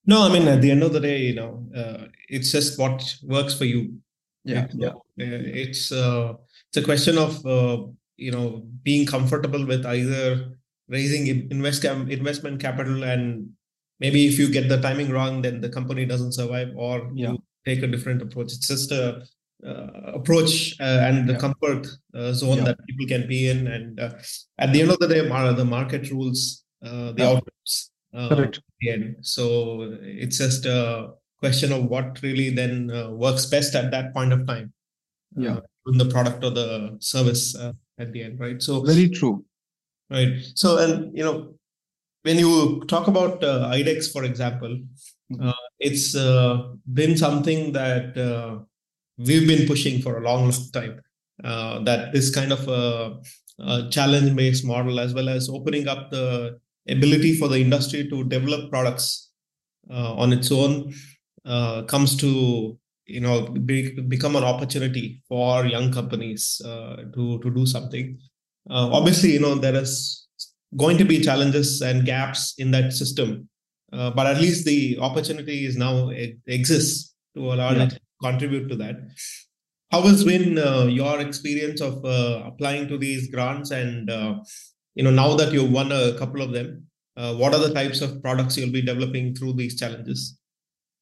no, 0.07 0.23
I 0.23 0.33
mean, 0.33 0.49
at 0.49 0.61
the 0.61 0.71
end 0.71 0.83
of 0.83 0.93
the 0.93 1.01
day, 1.01 1.19
you 1.19 1.35
know, 1.35 1.67
uh, 1.75 2.07
it's 2.29 2.53
just 2.53 2.79
what 2.79 3.03
works 3.23 3.55
for 3.57 3.65
you. 3.65 3.99
Yeah, 4.45 4.67
yeah. 4.75 4.89
Uh, 4.89 4.95
it's 5.19 5.91
uh, 5.91 6.35
it's 6.69 6.77
a 6.77 6.85
question 6.85 7.17
of 7.19 7.45
uh, 7.47 7.85
you 8.17 8.31
know 8.31 8.67
being 8.83 9.07
comfortable 9.07 9.65
with 9.65 9.87
either 9.87 10.57
raising 10.89 11.27
invest 11.51 11.85
investment 11.85 12.61
capital 12.61 13.05
and 13.05 13.49
maybe 14.01 14.27
if 14.27 14.39
you 14.39 14.51
get 14.51 14.69
the 14.69 14.81
timing 14.81 15.11
wrong, 15.11 15.43
then 15.43 15.61
the 15.61 15.69
company 15.69 16.05
doesn't 16.05 16.33
survive, 16.33 16.71
or 16.77 17.11
yeah. 17.15 17.31
you 17.31 17.39
take 17.65 17.83
a 17.83 17.87
different 17.87 18.21
approach. 18.21 18.53
It's 18.53 18.69
just 18.69 18.93
a 18.93 19.23
uh, 19.65 20.13
approach 20.15 20.79
uh, 20.81 21.01
and 21.07 21.29
the 21.29 21.33
yeah. 21.35 21.39
comfort 21.39 21.87
uh, 22.15 22.33
zone 22.33 22.59
yeah. 22.59 22.65
that 22.65 22.87
people 22.87 23.07
can 23.07 23.27
be 23.27 23.49
in. 23.49 23.67
And 23.67 23.99
uh, 23.99 24.11
at 24.59 24.73
the 24.73 24.83
end 24.83 24.91
of 24.91 24.99
the 24.99 25.09
day, 25.09 25.21
the 25.21 25.65
market 25.65 26.11
rules 26.11 26.65
the 26.83 27.15
yeah. 27.17 27.41
Outcomes. 28.15 28.37
Correct. 28.37 28.61
End. 28.87 29.17
So 29.23 29.99
it's 30.03 30.39
just 30.39 30.67
a 30.67 31.13
question 31.39 31.73
of 31.73 31.85
what 31.87 32.21
really 32.23 32.51
then 32.51 32.91
uh, 32.91 33.11
works 33.11 33.47
best 33.47 33.75
at 33.75 33.91
that 33.91 34.13
point 34.13 34.33
of 34.33 34.47
time. 34.47 34.73
Yeah. 35.37 35.57
Uh, 35.57 35.61
in 35.87 35.99
the 35.99 36.07
product 36.07 36.43
or 36.45 36.51
the 36.51 36.97
service 37.01 37.55
uh, 37.57 37.73
at 37.99 38.13
the 38.13 38.23
end, 38.23 38.41
right? 38.41 38.63
So 38.63 38.83
very 38.83 39.09
true. 39.09 39.45
Right. 40.11 40.45
So 40.55 40.79
and 40.79 41.17
you 41.17 41.25
know 41.25 41.55
when 42.23 42.39
you 42.39 42.83
talk 42.89 43.07
about 43.07 43.45
uh, 43.45 43.71
IDEX, 43.73 44.11
for 44.11 44.25
example, 44.25 44.69
mm-hmm. 44.69 45.49
uh, 45.49 45.53
it's 45.79 46.17
uh, 46.17 46.73
been 46.93 47.17
something 47.17 47.73
that 47.73 48.17
uh, 48.17 48.61
we've 49.19 49.47
been 49.47 49.67
pushing 49.67 50.01
for 50.01 50.19
a 50.19 50.21
long, 50.23 50.45
long 50.45 50.53
time. 50.73 51.01
Uh, 51.43 51.83
that 51.83 52.13
this 52.13 52.35
kind 52.35 52.53
of 52.53 52.67
a, 52.69 53.19
a 53.59 53.89
challenge-based 53.91 54.65
model, 54.65 55.01
as 55.01 55.13
well 55.13 55.29
as 55.29 55.49
opening 55.49 55.89
up 55.89 56.11
the 56.11 56.59
ability 56.89 57.37
for 57.37 57.49
the 57.49 57.59
industry 57.59 58.09
to 58.09 58.25
develop 58.25 58.71
products 58.71 59.31
uh, 59.91 60.15
on 60.15 60.33
its 60.33 60.51
own 60.51 60.93
uh, 61.45 61.83
comes 61.83 62.17
to 62.17 62.79
you 63.07 63.21
know 63.21 63.43
be, 63.49 64.01
become 64.09 64.37
an 64.37 64.45
opportunity 64.45 65.23
for 65.29 65.67
young 65.67 65.93
companies 65.93 66.61
uh, 66.65 66.97
to 67.15 67.39
to 67.41 67.51
do 67.51 67.67
something 67.67 68.19
uh, 68.71 68.89
obviously 68.93 69.33
you 69.33 69.41
know 69.41 69.55
there 69.55 69.75
is 69.75 70.27
going 70.77 70.97
to 70.97 71.05
be 71.05 71.21
challenges 71.21 71.83
and 71.83 72.07
gaps 72.07 72.55
in 72.59 72.71
that 72.71 72.93
system 72.93 73.49
uh, 73.93 74.11
but 74.11 74.27
at 74.27 74.41
least 74.41 74.65
the 74.65 74.99
opportunity 75.01 75.67
is 75.67 75.77
now 75.77 76.11
exists 76.47 77.15
to 77.37 77.53
a 77.53 77.57
large 77.57 77.77
yeah. 77.77 77.91
contribute 78.23 78.69
to 78.69 78.77
that 78.77 78.97
how 79.91 80.01
has 80.01 80.25
been 80.25 80.59
uh, 80.59 80.85
your 80.85 81.21
experience 81.21 81.81
of 81.81 82.03
applying 82.47 82.89
to 82.89 82.97
these 82.97 83.31
grants 83.31 83.71
and 83.71 84.11
you 84.95 85.03
know 85.03 85.11
now 85.11 85.35
that 85.35 85.53
you've 85.53 85.71
won 85.71 85.93
a 85.93 86.17
couple 86.19 86.43
of 86.43 86.53
them 86.53 86.87
uh, 87.17 87.35
what 87.35 87.55
are 87.55 87.61
the 87.61 87.73
types 87.73 88.01
of 88.01 88.21
products 88.23 88.57
you'll 88.57 88.73
be 88.73 88.83
developing 88.83 89.35
through 89.35 89.53
these 89.53 89.79
challenges? 89.79 90.37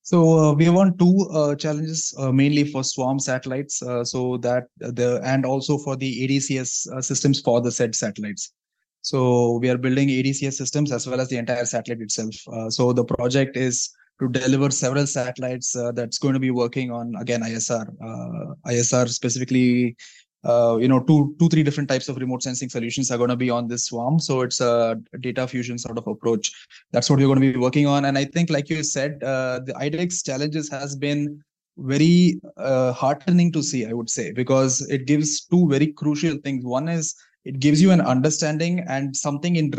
So 0.02 0.38
uh, 0.38 0.52
we 0.52 0.68
won 0.68 0.98
two 0.98 1.28
uh, 1.32 1.54
challenges 1.54 2.12
uh, 2.18 2.32
mainly 2.32 2.64
for 2.64 2.82
swarm 2.82 3.18
satellites 3.18 3.82
uh, 3.82 4.04
so 4.04 4.36
that 4.38 4.64
the 4.78 5.20
and 5.24 5.46
also 5.46 5.78
for 5.78 5.96
the 5.96 6.26
adcs 6.26 6.88
uh, 6.88 7.00
systems 7.00 7.40
for 7.40 7.60
the 7.60 7.70
said 7.70 7.94
satellites. 7.94 8.52
So 9.00 9.58
we 9.58 9.70
are 9.70 9.78
building 9.78 10.08
adcs 10.08 10.52
systems 10.52 10.92
as 10.92 11.06
well 11.06 11.20
as 11.20 11.28
the 11.28 11.38
entire 11.38 11.64
satellite 11.64 12.02
itself. 12.02 12.34
So 12.68 12.92
the 12.92 13.04
project 13.04 13.56
is 13.56 13.90
to 14.20 14.28
deliver 14.28 14.70
several 14.70 15.06
satellites 15.06 15.74
that's 15.94 16.18
going 16.18 16.34
to 16.34 16.40
be 16.40 16.50
working 16.50 16.92
on 16.92 17.14
again 17.18 17.40
isr 17.40 17.86
isr 18.66 19.08
specifically 19.08 19.96
uh, 20.44 20.76
you 20.80 20.88
know 20.88 21.00
two 21.00 21.34
two 21.38 21.48
three 21.48 21.62
different 21.62 21.88
types 21.88 22.08
of 22.08 22.16
remote 22.16 22.42
sensing 22.42 22.68
solutions 22.68 23.10
are 23.10 23.18
going 23.18 23.30
to 23.30 23.36
be 23.36 23.50
on 23.50 23.68
this 23.68 23.86
swarm. 23.86 24.18
So 24.18 24.40
it's 24.40 24.60
a 24.60 25.00
data 25.20 25.46
fusion 25.46 25.78
sort 25.78 25.98
of 25.98 26.06
approach. 26.06 26.52
That's 26.92 27.08
what 27.08 27.18
we're 27.18 27.26
going 27.26 27.40
to 27.40 27.52
be 27.52 27.58
working 27.58 27.86
on. 27.86 28.06
And 28.06 28.18
i 28.18 28.24
think 28.24 28.50
like 28.50 28.68
you 28.68 28.82
said 28.82 29.22
uh, 29.22 29.60
the 29.64 29.74
IDEX 29.74 30.24
challenges 30.24 30.68
has 30.70 30.96
been 30.96 31.42
very 31.78 32.40
uh, 32.58 32.92
heartening 32.92 33.50
to 33.50 33.62
see 33.62 33.86
i 33.86 33.94
would 33.94 34.10
say 34.10 34.30
because 34.30 34.82
it 34.90 35.06
gives 35.06 35.46
two 35.46 35.68
very 35.68 35.88
crucial 35.88 36.36
things. 36.44 36.64
One 36.64 36.88
is 36.88 37.14
it 37.44 37.58
gives 37.58 37.82
you 37.82 37.90
an 37.90 38.00
understanding 38.00 38.84
and 38.88 39.16
something 39.16 39.56
in 39.56 39.72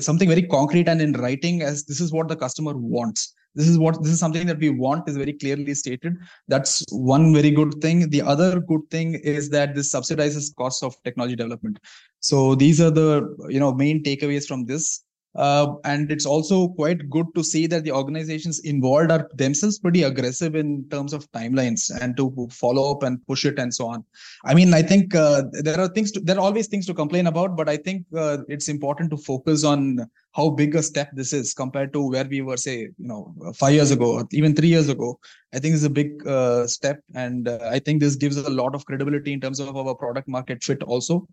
something 0.00 0.28
very 0.28 0.42
concrete 0.42 0.88
and 0.88 1.02
in 1.02 1.12
writing 1.14 1.62
as 1.62 1.84
this 1.84 2.00
is 2.00 2.12
what 2.12 2.28
the 2.28 2.36
customer 2.36 2.74
wants 2.76 3.34
this 3.54 3.68
is 3.68 3.78
what 3.78 4.02
this 4.02 4.12
is 4.12 4.20
something 4.20 4.46
that 4.46 4.58
we 4.58 4.70
want 4.70 5.08
is 5.08 5.16
very 5.16 5.32
clearly 5.32 5.74
stated. 5.74 6.16
That's 6.48 6.84
one 6.90 7.34
very 7.34 7.50
good 7.50 7.74
thing. 7.80 8.08
The 8.08 8.22
other 8.22 8.60
good 8.60 8.82
thing 8.90 9.14
is 9.14 9.50
that 9.50 9.74
this 9.74 9.92
subsidizes 9.92 10.54
costs 10.56 10.82
of 10.82 10.96
technology 11.04 11.36
development. 11.36 11.78
So 12.20 12.54
these 12.54 12.80
are 12.80 12.90
the 12.90 13.36
you 13.48 13.60
know 13.60 13.72
main 13.74 14.02
takeaways 14.02 14.46
from 14.46 14.64
this 14.66 15.04
uh, 15.34 15.74
and 15.84 16.12
it's 16.12 16.26
also 16.26 16.68
quite 16.68 17.08
good 17.08 17.26
to 17.34 17.42
see 17.42 17.66
that 17.66 17.84
the 17.84 17.92
organizations 17.92 18.60
involved 18.60 19.10
are 19.10 19.28
themselves 19.34 19.78
pretty 19.78 20.02
aggressive 20.02 20.54
in 20.54 20.86
terms 20.90 21.12
of 21.12 21.30
timelines 21.32 21.90
and 22.00 22.16
to 22.16 22.48
follow 22.50 22.90
up 22.92 23.02
and 23.02 23.26
push 23.26 23.44
it 23.44 23.58
and 23.58 23.72
so 23.72 23.86
on. 23.86 24.04
I 24.44 24.54
mean, 24.54 24.74
I 24.74 24.82
think 24.82 25.14
uh, 25.14 25.44
there 25.52 25.80
are 25.80 25.88
things 25.88 26.12
to, 26.12 26.20
there 26.20 26.36
are 26.36 26.42
always 26.42 26.66
things 26.66 26.86
to 26.86 26.94
complain 26.94 27.26
about, 27.26 27.56
but 27.56 27.68
I 27.68 27.76
think 27.76 28.04
uh, 28.16 28.38
it's 28.48 28.68
important 28.68 29.10
to 29.10 29.16
focus 29.16 29.64
on 29.64 30.06
how 30.34 30.50
big 30.50 30.74
a 30.74 30.82
step 30.82 31.10
this 31.14 31.32
is 31.32 31.54
compared 31.54 31.92
to 31.92 32.08
where 32.08 32.24
we 32.24 32.42
were, 32.42 32.56
say, 32.56 32.80
you 32.80 32.92
know, 32.98 33.34
five 33.54 33.74
years 33.74 33.90
ago 33.90 34.12
or 34.12 34.28
even 34.32 34.54
three 34.54 34.68
years 34.68 34.88
ago. 34.88 35.18
I 35.54 35.58
think 35.58 35.74
it's 35.74 35.84
a 35.84 35.90
big 35.90 36.26
uh, 36.26 36.66
step, 36.66 37.00
and 37.14 37.48
uh, 37.48 37.58
I 37.70 37.78
think 37.78 38.00
this 38.00 38.16
gives 38.16 38.38
us 38.38 38.46
a 38.46 38.50
lot 38.50 38.74
of 38.74 38.86
credibility 38.86 39.34
in 39.34 39.40
terms 39.40 39.60
of 39.60 39.76
our 39.76 39.94
product 39.94 40.26
market 40.26 40.64
fit 40.64 40.82
also 40.82 41.28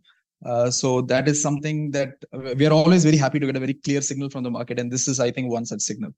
Uh, 0.46 0.72
so 0.72 1.02
that 1.02 1.28
is 1.28 1.42
something 1.42 1.92
that 1.92 2.14
we 2.56 2.66
are 2.66 2.72
always 2.72 3.04
very 3.04 3.18
happy 3.18 3.40
to 3.40 3.46
get 3.46 3.58
a 3.58 3.60
very 3.60 3.74
clear 3.74 4.02
signal 4.02 4.30
from 4.30 4.44
the 4.44 4.52
market, 4.52 4.80
and 4.80 4.92
this 4.92 5.08
is, 5.08 5.20
I 5.20 5.32
think, 5.32 5.52
one 5.52 5.66
such 5.66 5.82
signal. 5.82 6.14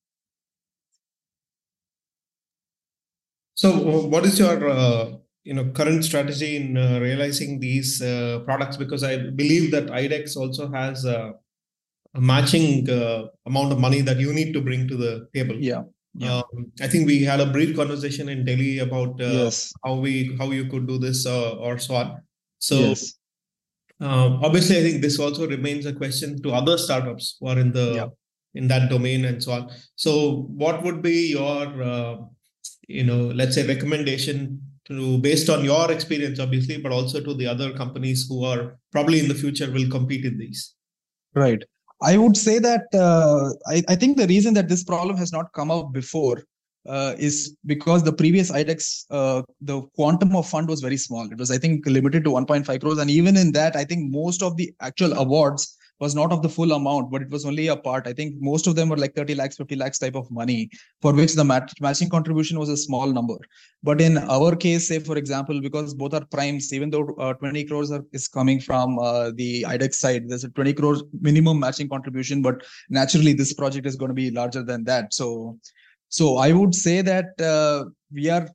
So, 3.55 3.71
what 4.07 4.25
is 4.25 4.39
your 4.39 4.69
uh, 4.69 5.11
you 5.43 5.53
know 5.53 5.69
current 5.69 6.05
strategy 6.05 6.55
in 6.55 6.77
uh, 6.77 6.99
realizing 6.99 7.59
these 7.59 8.01
uh, 8.01 8.39
products? 8.45 8.77
Because 8.77 9.03
I 9.03 9.17
believe 9.17 9.71
that 9.71 9.87
IDEX 9.87 10.37
also 10.37 10.71
has 10.71 11.05
a, 11.05 11.33
a 12.15 12.21
matching 12.21 12.89
uh, 12.89 13.25
amount 13.45 13.71
of 13.71 13.79
money 13.79 14.01
that 14.01 14.19
you 14.19 14.33
need 14.33 14.53
to 14.53 14.61
bring 14.61 14.87
to 14.87 14.95
the 14.95 15.27
table. 15.33 15.55
Yeah. 15.55 15.83
Yeah. 16.13 16.39
Um, 16.39 16.71
I 16.81 16.87
think 16.87 17.07
we 17.07 17.23
had 17.23 17.39
a 17.39 17.45
brief 17.45 17.75
conversation 17.75 18.29
in 18.29 18.43
Delhi 18.43 18.79
about 18.79 19.21
uh, 19.21 19.45
yes. 19.45 19.71
how 19.83 19.95
we 19.95 20.35
how 20.37 20.51
you 20.51 20.65
could 20.65 20.87
do 20.87 20.97
this 20.97 21.25
uh, 21.25 21.51
or 21.51 21.79
so 21.79 21.95
on. 21.95 22.21
So 22.59 22.75
yes. 22.75 23.13
Uh, 24.01 24.39
obviously, 24.41 24.79
I 24.79 24.83
think 24.83 25.01
this 25.01 25.19
also 25.19 25.47
remains 25.47 25.85
a 25.85 25.93
question 25.93 26.41
to 26.43 26.51
other 26.51 26.77
startups 26.77 27.37
who 27.39 27.47
are 27.47 27.59
in 27.59 27.71
the 27.71 27.87
Yeah. 27.95 28.09
in 28.53 28.67
that 28.67 28.89
domain 28.89 29.25
and 29.25 29.41
so 29.41 29.51
on. 29.53 29.69
So, 29.95 30.11
what 30.63 30.83
would 30.83 31.01
be 31.01 31.29
your 31.31 31.83
uh, 31.93 32.15
you 32.87 33.03
know 33.03 33.21
let's 33.39 33.55
say 33.55 33.65
recommendation 33.65 34.61
to 34.85 35.17
based 35.19 35.49
on 35.49 35.63
your 35.63 35.91
experience, 35.91 36.39
obviously, 36.39 36.77
but 36.77 36.91
also 36.91 37.21
to 37.21 37.33
the 37.33 37.47
other 37.47 37.71
companies 37.73 38.25
who 38.27 38.43
are 38.43 38.77
probably 38.91 39.19
in 39.19 39.27
the 39.27 39.35
future 39.43 39.69
will 39.71 39.89
compete 39.89 40.25
in 40.25 40.37
these. 40.37 40.73
Right. 41.35 41.63
I 42.03 42.17
would 42.17 42.35
say 42.35 42.57
that 42.59 42.85
uh, 42.95 43.53
I, 43.67 43.83
I 43.87 43.95
think 43.95 44.17
the 44.17 44.27
reason 44.27 44.55
that 44.55 44.67
this 44.67 44.83
problem 44.83 45.17
has 45.17 45.31
not 45.31 45.53
come 45.53 45.69
up 45.69 45.93
before 45.93 46.43
uh, 46.87 47.15
is 47.17 47.55
because 47.65 48.03
the 48.03 48.13
previous 48.13 48.51
IDEX, 48.51 49.05
uh, 49.11 49.41
the 49.61 49.81
quantum 49.95 50.35
of 50.35 50.47
fund 50.47 50.67
was 50.67 50.81
very 50.81 50.97
small. 50.97 51.31
It 51.31 51.37
was, 51.37 51.51
I 51.51 51.57
think, 51.57 51.85
limited 51.85 52.23
to 52.23 52.31
1.5 52.31 52.81
crores. 52.81 52.97
And 52.97 53.09
even 53.09 53.37
in 53.37 53.51
that, 53.53 53.75
I 53.75 53.83
think 53.83 54.11
most 54.11 54.41
of 54.41 54.57
the 54.57 54.73
actual 54.81 55.13
awards 55.13 55.77
was 56.01 56.15
not 56.15 56.33
of 56.33 56.41
the 56.41 56.49
full 56.49 56.71
amount, 56.71 57.11
but 57.11 57.21
it 57.21 57.29
was 57.29 57.45
only 57.45 57.67
a 57.67 57.75
part. 57.75 58.07
I 58.07 58.13
think 58.13 58.33
most 58.39 58.65
of 58.65 58.75
them 58.75 58.89
were 58.89 58.97
like 58.97 59.15
30 59.15 59.35
lakhs, 59.35 59.57
50 59.57 59.75
lakhs 59.75 59.99
type 59.99 60.15
of 60.15 60.29
money, 60.31 60.69
for 60.99 61.13
which 61.13 61.35
the 61.35 61.43
match, 61.43 61.71
matching 61.79 62.09
contribution 62.09 62.57
was 62.57 62.69
a 62.69 62.75
small 62.75 63.05
number. 63.05 63.37
But 63.83 64.01
in 64.01 64.17
our 64.17 64.55
case, 64.55 64.87
say 64.87 64.97
for 64.97 65.15
example, 65.15 65.61
because 65.61 65.93
both 65.93 66.15
are 66.15 66.25
primes, 66.25 66.73
even 66.73 66.89
though 66.89 67.13
uh, 67.19 67.33
20 67.35 67.65
crores 67.65 67.91
are, 67.91 68.03
is 68.13 68.27
coming 68.27 68.59
from 68.59 68.97
uh, 68.97 69.31
the 69.35 69.63
IDEX 69.67 69.93
side, 69.93 70.27
there's 70.27 70.43
a 70.43 70.49
20 70.49 70.73
crores 70.73 71.03
minimum 71.21 71.59
matching 71.59 71.87
contribution, 71.87 72.41
but 72.41 72.63
naturally 72.89 73.33
this 73.33 73.53
project 73.53 73.85
is 73.85 73.95
going 73.95 74.09
to 74.09 74.15
be 74.15 74.31
larger 74.31 74.63
than 74.63 74.83
that. 74.85 75.13
So, 75.13 75.59
so 76.11 76.37
I 76.37 76.51
would 76.51 76.75
say 76.75 77.01
that 77.01 77.39
uh, 77.39 77.85
we 78.13 78.29
are 78.29 78.49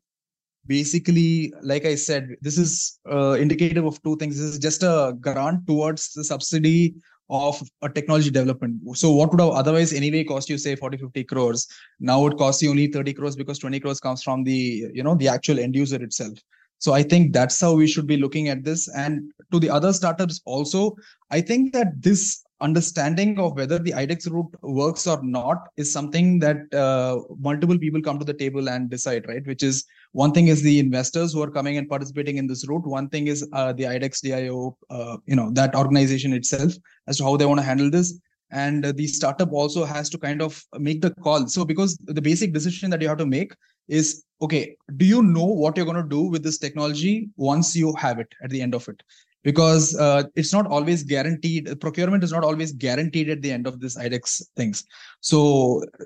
basically, 0.66 1.54
like 1.62 1.86
I 1.86 1.94
said, 1.94 2.36
this 2.42 2.58
is 2.58 2.98
uh, 3.10 3.32
indicative 3.32 3.86
of 3.86 4.02
two 4.02 4.16
things. 4.16 4.36
This 4.36 4.44
is 4.44 4.58
just 4.58 4.82
a 4.82 5.16
grant 5.18 5.66
towards 5.66 6.12
the 6.12 6.22
subsidy 6.22 6.96
of 7.30 7.60
a 7.80 7.88
technology 7.88 8.30
development. 8.30 8.82
So 8.96 9.10
what 9.10 9.30
would 9.30 9.40
have 9.40 9.50
otherwise 9.50 9.94
anyway 9.94 10.22
cost 10.22 10.50
you 10.50 10.58
say 10.58 10.76
40, 10.76 10.98
50 10.98 11.24
crores? 11.24 11.66
Now 11.98 12.26
it 12.26 12.36
costs 12.36 12.62
you 12.62 12.68
only 12.68 12.88
30 12.88 13.14
crores 13.14 13.36
because 13.36 13.58
20 13.58 13.80
crores 13.80 14.00
comes 14.00 14.22
from 14.22 14.44
the, 14.44 14.90
you 14.92 15.02
know, 15.02 15.14
the 15.14 15.28
actual 15.28 15.58
end 15.58 15.74
user 15.74 16.02
itself. 16.02 16.38
So 16.78 16.92
I 16.92 17.02
think 17.02 17.32
that's 17.32 17.58
how 17.58 17.72
we 17.72 17.86
should 17.86 18.06
be 18.06 18.18
looking 18.18 18.48
at 18.48 18.64
this. 18.64 18.86
And 18.94 19.32
to 19.50 19.58
the 19.58 19.70
other 19.70 19.94
startups 19.94 20.42
also, 20.44 20.94
I 21.30 21.40
think 21.40 21.72
that 21.72 22.02
this 22.02 22.44
understanding 22.60 23.38
of 23.38 23.56
whether 23.56 23.78
the 23.78 23.92
IDEX 23.92 24.30
route 24.30 24.54
works 24.62 25.06
or 25.06 25.22
not 25.22 25.68
is 25.76 25.92
something 25.92 26.38
that 26.38 26.72
uh, 26.72 27.20
multiple 27.38 27.78
people 27.78 28.00
come 28.00 28.18
to 28.18 28.24
the 28.24 28.34
table 28.34 28.68
and 28.68 28.88
decide, 28.88 29.26
right? 29.28 29.46
Which 29.46 29.62
is 29.62 29.84
one 30.12 30.32
thing 30.32 30.48
is 30.48 30.62
the 30.62 30.78
investors 30.78 31.32
who 31.32 31.42
are 31.42 31.50
coming 31.50 31.76
and 31.76 31.88
participating 31.88 32.38
in 32.38 32.46
this 32.46 32.66
route. 32.66 32.86
One 32.86 33.08
thing 33.08 33.26
is 33.26 33.46
uh, 33.52 33.72
the 33.72 33.84
IDEX 33.84 34.20
DIO, 34.22 34.76
uh, 34.90 35.18
you 35.26 35.36
know, 35.36 35.50
that 35.52 35.74
organization 35.74 36.32
itself 36.32 36.72
as 37.06 37.18
to 37.18 37.24
how 37.24 37.36
they 37.36 37.46
want 37.46 37.60
to 37.60 37.66
handle 37.66 37.90
this. 37.90 38.18
And 38.50 38.84
the 38.84 39.06
startup 39.08 39.52
also 39.52 39.84
has 39.84 40.08
to 40.10 40.18
kind 40.18 40.40
of 40.40 40.62
make 40.78 41.02
the 41.02 41.10
call. 41.10 41.48
So 41.48 41.64
because 41.64 41.98
the 42.04 42.22
basic 42.22 42.52
decision 42.52 42.90
that 42.90 43.02
you 43.02 43.08
have 43.08 43.18
to 43.18 43.26
make 43.26 43.52
is 43.88 44.24
okay 44.42 44.76
do 44.96 45.04
you 45.04 45.22
know 45.22 45.44
what 45.44 45.76
you're 45.76 45.86
going 45.86 46.02
to 46.02 46.08
do 46.08 46.22
with 46.22 46.42
this 46.42 46.58
technology 46.58 47.28
once 47.36 47.74
you 47.74 47.94
have 47.94 48.18
it 48.18 48.32
at 48.42 48.50
the 48.50 48.60
end 48.60 48.74
of 48.74 48.86
it 48.88 49.02
because 49.46 49.96
uh, 50.04 50.24
it's 50.34 50.52
not 50.52 50.66
always 50.66 51.04
guaranteed 51.04 51.68
procurement 51.80 52.24
is 52.26 52.32
not 52.36 52.42
always 52.42 52.72
guaranteed 52.72 53.28
at 53.34 53.40
the 53.42 53.52
end 53.56 53.64
of 53.70 53.78
this 53.82 53.96
idex 54.04 54.42
things. 54.56 54.84
So 55.30 55.38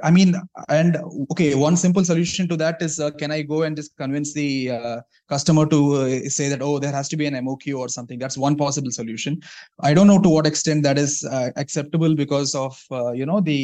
i 0.09 0.11
mean 0.16 0.35
and 0.68 0.98
okay 1.33 1.48
one 1.55 1.76
simple 1.85 2.05
solution 2.11 2.48
to 2.50 2.57
that 2.62 2.83
is 2.87 2.94
uh, 3.00 3.11
can 3.20 3.31
i 3.37 3.40
go 3.53 3.59
and 3.66 3.74
just 3.81 3.96
convince 4.03 4.35
the 4.40 4.50
uh, 4.76 4.98
customer 5.33 5.64
to 5.74 5.79
uh, 6.00 6.29
say 6.37 6.48
that 6.53 6.61
oh 6.68 6.79
there 6.85 6.96
has 6.98 7.09
to 7.12 7.16
be 7.20 7.26
an 7.31 7.37
moq 7.46 7.64
or 7.83 7.88
something. 7.88 8.18
That's 8.18 8.38
one 8.46 8.57
possible 8.64 8.92
solution. 9.00 9.40
I 9.88 9.94
don't 9.94 10.11
know 10.12 10.20
to 10.26 10.33
what 10.37 10.46
extent 10.53 10.83
that 10.88 10.98
is 10.98 11.12
uh, 11.37 11.48
acceptable 11.57 12.14
because 12.14 12.55
of 12.66 12.74
uh, 12.90 13.12
you 13.20 13.26
know 13.33 13.40
the 13.40 13.62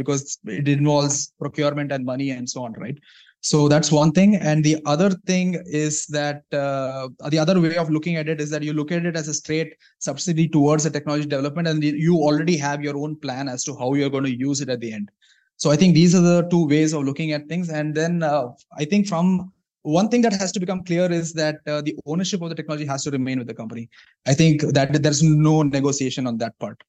because 0.00 0.38
it 0.60 0.68
involves 0.68 1.16
procurement 1.40 1.90
and 1.90 2.04
money 2.12 2.30
and 2.30 2.48
so 2.54 2.62
on 2.66 2.74
right 2.84 2.98
so 3.42 3.68
that's 3.68 3.90
one 3.90 4.12
thing. 4.12 4.36
And 4.36 4.62
the 4.62 4.76
other 4.84 5.10
thing 5.10 5.62
is 5.64 6.06
that 6.08 6.42
uh, 6.52 7.08
the 7.30 7.38
other 7.38 7.58
way 7.58 7.76
of 7.76 7.88
looking 7.88 8.16
at 8.16 8.28
it 8.28 8.40
is 8.40 8.50
that 8.50 8.62
you 8.62 8.74
look 8.74 8.92
at 8.92 9.06
it 9.06 9.16
as 9.16 9.28
a 9.28 9.34
straight 9.34 9.74
subsidy 9.98 10.46
towards 10.46 10.84
the 10.84 10.90
technology 10.90 11.26
development 11.26 11.66
and 11.66 11.82
you 11.82 12.16
already 12.16 12.56
have 12.58 12.82
your 12.82 12.98
own 12.98 13.16
plan 13.16 13.48
as 13.48 13.64
to 13.64 13.74
how 13.76 13.94
you're 13.94 14.10
going 14.10 14.24
to 14.24 14.36
use 14.36 14.60
it 14.60 14.68
at 14.68 14.80
the 14.80 14.92
end. 14.92 15.10
So 15.56 15.70
i 15.70 15.76
think 15.76 15.94
these 15.94 16.14
are 16.14 16.22
the 16.22 16.48
two 16.50 16.66
ways 16.66 16.92
of 16.92 17.04
looking 17.04 17.32
at 17.32 17.46
things. 17.46 17.70
And 17.70 17.94
then 17.94 18.22
uh, 18.22 18.48
i 18.76 18.84
think 18.84 19.08
from 19.08 19.52
one 19.82 20.10
thing 20.10 20.20
that 20.22 20.34
has 20.34 20.52
to 20.52 20.60
become 20.60 20.84
clear 20.84 21.10
is 21.10 21.32
that 21.32 21.56
uh, 21.66 21.80
the 21.80 21.96
ownership 22.04 22.42
of 22.42 22.50
the 22.50 22.54
technology 22.54 22.84
has 22.84 23.04
to 23.04 23.10
remain 23.10 23.38
with 23.38 23.46
the 23.46 23.54
company. 23.54 23.88
I 24.26 24.34
think 24.34 24.60
that 24.60 25.02
there's 25.02 25.22
no 25.22 25.62
negotiation 25.62 26.26
on 26.26 26.36
that 26.38 26.58
part. 26.58 26.82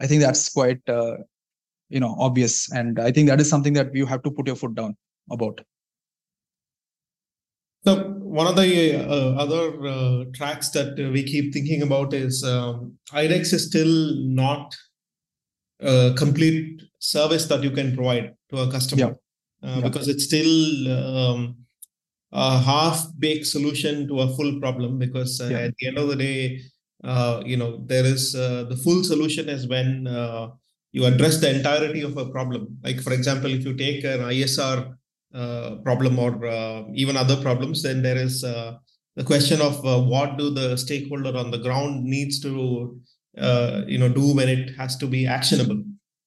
I 0.00 0.08
think 0.08 0.22
that's 0.22 0.48
quite 0.48 0.80
uh, 0.88 1.18
you 1.88 2.00
know 2.00 2.16
obvious. 2.18 2.72
And 2.72 2.98
i 2.98 3.12
think 3.12 3.28
that 3.28 3.40
is 3.40 3.48
something 3.48 3.74
that 3.74 3.94
you 3.94 4.06
have 4.06 4.24
to 4.24 4.32
put 4.32 4.48
your 4.48 4.56
foot 4.56 4.74
down 4.74 4.96
about 5.30 5.60
so 7.84 8.14
one 8.40 8.46
of 8.46 8.56
the 8.56 8.96
uh, 8.96 9.34
other 9.44 9.64
uh, 9.86 10.24
tracks 10.34 10.70
that 10.70 10.96
we 10.96 11.22
keep 11.22 11.52
thinking 11.52 11.82
about 11.82 12.12
is 12.12 12.42
um, 12.44 12.96
IDEX 13.12 13.52
is 13.52 13.66
still 13.66 14.14
not 14.42 14.74
a 15.80 16.14
complete 16.16 16.82
service 16.98 17.46
that 17.46 17.62
you 17.62 17.70
can 17.70 17.94
provide 17.94 18.34
to 18.50 18.58
a 18.58 18.70
customer 18.70 19.00
yeah. 19.00 19.12
Uh, 19.68 19.76
Yeah. 19.76 19.88
because 19.88 20.08
it's 20.08 20.24
still 20.24 20.54
um, 20.92 21.56
a 22.32 22.58
half-baked 22.58 23.46
solution 23.46 24.08
to 24.08 24.20
a 24.20 24.28
full 24.36 24.60
problem. 24.60 24.98
Because 24.98 25.40
uh, 25.40 25.48
Yeah. 25.50 25.58
at 25.66 25.74
the 25.78 25.86
end 25.88 25.98
of 25.98 26.08
the 26.08 26.16
day, 26.16 26.60
uh, 27.02 27.42
you 27.44 27.56
know 27.56 27.70
there 27.86 28.04
is 28.04 28.34
uh, 28.34 28.64
the 28.64 28.76
full 28.76 29.04
solution 29.04 29.48
is 29.48 29.66
when 29.66 30.06
uh, 30.06 30.48
you 30.92 31.04
address 31.04 31.38
the 31.40 31.50
entirety 31.54 32.02
of 32.02 32.16
a 32.16 32.26
problem. 32.26 32.78
Like 32.82 33.00
for 33.00 33.12
example, 33.12 33.50
if 33.52 33.64
you 33.64 33.74
take 33.74 34.04
an 34.04 34.20
ISR 34.20 34.78
uh, 34.78 34.92
problem 35.82 36.18
or 36.18 36.46
uh, 36.46 36.84
even 36.94 37.16
other 37.16 37.36
problems, 37.40 37.82
then 37.82 38.02
there 38.02 38.16
is 38.16 38.44
uh, 38.44 38.76
the 39.16 39.24
question 39.24 39.60
of 39.60 39.84
uh, 39.84 40.00
what 40.00 40.38
do 40.38 40.50
the 40.50 40.76
stakeholder 40.76 41.36
on 41.36 41.50
the 41.50 41.58
ground 41.58 42.04
needs 42.04 42.40
to 42.40 43.00
uh, 43.38 43.82
you 43.86 43.98
know 43.98 44.08
do 44.08 44.34
when 44.34 44.48
it 44.48 44.70
has 44.76 44.96
to 44.96 45.06
be 45.06 45.26
actionable 45.26 45.82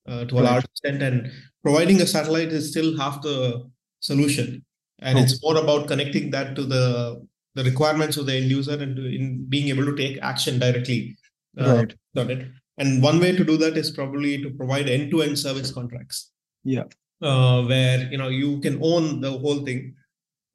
uh, 0.07 0.25
to 0.25 0.39
a 0.39 0.41
large 0.41 0.65
extent, 0.65 1.01
and 1.01 1.31
providing 1.63 2.01
a 2.01 2.07
satellite 2.07 2.49
is 2.49 2.69
still 2.69 2.97
half 2.97 3.21
the 3.21 3.69
solution, 4.01 4.63
and 4.99 5.17
True. 5.17 5.23
it's 5.23 5.41
more 5.41 5.57
about 5.57 5.87
connecting 5.87 6.29
that 6.31 6.55
to 6.55 6.63
the 6.63 7.25
the 7.55 7.63
requirements 7.63 8.17
of 8.17 8.25
the 8.25 8.35
end 8.35 8.51
user 8.51 8.77
and 8.77 8.95
to, 8.97 9.05
in 9.05 9.45
being 9.49 9.69
able 9.69 9.85
to 9.85 9.95
take 9.95 10.19
action 10.21 10.59
directly 10.59 11.17
uh, 11.59 11.75
right. 11.75 11.95
on 12.15 12.29
it. 12.29 12.47
And 12.77 13.01
one 13.01 13.19
way 13.19 13.35
to 13.35 13.43
do 13.43 13.57
that 13.57 13.75
is 13.75 13.89
probably 13.89 14.39
to 14.43 14.51
provide 14.51 14.87
end-to-end 14.87 15.39
service 15.39 15.71
contracts. 15.71 16.31
Yeah 16.63 16.83
uh, 17.21 17.63
where 17.63 18.10
you 18.12 18.17
know 18.17 18.30
you 18.30 18.60
can 18.60 18.80
own 18.82 19.21
the 19.21 19.32
whole 19.32 19.63
thing 19.65 19.93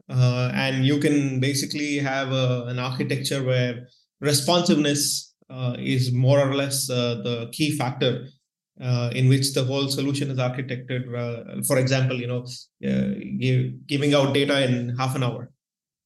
uh, 0.09 0.51
and 0.55 0.85
you 0.85 0.99
can 0.99 1.41
basically 1.41 1.99
have 1.99 2.33
a, 2.33 2.65
an 2.69 2.79
architecture 2.79 3.43
where 3.43 3.87
responsiveness 4.21 5.35
uh, 5.51 5.77
is 5.79 6.13
more 6.13 6.41
or 6.41 6.55
less 6.55 6.89
uh, 6.91 7.21
the 7.25 7.49
key 7.53 7.77
factor 7.77 8.27
uh, 8.81 9.11
in 9.15 9.29
which 9.29 9.53
the 9.55 9.65
whole 9.65 9.89
solution 9.89 10.31
is 10.31 10.39
architected 10.39 11.03
uh, 11.15 11.63
for 11.67 11.79
example 11.79 12.19
you 12.19 12.27
know 12.27 12.45
uh, 12.89 13.15
give, 13.39 13.87
giving 13.87 14.15
out 14.15 14.35
data 14.35 14.63
in 14.65 14.97
half 14.97 15.15
an 15.15 15.23
hour 15.23 15.51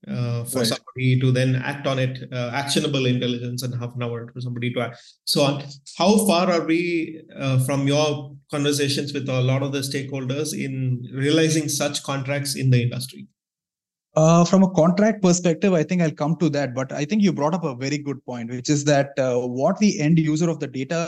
uh, 0.08 0.44
for 0.44 0.58
Right. 0.58 0.68
somebody 0.68 1.20
to 1.20 1.32
then 1.32 1.56
act 1.56 1.86
on 1.86 1.98
it 1.98 2.32
uh, 2.32 2.50
actionable 2.54 3.06
intelligence 3.06 3.62
in 3.62 3.72
half 3.72 3.94
an 3.96 4.02
hour 4.02 4.30
for 4.32 4.40
somebody 4.40 4.72
to 4.72 4.80
act 4.80 4.96
so 5.24 5.42
on 5.42 5.62
how 5.98 6.10
far 6.26 6.50
are 6.50 6.64
we 6.64 7.22
uh, 7.36 7.58
from 7.66 7.86
your 7.86 8.34
conversations 8.50 9.12
with 9.12 9.28
a 9.28 9.40
lot 9.40 9.62
of 9.62 9.72
the 9.72 9.80
stakeholders 9.80 10.52
in 10.66 11.06
realizing 11.12 11.68
such 11.68 12.02
contracts 12.02 12.54
in 12.56 12.70
the 12.70 12.82
industry 12.88 13.24
Uh, 14.20 14.44
from 14.50 14.62
a 14.64 14.68
contract 14.76 15.18
perspective, 15.24 15.72
I 15.78 15.82
think 15.88 16.00
I'll 16.02 16.18
come 16.20 16.34
to 16.42 16.48
that. 16.52 16.70
But 16.76 16.92
I 17.00 17.04
think 17.08 17.22
you 17.24 17.32
brought 17.38 17.56
up 17.56 17.64
a 17.70 17.74
very 17.82 17.98
good 17.98 18.20
point, 18.30 18.50
which 18.50 18.70
is 18.74 18.82
that 18.90 19.10
uh, 19.24 19.40
what 19.58 19.76
the 19.82 19.90
end 20.06 20.18
user 20.18 20.48
of 20.52 20.58
the 20.62 20.68
data 20.76 21.00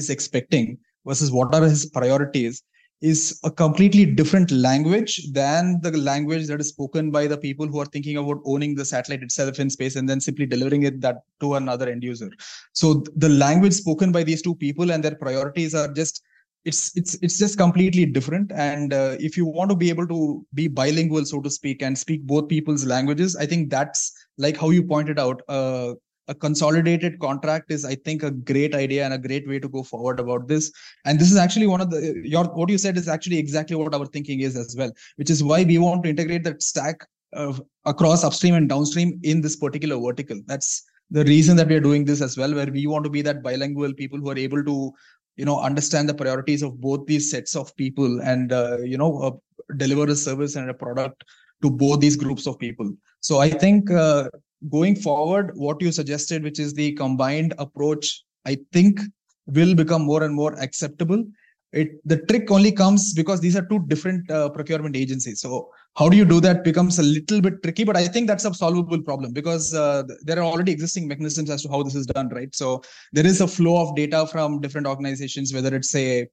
is 0.00 0.08
expecting 0.14 0.78
versus 1.10 1.30
what 1.38 1.54
are 1.58 1.64
his 1.64 1.82
priorities 1.96 2.62
is 3.02 3.38
a 3.44 3.50
completely 3.50 4.06
different 4.06 4.50
language 4.50 5.30
than 5.32 5.80
the 5.82 5.90
language 5.96 6.46
that 6.46 6.60
is 6.60 6.68
spoken 6.68 7.10
by 7.10 7.26
the 7.26 7.36
people 7.36 7.66
who 7.66 7.78
are 7.78 7.86
thinking 7.86 8.16
about 8.16 8.40
owning 8.44 8.74
the 8.74 8.84
satellite 8.84 9.22
itself 9.22 9.60
in 9.60 9.68
space 9.68 9.96
and 9.96 10.08
then 10.08 10.20
simply 10.20 10.46
delivering 10.46 10.84
it 10.84 11.00
that 11.00 11.18
to 11.40 11.54
another 11.54 11.88
end 11.88 12.02
user. 12.02 12.30
So 12.72 13.04
the 13.16 13.28
language 13.28 13.74
spoken 13.74 14.12
by 14.12 14.22
these 14.22 14.40
two 14.40 14.54
people 14.54 14.90
and 14.90 15.04
their 15.04 15.14
priorities 15.14 15.74
are 15.74 15.92
just 15.92 16.22
it's 16.64 16.96
it's 16.96 17.14
it's 17.22 17.38
just 17.38 17.56
completely 17.56 18.06
different. 18.06 18.50
And 18.52 18.92
uh, 18.92 19.16
if 19.20 19.36
you 19.36 19.46
want 19.46 19.70
to 19.70 19.76
be 19.76 19.88
able 19.88 20.08
to 20.08 20.44
be 20.54 20.66
bilingual 20.66 21.24
so 21.24 21.40
to 21.40 21.50
speak 21.50 21.82
and 21.82 21.96
speak 21.96 22.22
both 22.22 22.48
people's 22.48 22.84
languages 22.84 23.36
i 23.36 23.46
think 23.46 23.70
that's 23.70 24.12
like 24.38 24.56
how 24.56 24.70
you 24.70 24.82
pointed 24.82 25.18
out 25.18 25.42
uh, 25.48 25.92
a 26.28 26.34
consolidated 26.34 27.18
contract 27.20 27.70
is 27.70 27.84
i 27.84 27.94
think 27.94 28.22
a 28.22 28.30
great 28.30 28.74
idea 28.74 29.04
and 29.04 29.14
a 29.14 29.18
great 29.26 29.46
way 29.48 29.58
to 29.58 29.68
go 29.68 29.82
forward 29.82 30.20
about 30.20 30.48
this. 30.48 30.72
And 31.04 31.18
this 31.18 31.30
is 31.30 31.36
actually 31.36 31.66
one 31.66 31.80
of 31.80 31.90
the 31.90 32.20
your 32.24 32.44
what 32.44 32.68
you 32.68 32.78
said 32.78 32.96
is 32.96 33.08
actually 33.08 33.38
exactly 33.38 33.76
what 33.76 33.94
our 33.94 34.06
thinking 34.06 34.40
is 34.40 34.56
as 34.56 34.74
well 34.78 34.92
which 35.16 35.30
is 35.30 35.42
why 35.42 35.64
we 35.64 35.78
want 35.78 36.02
to 36.04 36.10
integrate 36.10 36.44
that 36.44 36.62
stack 36.62 37.06
of, 37.32 37.62
across 37.84 38.24
upstream 38.24 38.54
and 38.54 38.68
downstream 38.68 39.20
in 39.22 39.40
this 39.40 39.56
particular 39.56 39.98
vertical. 40.00 40.40
That's 40.46 40.82
the 41.10 41.24
reason 41.24 41.56
that 41.56 41.68
we 41.68 41.76
are 41.76 41.80
doing 41.88 42.04
this 42.04 42.20
as 42.20 42.36
well 42.36 42.54
where 42.54 42.66
we 42.66 42.86
want 42.86 43.04
to 43.04 43.10
be 43.10 43.22
that 43.22 43.42
bilingual 43.42 43.92
people 43.94 44.18
who 44.18 44.30
are 44.30 44.38
able 44.38 44.64
to 44.64 44.92
you 45.36 45.44
know 45.44 45.60
understand 45.60 46.08
the 46.08 46.14
priorities 46.14 46.62
of 46.62 46.80
both 46.80 47.06
these 47.06 47.30
sets 47.30 47.54
of 47.54 47.74
people 47.76 48.20
and 48.22 48.52
uh, 48.52 48.78
you 48.78 48.98
know 48.98 49.18
uh, 49.18 49.30
deliver 49.76 50.10
a 50.10 50.16
service 50.16 50.56
and 50.56 50.70
a 50.70 50.74
product 50.74 51.24
to 51.62 51.70
both 51.70 52.00
these 52.00 52.16
groups 52.16 52.46
of 52.46 52.58
people. 52.58 52.92
So 53.20 53.38
i 53.38 53.48
think 53.50 53.90
uh, 53.90 54.28
going 54.70 54.96
forward, 54.96 55.52
what 55.54 55.80
you 55.80 55.92
suggested, 55.92 56.42
which 56.42 56.58
is 56.58 56.74
the 56.74 56.92
combined 56.92 57.54
approach, 57.58 58.22
I 58.46 58.58
think 58.72 59.00
will 59.46 59.74
become 59.74 60.02
more 60.02 60.22
and 60.22 60.34
more 60.34 60.54
acceptable. 60.60 61.24
It 61.72 62.00
the 62.04 62.18
trick 62.28 62.50
only 62.50 62.72
comes 62.72 63.12
because 63.12 63.40
these 63.40 63.56
are 63.56 63.66
two 63.66 63.80
different 63.86 64.30
uh, 64.30 64.48
procurement 64.48 64.96
agencies. 64.96 65.40
So 65.40 65.68
how 65.96 66.08
do 66.08 66.16
you 66.16 66.24
do 66.24 66.40
that 66.40 66.62
becomes 66.62 66.98
a 66.98 67.02
little 67.02 67.40
bit 67.40 67.62
tricky, 67.62 67.84
but 67.84 67.96
I 67.96 68.06
think 68.06 68.28
that's 68.28 68.44
a 68.44 68.54
solvable 68.54 69.02
problem 69.02 69.32
because 69.32 69.74
uh, 69.74 70.04
there 70.22 70.38
are 70.38 70.44
already 70.44 70.72
existing 70.72 71.08
mechanisms 71.08 71.50
as 71.50 71.62
to 71.62 71.68
how 71.68 71.82
this 71.82 71.94
is 71.94 72.06
done, 72.06 72.28
right? 72.28 72.54
So 72.54 72.82
there 73.12 73.26
is 73.26 73.40
a 73.40 73.48
flow 73.48 73.82
of 73.82 73.96
data 73.96 74.26
from 74.26 74.60
different 74.60 74.86
organizations, 74.86 75.52
whether 75.52 75.74
it's 75.74 75.94
a 75.94 76.28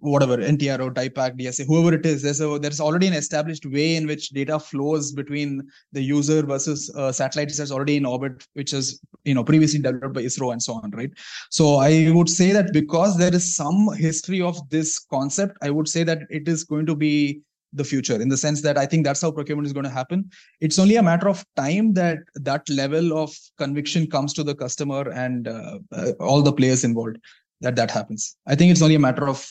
whatever 0.00 0.36
NTR 0.36 0.78
NTRO, 0.78 0.94
DIPAC, 0.94 1.38
DSA, 1.38 1.66
whoever 1.66 1.94
it 1.94 2.06
is, 2.06 2.22
there's 2.22 2.40
a 2.40 2.58
there's 2.58 2.80
already 2.80 3.06
an 3.06 3.12
established 3.12 3.66
way 3.66 3.96
in 3.96 4.06
which 4.06 4.30
data 4.30 4.58
flows 4.58 5.12
between 5.12 5.66
the 5.92 6.02
user 6.02 6.42
versus 6.42 6.92
uh, 6.96 7.12
satellites 7.12 7.58
that's 7.58 7.70
already 7.70 7.96
in 7.96 8.06
orbit, 8.06 8.46
which 8.54 8.72
is 8.72 9.00
you 9.24 9.34
know 9.34 9.44
previously 9.44 9.80
developed 9.80 10.14
by 10.14 10.22
ISRO 10.22 10.52
and 10.52 10.62
so 10.62 10.74
on, 10.74 10.90
right? 10.90 11.10
So 11.50 11.76
I 11.76 12.10
would 12.10 12.28
say 12.28 12.52
that 12.52 12.72
because 12.72 13.16
there 13.16 13.34
is 13.34 13.56
some 13.56 13.88
history 13.96 14.40
of 14.40 14.56
this 14.70 14.98
concept, 14.98 15.56
I 15.62 15.70
would 15.70 15.88
say 15.88 16.04
that 16.04 16.22
it 16.30 16.48
is 16.48 16.64
going 16.64 16.86
to 16.86 16.94
be 16.94 17.40
the 17.72 17.84
future 17.84 18.20
in 18.20 18.28
the 18.28 18.36
sense 18.36 18.62
that 18.62 18.78
I 18.78 18.86
think 18.86 19.04
that's 19.04 19.20
how 19.20 19.30
procurement 19.30 19.66
is 19.66 19.72
going 19.72 19.84
to 19.84 19.90
happen. 19.90 20.30
It's 20.60 20.78
only 20.78 20.96
a 20.96 21.02
matter 21.02 21.28
of 21.28 21.44
time 21.56 21.92
that 21.94 22.18
that 22.36 22.68
level 22.70 23.18
of 23.18 23.36
conviction 23.58 24.06
comes 24.06 24.32
to 24.34 24.44
the 24.44 24.54
customer 24.54 25.10
and 25.10 25.48
uh, 25.48 25.78
uh, 25.92 26.12
all 26.20 26.42
the 26.42 26.52
players 26.52 26.84
involved 26.84 27.18
that 27.60 27.76
that 27.76 27.90
happens. 27.90 28.36
I 28.46 28.54
think 28.54 28.70
it's 28.70 28.82
only 28.82 28.94
a 28.94 29.00
matter 29.00 29.28
of 29.28 29.46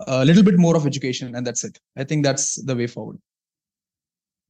a 0.00 0.24
little 0.24 0.42
bit 0.42 0.58
more 0.58 0.76
of 0.76 0.86
education 0.86 1.34
and 1.34 1.46
that's 1.46 1.64
it 1.64 1.78
i 1.96 2.04
think 2.04 2.24
that's 2.24 2.56
the 2.64 2.74
way 2.74 2.86
forward 2.86 3.18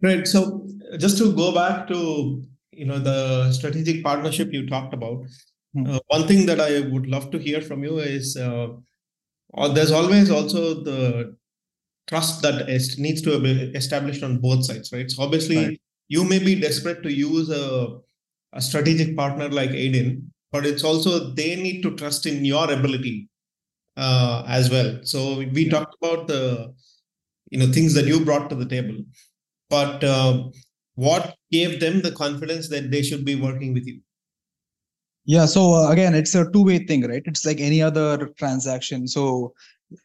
right 0.02 0.26
so 0.26 0.66
just 0.98 1.18
to 1.18 1.34
go 1.34 1.52
back 1.52 1.86
to 1.86 2.42
you 2.72 2.84
know 2.84 2.98
the 2.98 3.52
strategic 3.52 4.02
partnership 4.02 4.52
you 4.52 4.66
talked 4.66 4.94
about 4.94 5.24
hmm. 5.74 5.86
uh, 5.86 5.98
one 6.08 6.26
thing 6.26 6.46
that 6.46 6.60
i 6.60 6.80
would 6.80 7.06
love 7.06 7.30
to 7.30 7.38
hear 7.38 7.60
from 7.60 7.84
you 7.84 7.98
is 7.98 8.36
uh, 8.36 8.68
there's 9.74 9.92
always 9.92 10.30
also 10.30 10.82
the 10.82 11.36
trust 12.06 12.42
that 12.42 12.68
is, 12.68 12.98
needs 12.98 13.22
to 13.22 13.38
be 13.40 13.72
established 13.74 14.22
on 14.22 14.38
both 14.38 14.64
sides 14.64 14.92
right 14.92 15.10
so 15.10 15.22
obviously 15.22 15.56
right. 15.56 15.80
you 16.08 16.24
may 16.24 16.38
be 16.38 16.54
desperate 16.54 17.02
to 17.02 17.12
use 17.12 17.50
a, 17.50 17.98
a 18.52 18.60
strategic 18.60 19.16
partner 19.16 19.48
like 19.48 19.70
aidin 19.70 20.30
but 20.52 20.66
it's 20.66 20.84
also 20.84 21.32
they 21.34 21.56
need 21.56 21.82
to 21.82 21.94
trust 21.96 22.26
in 22.26 22.44
your 22.44 22.70
ability 22.70 23.28
uh, 23.96 24.44
as 24.46 24.70
well. 24.70 25.00
So 25.02 25.38
we 25.38 25.68
talked 25.68 25.96
about 26.02 26.26
the 26.26 26.74
you 27.50 27.58
know 27.58 27.72
things 27.72 27.94
that 27.94 28.06
you 28.06 28.24
brought 28.24 28.48
to 28.50 28.56
the 28.56 28.66
table, 28.66 29.04
but 29.70 30.02
uh, 30.02 30.44
what 30.94 31.36
gave 31.50 31.80
them 31.80 32.00
the 32.02 32.12
confidence 32.12 32.68
that 32.68 32.90
they 32.90 33.02
should 33.02 33.24
be 33.24 33.36
working 33.36 33.74
with 33.74 33.86
you? 33.86 34.00
Yeah. 35.26 35.46
So 35.46 35.74
uh, 35.74 35.90
again, 35.90 36.14
it's 36.14 36.34
a 36.34 36.50
two-way 36.50 36.80
thing, 36.80 37.06
right? 37.08 37.22
It's 37.24 37.46
like 37.46 37.60
any 37.60 37.80
other 37.80 38.28
transaction. 38.38 39.08
So 39.08 39.54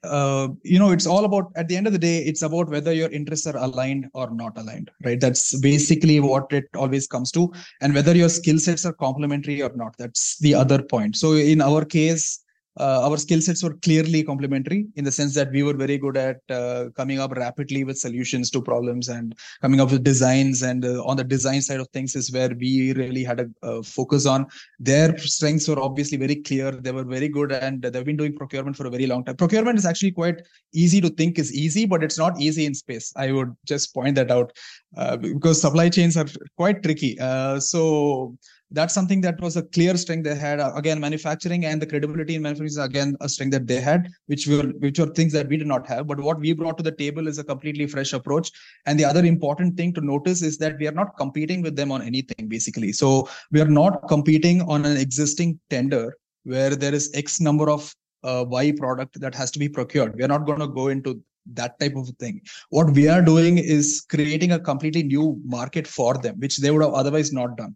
uh, 0.03 0.49
you 0.63 0.79
know, 0.79 0.91
it's 0.91 1.07
all 1.07 1.25
about 1.25 1.51
at 1.55 1.67
the 1.67 1.75
end 1.75 1.87
of 1.87 1.93
the 1.93 1.99
day, 1.99 2.19
it's 2.19 2.41
about 2.41 2.69
whether 2.69 2.93
your 2.93 3.09
interests 3.09 3.47
are 3.47 3.57
aligned 3.57 4.07
or 4.13 4.29
not 4.31 4.57
aligned, 4.57 4.91
right? 5.03 5.19
That's 5.19 5.59
basically 5.59 6.19
what 6.19 6.51
it 6.51 6.65
always 6.75 7.07
comes 7.07 7.31
to, 7.31 7.51
and 7.81 7.93
whether 7.93 8.15
your 8.15 8.29
skill 8.29 8.59
sets 8.59 8.85
are 8.85 8.93
complementary 8.93 9.61
or 9.61 9.71
not. 9.75 9.95
That's 9.97 10.37
the 10.39 10.53
other 10.55 10.81
point. 10.81 11.15
So 11.15 11.33
in 11.33 11.61
our 11.61 11.85
case, 11.85 12.43
uh, 12.77 13.07
our 13.09 13.17
skill 13.17 13.41
sets 13.41 13.63
were 13.63 13.73
clearly 13.81 14.23
complementary 14.23 14.85
in 14.95 15.03
the 15.03 15.11
sense 15.11 15.33
that 15.35 15.51
we 15.51 15.63
were 15.63 15.73
very 15.73 15.97
good 15.97 16.15
at 16.15 16.37
uh, 16.49 16.85
coming 16.95 17.19
up 17.19 17.31
rapidly 17.31 17.83
with 17.83 17.97
solutions 17.97 18.49
to 18.51 18.61
problems 18.61 19.09
and 19.09 19.35
coming 19.61 19.81
up 19.81 19.91
with 19.91 20.03
designs. 20.03 20.61
And 20.61 20.85
uh, 20.85 21.03
on 21.03 21.17
the 21.17 21.23
design 21.23 21.61
side 21.61 21.79
of 21.79 21.87
things 21.89 22.15
is 22.15 22.31
where 22.31 22.49
we 22.49 22.93
really 22.93 23.23
had 23.23 23.39
a, 23.39 23.67
a, 23.67 23.83
focus 23.83 24.25
on. 24.25 24.45
Their 24.79 25.17
strengths 25.17 25.67
were 25.67 25.79
obviously 25.79 26.17
very 26.17 26.35
clear. 26.35 26.71
They 26.71 26.91
were 26.91 27.03
very 27.03 27.27
good 27.27 27.51
and 27.51 27.81
they've 27.81 28.05
been 28.05 28.17
doing 28.17 28.35
procurement 28.35 28.77
for 28.77 28.87
a 28.87 28.89
very 28.89 29.07
long 29.07 29.25
time. 29.25 29.35
Procurement 29.35 29.77
is 29.77 29.85
actually 29.85 30.11
quite 30.11 30.41
easy 30.73 31.01
to 31.01 31.09
think 31.09 31.39
is 31.39 31.53
easy 31.53 31.85
but 31.85 32.03
it's 32.03 32.17
not 32.17 32.39
easy 32.39 32.65
in 32.65 32.73
space. 32.73 33.11
I 33.15 33.31
would 33.31 33.55
just 33.65 33.93
point 33.93 34.15
that 34.15 34.31
out 34.31 34.53
uh, 34.95 35.17
because 35.17 35.61
supply 35.61 35.89
chains 35.89 36.15
are 36.15 36.27
quite 36.55 36.83
tricky. 36.83 37.19
Uh, 37.19 37.59
so 37.59 38.37
that's 38.71 38.93
something 38.93 39.21
that 39.21 39.39
was 39.41 39.57
a 39.57 39.63
clear 39.63 39.97
strength 39.97 40.23
they 40.23 40.35
had. 40.35 40.59
Uh, 40.59 40.71
again, 40.75 40.99
manufacturing 40.99 41.65
and 41.65 41.81
the 41.81 41.87
credibility 41.87 42.35
in 42.35 42.41
manufacturing 42.41 42.67
is 42.67 42.77
again 42.77 43.15
a 43.21 43.29
strength 43.29 43.51
that 43.53 43.67
they 43.67 43.81
had, 43.81 44.09
which 44.27 44.47
were 44.47 44.67
which 44.79 44.99
were 44.99 45.07
things 45.07 45.33
that 45.33 45.47
we 45.47 45.57
did 45.57 45.67
not 45.67 45.87
have. 45.87 46.07
But 46.07 46.19
what 46.19 46.39
we 46.39 46.53
brought 46.53 46.77
to 46.77 46.83
the 46.83 46.91
table 46.91 47.27
is 47.27 47.39
a 47.39 47.43
completely 47.43 47.87
fresh 47.87 48.13
approach. 48.13 48.51
And 48.85 48.99
the 48.99 49.05
other 49.05 49.25
important 49.25 49.75
thing 49.75 49.93
to 49.93 50.01
notice 50.01 50.41
is 50.41 50.57
that 50.59 50.77
we 50.79 50.87
are 50.87 50.93
not 50.93 51.17
competing 51.17 51.61
with 51.61 51.75
them 51.75 51.91
on 51.91 52.01
anything, 52.01 52.47
basically. 52.47 52.91
So 52.91 53.27
we 53.51 53.61
are 53.61 53.67
not 53.67 54.07
competing 54.07 54.61
on 54.63 54.85
an 54.85 54.97
existing 54.97 55.59
tender 55.69 56.15
where 56.43 56.75
there 56.75 56.93
is 56.93 57.11
X 57.13 57.41
number 57.41 57.69
of 57.69 57.93
uh, 58.23 58.45
Y 58.47 58.71
product 58.77 59.19
that 59.19 59.33
has 59.33 59.49
to 59.51 59.59
be 59.59 59.69
procured. 59.69 60.15
We 60.15 60.23
are 60.23 60.29
not 60.29 60.45
going 60.45 60.59
to 60.59 60.67
go 60.67 60.89
into 60.89 61.21
that 61.53 61.79
type 61.79 61.95
of 61.95 62.07
thing. 62.19 62.41
What 62.69 62.91
we 62.91 63.07
are 63.07 63.23
doing 63.23 63.57
is 63.57 64.05
creating 64.07 64.51
a 64.51 64.59
completely 64.59 65.01
new 65.01 65.41
market 65.43 65.87
for 65.87 66.13
them, 66.15 66.39
which 66.39 66.57
they 66.57 66.69
would 66.69 66.83
have 66.83 66.93
otherwise 66.93 67.33
not 67.33 67.57
done 67.57 67.75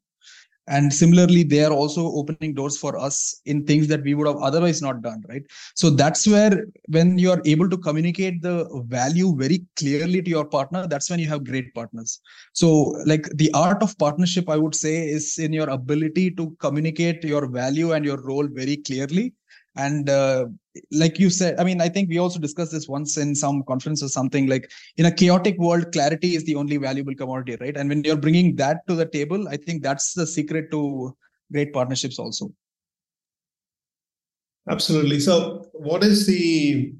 and 0.68 0.94
similarly 0.94 1.44
they 1.44 1.64
are 1.64 1.74
also 1.74 2.06
opening 2.06 2.54
doors 2.54 2.78
for 2.78 2.98
us 2.98 3.42
in 3.46 3.66
things 3.66 3.88
that 3.88 4.02
we 4.04 4.14
would 4.14 4.28
have 4.28 4.38
otherwise 4.38 4.82
not 4.82 5.02
done 5.02 5.24
right? 5.28 5.44
So 5.76 5.90
that's 5.90 6.26
where 6.26 6.66
when 6.88 7.18
you 7.18 7.32
are 7.32 7.42
able 7.46 7.70
to 7.70 7.78
communicate 7.78 8.42
the 8.42 8.70
value 8.88 9.36
very 9.36 9.66
clearly 9.76 10.22
to 10.22 10.30
your 10.30 10.46
partner 10.46 10.88
that's 10.88 11.10
when 11.10 11.20
you 11.20 11.28
have 11.28 11.44
great 11.44 11.74
partners. 11.74 12.22
So 12.54 12.96
like 13.06 13.28
the 13.36 13.52
art 13.54 13.84
of 13.84 13.98
partnership 13.98 14.50
i 14.50 14.58
would 14.58 14.76
say 14.76 15.08
is 15.08 15.38
in 15.38 15.54
your 15.54 15.70
ability 15.70 16.32
to 16.32 16.56
communicate 16.60 17.24
your 17.24 17.48
value 17.48 17.92
and 17.94 18.06
your 18.06 18.22
role 18.22 18.48
very 18.48 18.78
clearly 18.78 19.34
and 19.76 20.10
uh, 20.10 20.46
like 20.92 21.18
you 21.20 21.30
said 21.30 21.60
i 21.60 21.64
mean 21.64 21.82
i 21.82 21.90
think 21.90 22.10
we 22.10 22.18
also 22.18 22.40
discussed 22.40 22.72
this 22.72 22.88
once 22.88 23.18
in 23.18 23.34
some 23.34 23.64
conference 23.64 24.04
or 24.04 24.08
something 24.08 24.48
like 24.48 24.70
in 24.98 25.06
a 25.06 25.12
chaotic 25.12 25.58
world 25.58 25.92
clarity 25.92 26.36
is 26.36 26.44
the 26.46 26.56
only 26.56 26.78
valuable 26.78 27.16
commodity 27.16 27.58
right? 27.60 27.78
And 27.78 27.90
when 27.90 28.04
you're 28.04 28.18
bringing 28.18 28.56
that 28.58 28.86
to 28.88 28.96
the 28.96 29.06
table 29.06 29.48
i 29.48 29.58
think 29.58 29.84
that's 29.84 30.14
the 30.14 30.28
secret 30.28 30.70
to 30.72 31.16
great 31.52 31.72
partnerships 31.72 32.20
also. 32.20 32.52
Absolutely. 34.70 35.20
So 35.20 35.70
what 35.74 36.04
is 36.04 36.26
the 36.26 36.94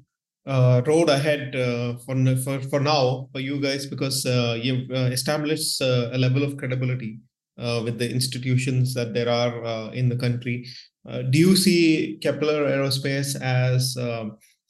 uh, 0.46 0.82
road 0.86 1.08
ahead 1.08 1.56
uh, 1.56 1.96
for, 2.04 2.14
for 2.36 2.60
for 2.60 2.80
now 2.80 3.28
for 3.32 3.40
you 3.40 3.60
guys? 3.60 3.86
Because 3.86 4.26
uh, 4.26 4.58
you've 4.60 4.90
uh, 4.90 5.10
established 5.18 5.80
uh, 5.80 6.10
a 6.12 6.18
level 6.18 6.42
of 6.42 6.56
credibility 6.58 7.20
uh, 7.58 7.80
with 7.82 7.98
the 7.98 8.10
institutions 8.10 8.92
that 8.94 9.14
there 9.14 9.30
are 9.30 9.92
in 9.94 10.08
the 10.08 10.16
country 10.16 10.66
uh, 11.08 11.22
do 11.22 11.38
you 11.38 11.56
see 11.56 12.18
Kepler 12.22 12.66
Aerospace 12.66 13.40
as 13.40 13.96
uh, 13.96 14.26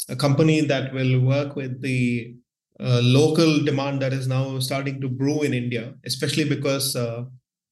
a 0.09 0.17
company 0.17 0.61
that 0.63 0.93
will 0.93 1.21
work 1.21 1.55
with 1.55 1.81
the 1.81 2.35
uh, 2.81 3.01
local 3.03 3.63
demand 3.63 4.03
that 4.03 4.13
is 4.13 4.27
now 4.27 4.59
starting 4.59 5.01
to 5.01 5.09
brew 5.09 5.43
in 5.43 5.55
India, 5.55 5.95
especially 6.05 6.45
because 6.45 6.97
uh, 6.97 7.25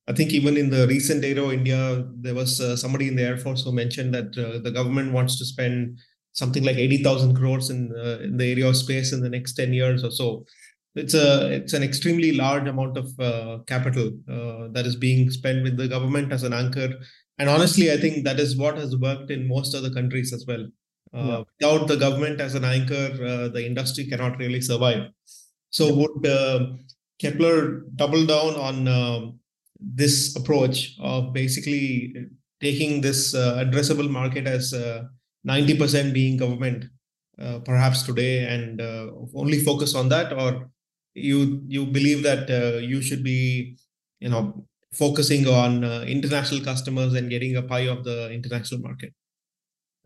I 0.06 0.12
think 0.12 0.30
even 0.30 0.56
in 0.56 0.70
the 0.70 0.86
recent 0.86 1.24
Aero 1.24 1.50
India, 1.50 2.06
there 2.20 2.34
was 2.34 2.60
uh, 2.60 2.76
somebody 2.76 3.08
in 3.08 3.16
the 3.16 3.22
Air 3.22 3.36
Force 3.36 3.64
who 3.64 3.72
mentioned 3.72 4.14
that 4.14 4.38
uh, 4.38 4.60
the 4.60 4.70
government 4.70 5.12
wants 5.12 5.38
to 5.38 5.44
spend 5.44 5.98
something 6.32 6.62
like 6.62 6.76
80,000 6.76 7.34
crores 7.36 7.68
in, 7.68 7.92
in, 8.22 8.36
the 8.36 8.50
area 8.50 8.68
of 8.68 8.76
space 8.76 9.12
in 9.12 9.20
the 9.20 9.28
next 9.28 9.54
10 9.54 9.72
years 9.72 10.04
or 10.04 10.10
so. 10.10 10.46
It's 10.94 11.14
a 11.14 11.50
it's 11.50 11.72
an 11.72 11.82
extremely 11.82 12.32
large 12.32 12.68
amount 12.68 12.98
of 12.98 13.66
capital 13.66 14.12
that 14.72 14.84
is 14.84 14.94
being 14.94 15.30
spent 15.30 15.62
with 15.62 15.78
the 15.78 15.88
government 15.88 16.32
as 16.32 16.42
an 16.42 16.52
anchor 16.52 16.90
and 17.42 17.50
honestly 17.50 17.90
i 17.92 17.96
think 17.96 18.24
that 18.24 18.40
is 18.40 18.56
what 18.56 18.78
has 18.78 18.96
worked 18.96 19.30
in 19.36 19.48
most 19.48 19.74
other 19.80 19.92
countries 20.00 20.32
as 20.38 20.46
well 20.52 20.64
Uh, 21.20 21.24
yeah. 21.30 21.40
Without 21.48 21.82
the 21.88 21.96
government 22.02 22.38
as 22.42 22.54
an 22.58 22.64
anchor, 22.68 23.06
uh, 23.30 23.48
the 23.56 23.62
industry 23.70 24.04
cannot 24.12 24.38
really 24.42 24.60
survive. 24.68 25.00
So, 25.78 25.84
would 25.98 26.26
uh, 26.34 26.60
Kepler 27.24 27.56
double 28.02 28.24
down 28.30 28.54
on 28.68 28.76
um, 28.92 29.38
this 30.00 30.14
approach 30.40 30.78
of 31.10 31.34
basically 31.34 31.82
taking 32.66 33.02
this 33.08 33.20
uh, 33.42 33.62
addressable 33.64 34.08
market 34.18 34.46
as 34.54 34.72
90% 35.44 36.10
uh, 36.10 36.14
being 36.18 36.38
government, 36.44 36.86
uh, 37.44 37.58
perhaps 37.70 38.04
today, 38.10 38.34
and 38.54 38.80
only 39.44 39.60
focus 39.70 39.94
on 40.02 40.08
that, 40.14 40.32
or 40.32 40.50
you 41.28 41.62
you 41.76 41.84
believe 41.98 42.22
that 42.30 42.48
you 42.92 43.02
should 43.10 43.24
be, 43.32 43.76
you 44.24 44.32
know, 44.36 44.64
focusing 44.92 45.46
on 45.46 45.84
international 46.04 46.60
customers 46.60 47.14
and 47.14 47.30
getting 47.30 47.56
a 47.56 47.62
pie 47.62 47.88
of 47.88 48.04
the 48.04 48.30
international 48.32 48.80
market? 48.80 49.12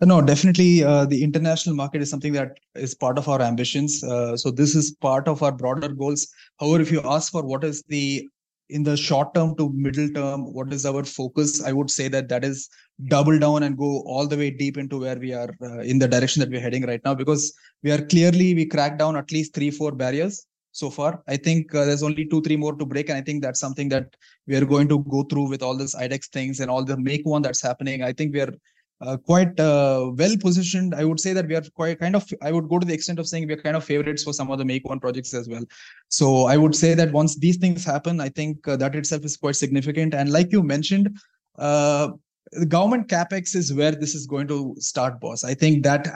No, 0.03 0.20
definitely. 0.20 0.85
Uh, 0.85 1.07
the 1.07 1.22
international 1.25 1.75
market 1.75 2.03
is 2.03 2.11
something 2.11 2.35
that 2.35 2.59
is 2.75 2.94
part 2.94 3.18
of 3.18 3.29
our 3.29 3.40
ambitions. 3.40 4.05
Uh, 4.05 4.37
so 4.37 4.51
this 4.51 4.75
is 4.75 4.90
part 5.01 5.27
of 5.27 5.42
our 5.42 5.53
broader 5.53 5.88
goals. 5.88 6.29
However, 6.61 6.83
if 6.83 6.92
you 6.92 7.01
ask 7.05 7.33
for 7.33 7.42
what 7.42 7.64
is 7.64 7.83
the 7.88 8.29
in 8.68 8.83
the 8.83 8.96
short 8.96 9.33
term 9.33 9.57
to 9.57 9.72
middle 9.72 10.09
term, 10.11 10.53
what 10.53 10.72
is 10.72 10.85
our 10.85 11.05
focus? 11.05 11.64
I 11.64 11.72
would 11.72 11.90
say 11.90 12.09
that 12.09 12.29
that 12.29 12.44
is 12.44 12.68
double 13.07 13.38
down 13.38 13.62
and 13.62 13.79
go 13.79 14.03
all 14.03 14.27
the 14.27 14.37
way 14.37 14.51
deep 14.51 14.77
into 14.77 14.99
where 14.99 15.18
we 15.18 15.33
are 15.33 15.49
uh, 15.62 15.79
in 15.79 15.99
the 15.99 16.09
direction 16.09 16.40
that 16.40 16.51
we're 16.51 16.61
heading 16.61 16.85
right 16.85 17.01
now, 17.05 17.14
because 17.14 17.55
we 17.83 17.90
are 17.90 18.05
clearly 18.05 18.55
we 18.55 18.66
cracked 18.66 18.99
down 18.99 19.16
at 19.16 19.31
least 19.33 19.55
three, 19.55 19.70
four 19.70 19.92
barriers 19.92 20.46
so 20.77 20.91
far. 20.91 21.23
I 21.27 21.37
think 21.37 21.75
uh, 21.75 21.85
there's 21.87 22.03
only 22.03 22.27
two, 22.27 22.43
three 22.43 22.57
more 22.57 22.75
to 22.77 22.85
break, 22.85 23.09
and 23.09 23.17
I 23.17 23.23
think 23.23 23.43
that's 23.43 23.61
something 23.61 23.89
that 23.89 24.15
we 24.47 24.57
are 24.57 24.65
going 24.65 24.89
to 24.89 24.99
go 25.15 25.23
through 25.23 25.49
with 25.49 25.62
all 25.62 25.77
this 25.77 25.95
IDEX 25.95 26.27
things 26.27 26.61
and 26.61 26.71
all 26.71 26.85
the 26.85 26.99
make 26.99 27.25
one 27.25 27.43
that's 27.43 27.62
happening. 27.62 28.03
I 28.03 28.12
think 28.12 28.35
we 28.35 28.43
are 28.43 28.53
uh, 29.01 29.17
quite 29.17 29.59
uh, 29.59 30.11
well 30.15 30.37
positioned. 30.39 30.95
I 30.95 31.05
would 31.05 31.21
say 31.21 31.33
that 31.33 31.49
we 31.49 31.57
are 31.57 31.62
quite 31.75 31.99
kind 31.99 32.15
of, 32.15 32.29
I 32.43 32.53
would 32.53 32.69
go 32.69 32.79
to 32.79 32.87
the 32.87 32.93
extent 32.93 33.19
of 33.19 33.27
saying 33.27 33.47
we 33.47 33.55
are 33.55 33.62
kind 33.62 33.77
of 33.77 33.85
favorites 33.85 34.23
for 34.25 34.35
some 34.35 34.51
of 34.51 34.59
the 34.59 34.65
Make 34.65 34.87
One 34.87 35.01
projects 35.01 35.33
as 35.35 35.49
well. 35.49 35.65
So 36.09 36.45
I 36.47 36.57
would 36.59 36.75
say 36.75 36.95
that 36.95 37.12
once 37.12 37.37
these 37.37 37.57
things 37.57 37.85
happen, 37.85 38.21
I 38.21 38.29
think 38.29 38.69
uh, 38.69 38.77
that 38.77 38.95
itself 38.95 39.25
is 39.25 39.37
quite 39.37 39.57
significant. 39.57 40.15
And 40.15 40.31
like 40.31 40.53
you 40.53 40.62
mentioned, 40.62 41.19
uh, 41.59 42.09
the 42.53 42.67
government 42.67 43.09
capex 43.09 43.57
is 43.57 43.73
where 43.73 43.93
this 43.93 44.15
is 44.15 44.27
going 44.27 44.49
to 44.49 44.77
start, 44.79 45.21
boss. 45.21 45.43
I 45.43 45.55
think 45.55 45.83
that 45.85 46.09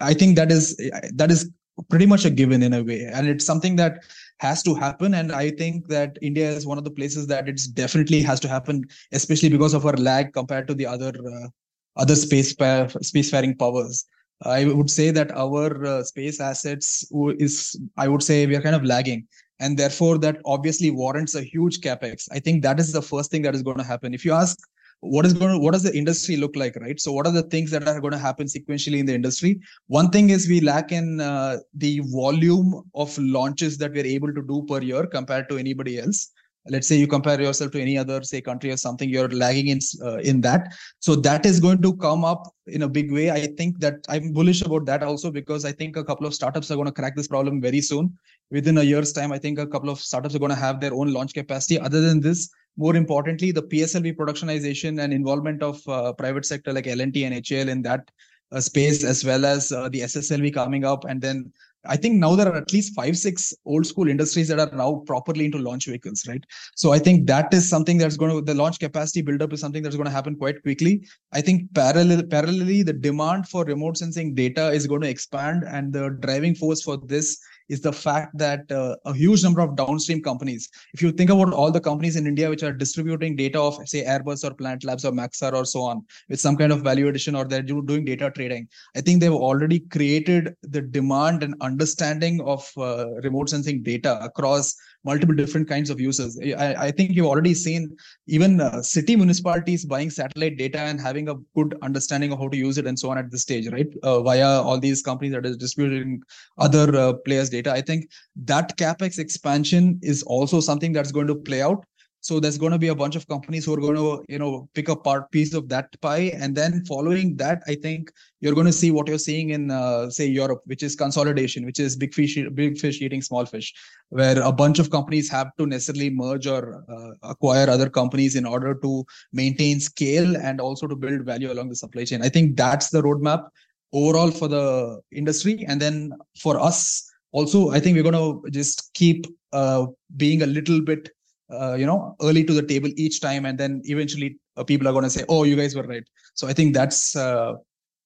I 0.00 0.14
think 0.14 0.36
that 0.36 0.50
is 0.50 0.76
that 1.14 1.30
is 1.30 1.48
pretty 1.88 2.06
much 2.06 2.24
a 2.24 2.30
given 2.30 2.62
in 2.62 2.74
a 2.74 2.82
way, 2.82 3.04
and 3.04 3.28
it's 3.28 3.46
something 3.46 3.76
that 3.76 4.04
has 4.38 4.62
to 4.62 4.74
happen. 4.74 5.14
And 5.14 5.32
I 5.32 5.50
think 5.50 5.88
that 5.88 6.18
India 6.22 6.50
is 6.50 6.66
one 6.66 6.78
of 6.78 6.84
the 6.84 6.90
places 6.90 7.26
that 7.28 7.48
it's 7.48 7.66
definitely 7.66 8.22
has 8.22 8.40
to 8.40 8.48
happen, 8.48 8.84
especially 9.12 9.48
because 9.48 9.74
of 9.74 9.86
our 9.86 9.92
lag 9.94 10.32
compared 10.32 10.66
to 10.68 10.74
the 10.74 10.86
other 10.86 11.12
uh, 11.34 11.48
other 11.96 12.16
space 12.16 12.54
spacefaring 12.54 13.58
powers. 13.58 14.06
I 14.42 14.64
would 14.64 14.90
say 14.90 15.10
that 15.10 15.30
our 15.32 15.84
uh, 15.84 16.02
space 16.02 16.40
assets 16.40 17.04
is, 17.38 17.78
I 17.98 18.08
would 18.08 18.22
say, 18.22 18.46
we 18.46 18.56
are 18.56 18.62
kind 18.62 18.74
of 18.74 18.84
lagging, 18.84 19.26
and 19.58 19.76
therefore 19.76 20.16
that 20.18 20.38
obviously 20.46 20.90
warrants 20.90 21.34
a 21.34 21.42
huge 21.42 21.80
capex. 21.80 22.26
I 22.32 22.38
think 22.38 22.62
that 22.62 22.80
is 22.80 22.92
the 22.92 23.02
first 23.02 23.30
thing 23.30 23.42
that 23.42 23.54
is 23.54 23.62
going 23.62 23.76
to 23.76 23.84
happen. 23.84 24.14
If 24.14 24.24
you 24.24 24.32
ask, 24.32 24.58
what 25.00 25.24
is 25.24 25.32
going 25.32 25.52
to, 25.52 25.58
what 25.58 25.72
does 25.72 25.82
the 25.82 25.96
industry 25.96 26.36
look 26.36 26.54
like, 26.54 26.76
right? 26.76 27.00
So, 27.00 27.12
what 27.12 27.26
are 27.26 27.32
the 27.32 27.42
things 27.42 27.70
that 27.70 27.86
are 27.88 28.00
going 28.00 28.12
to 28.12 28.18
happen 28.18 28.46
sequentially 28.46 28.98
in 28.98 29.06
the 29.06 29.14
industry? 29.14 29.60
One 29.86 30.10
thing 30.10 30.30
is 30.30 30.48
we 30.48 30.60
lack 30.60 30.92
in 30.92 31.20
uh, 31.20 31.58
the 31.74 32.00
volume 32.04 32.82
of 32.94 33.16
launches 33.18 33.78
that 33.78 33.92
we're 33.92 34.06
able 34.06 34.32
to 34.34 34.42
do 34.42 34.64
per 34.68 34.80
year 34.80 35.06
compared 35.06 35.48
to 35.48 35.58
anybody 35.58 35.98
else. 35.98 36.30
Let's 36.68 36.86
say 36.86 36.96
you 36.96 37.06
compare 37.06 37.40
yourself 37.40 37.70
to 37.72 37.80
any 37.80 37.96
other 37.96 38.22
say 38.22 38.42
country 38.42 38.70
or 38.70 38.76
something 38.76 39.08
you're 39.08 39.30
lagging 39.30 39.68
in 39.68 39.78
uh, 40.04 40.18
in 40.18 40.42
that. 40.42 40.74
So 40.98 41.16
that 41.16 41.46
is 41.46 41.58
going 41.58 41.80
to 41.80 41.96
come 41.96 42.22
up 42.22 42.54
in 42.66 42.82
a 42.82 42.88
big 42.88 43.10
way. 43.10 43.30
I 43.30 43.46
think 43.46 43.80
that 43.80 43.94
i'm 44.10 44.32
bullish 44.32 44.60
about 44.60 44.84
that 44.84 45.02
also 45.02 45.30
because 45.30 45.64
i 45.64 45.72
think 45.72 45.96
a 45.96 46.04
couple 46.04 46.26
of 46.26 46.34
startups 46.34 46.70
are 46.70 46.74
going 46.74 46.86
to 46.86 46.92
crack 46.92 47.16
this 47.16 47.28
problem 47.28 47.62
very 47.62 47.80
soon. 47.80 48.16
Within 48.50 48.76
a 48.76 48.82
year's 48.82 49.12
time 49.12 49.32
i 49.32 49.38
think 49.38 49.58
a 49.58 49.66
couple 49.66 49.88
of 49.88 50.00
startups 50.00 50.34
are 50.34 50.38
going 50.38 50.50
to 50.50 50.64
have 50.66 50.80
their 50.80 50.92
own 50.92 51.10
launch 51.14 51.32
capacity. 51.32 51.80
Other 51.80 52.02
than 52.02 52.20
this 52.20 52.50
more 52.76 52.96
importantly 52.96 53.52
the 53.52 53.62
pslv 53.62 54.16
productionization 54.16 55.02
and 55.02 55.12
involvement 55.12 55.62
of 55.62 55.80
uh, 55.88 56.12
private 56.12 56.44
sector 56.44 56.72
like 56.72 56.86
l&t 56.86 57.24
and 57.24 57.34
HAL 57.34 57.68
in 57.68 57.82
that 57.82 58.10
uh, 58.52 58.60
space 58.60 59.04
as 59.04 59.24
well 59.24 59.44
as 59.44 59.72
uh, 59.72 59.88
the 59.88 60.00
sslv 60.00 60.52
coming 60.54 60.84
up 60.84 61.04
and 61.04 61.20
then 61.20 61.52
I 61.86 61.96
think 61.96 62.16
now 62.16 62.34
there 62.34 62.48
are 62.48 62.56
at 62.56 62.72
least 62.72 62.94
five, 62.94 63.16
six 63.16 63.54
old 63.64 63.86
school 63.86 64.08
industries 64.08 64.48
that 64.48 64.60
are 64.60 64.76
now 64.76 65.02
properly 65.06 65.46
into 65.46 65.58
launch 65.58 65.86
vehicles, 65.86 66.26
right? 66.28 66.44
So 66.76 66.92
I 66.92 66.98
think 66.98 67.26
that 67.28 67.52
is 67.54 67.68
something 67.68 67.96
that's 67.96 68.16
going 68.16 68.34
to 68.34 68.42
the 68.42 68.54
launch 68.54 68.78
capacity 68.78 69.22
buildup 69.22 69.52
is 69.52 69.60
something 69.60 69.82
that's 69.82 69.96
going 69.96 70.06
to 70.06 70.12
happen 70.12 70.36
quite 70.36 70.62
quickly. 70.62 71.06
I 71.32 71.40
think 71.40 71.72
parallel 71.74 72.22
parallelly 72.24 72.84
the 72.84 72.92
demand 72.92 73.48
for 73.48 73.64
remote 73.64 73.96
sensing 73.96 74.34
data 74.34 74.68
is 74.68 74.86
going 74.86 75.00
to 75.02 75.08
expand, 75.08 75.64
and 75.66 75.92
the 75.92 76.10
driving 76.20 76.54
force 76.54 76.82
for 76.82 76.98
this 76.98 77.40
is 77.70 77.80
the 77.80 77.92
fact 77.92 78.36
that 78.36 78.70
uh, 78.72 78.96
a 79.06 79.14
huge 79.14 79.42
number 79.44 79.60
of 79.60 79.76
downstream 79.76 80.20
companies, 80.22 80.68
if 80.92 81.00
you 81.00 81.12
think 81.12 81.30
about 81.30 81.52
all 81.52 81.70
the 81.70 81.80
companies 81.80 82.16
in 82.16 82.26
India 82.26 82.50
which 82.50 82.64
are 82.64 82.72
distributing 82.72 83.36
data 83.36 83.60
of, 83.60 83.88
say, 83.88 84.04
Airbus 84.04 84.44
or 84.44 84.52
Planet 84.52 84.84
Labs 84.84 85.04
or 85.04 85.12
Maxar 85.12 85.52
or 85.54 85.64
so 85.64 85.80
on, 85.80 86.04
with 86.28 86.40
some 86.40 86.56
kind 86.56 86.72
of 86.72 86.82
value 86.82 87.06
addition 87.08 87.36
or 87.36 87.44
they're 87.44 87.62
doing 87.62 88.04
data 88.04 88.30
trading, 88.34 88.68
I 88.96 89.00
think 89.00 89.20
they've 89.20 89.32
already 89.32 89.80
created 89.80 90.56
the 90.62 90.82
demand 90.82 91.44
and 91.44 91.54
understanding 91.60 92.40
of 92.40 92.68
uh, 92.76 93.06
remote 93.22 93.50
sensing 93.50 93.82
data 93.82 94.18
across 94.20 94.74
multiple 95.04 95.34
different 95.34 95.68
kinds 95.68 95.90
of 95.90 96.00
users. 96.00 96.38
I, 96.40 96.74
I 96.86 96.90
think 96.90 97.12
you've 97.12 97.26
already 97.26 97.54
seen 97.54 97.96
even 98.26 98.60
uh, 98.60 98.82
city 98.82 99.16
municipalities 99.16 99.84
buying 99.84 100.10
satellite 100.10 100.58
data 100.58 100.78
and 100.78 101.00
having 101.00 101.28
a 101.28 101.36
good 101.54 101.76
understanding 101.82 102.32
of 102.32 102.38
how 102.38 102.48
to 102.48 102.56
use 102.56 102.78
it 102.78 102.86
and 102.86 102.98
so 102.98 103.10
on 103.10 103.18
at 103.18 103.30
this 103.30 103.42
stage, 103.42 103.68
right? 103.68 103.88
Uh, 104.02 104.22
via 104.22 104.46
all 104.46 104.78
these 104.78 105.02
companies 105.02 105.32
that 105.32 105.46
is 105.46 105.56
distributing 105.56 106.22
other 106.58 106.94
uh, 106.96 107.12
players' 107.24 107.50
data. 107.50 107.72
I 107.72 107.80
think 107.80 108.10
that 108.44 108.76
capex 108.76 109.18
expansion 109.18 109.98
is 110.02 110.22
also 110.24 110.60
something 110.60 110.92
that's 110.92 111.12
going 111.12 111.26
to 111.28 111.34
play 111.34 111.62
out 111.62 111.84
so 112.20 112.38
there's 112.38 112.58
going 112.58 112.72
to 112.72 112.78
be 112.78 112.88
a 112.88 112.94
bunch 112.94 113.16
of 113.16 113.26
companies 113.28 113.64
who 113.64 113.74
are 113.74 113.80
going 113.80 113.96
to 113.96 114.24
you 114.28 114.38
know 114.38 114.68
pick 114.74 114.88
a 114.88 114.96
part 114.96 115.30
piece 115.30 115.54
of 115.54 115.68
that 115.68 115.88
pie. 116.00 116.30
And 116.34 116.54
then 116.54 116.84
following 116.84 117.36
that 117.36 117.62
i 117.66 117.74
think 117.74 118.12
you're 118.40 118.54
going 118.54 118.66
to 118.66 118.72
see 118.72 118.90
what 118.90 119.08
you're 119.08 119.18
seeing 119.18 119.50
in 119.50 119.70
uh, 119.70 120.10
say 120.10 120.26
europe 120.26 120.62
which 120.66 120.82
is 120.82 120.96
consolidation 120.96 121.64
which 121.64 121.80
is 121.80 121.96
big 121.96 122.14
fish 122.14 122.38
big 122.54 122.78
fish 122.78 123.00
eating 123.00 123.22
small 123.22 123.46
fish 123.46 123.72
where 124.08 124.40
a 124.42 124.52
bunch 124.52 124.78
of 124.78 124.90
companies 124.90 125.30
have 125.30 125.54
to 125.56 125.66
necessarily 125.66 126.10
merge 126.10 126.46
or 126.46 126.84
uh, 126.88 127.10
acquire 127.22 127.68
other 127.68 127.88
companies 127.88 128.36
in 128.36 128.46
order 128.46 128.74
to 128.74 129.04
maintain 129.32 129.80
scale 129.80 130.36
and 130.36 130.60
also 130.60 130.86
to 130.86 130.96
build 130.96 131.22
value 131.22 131.52
along 131.52 131.68
the 131.68 131.76
supply 131.76 132.04
chain. 132.04 132.22
I 132.22 132.28
think 132.28 132.56
that's 132.56 132.90
the 132.90 133.02
roadmap 133.02 133.48
overall 133.92 134.30
for 134.30 134.48
the 134.48 135.00
industry. 135.12 135.64
And 135.66 135.80
then 135.80 136.12
for 136.40 136.58
us 136.60 137.10
also 137.32 137.70
i 137.70 137.80
think 137.80 137.96
we're 137.96 138.10
going 138.10 138.14
to 138.14 138.50
just 138.50 138.90
keep 138.94 139.26
uh, 139.52 139.86
being 140.16 140.42
a 140.42 140.46
little 140.46 140.80
bit 140.80 141.10
uh, 141.52 141.74
you 141.74 141.86
know 141.86 142.16
early 142.22 142.44
to 142.44 142.52
the 142.52 142.62
table 142.62 142.90
each 142.96 143.20
time 143.20 143.44
and 143.46 143.58
then 143.58 143.80
eventually 143.84 144.38
uh, 144.56 144.64
people 144.64 144.88
are 144.88 144.92
going 144.92 145.04
to 145.04 145.10
say 145.10 145.24
oh 145.28 145.44
you 145.44 145.56
guys 145.56 145.74
were 145.74 145.86
right. 145.86 146.04
So 146.34 146.48
i 146.48 146.52
think 146.52 146.74
that's 146.74 147.16
uh, 147.16 147.54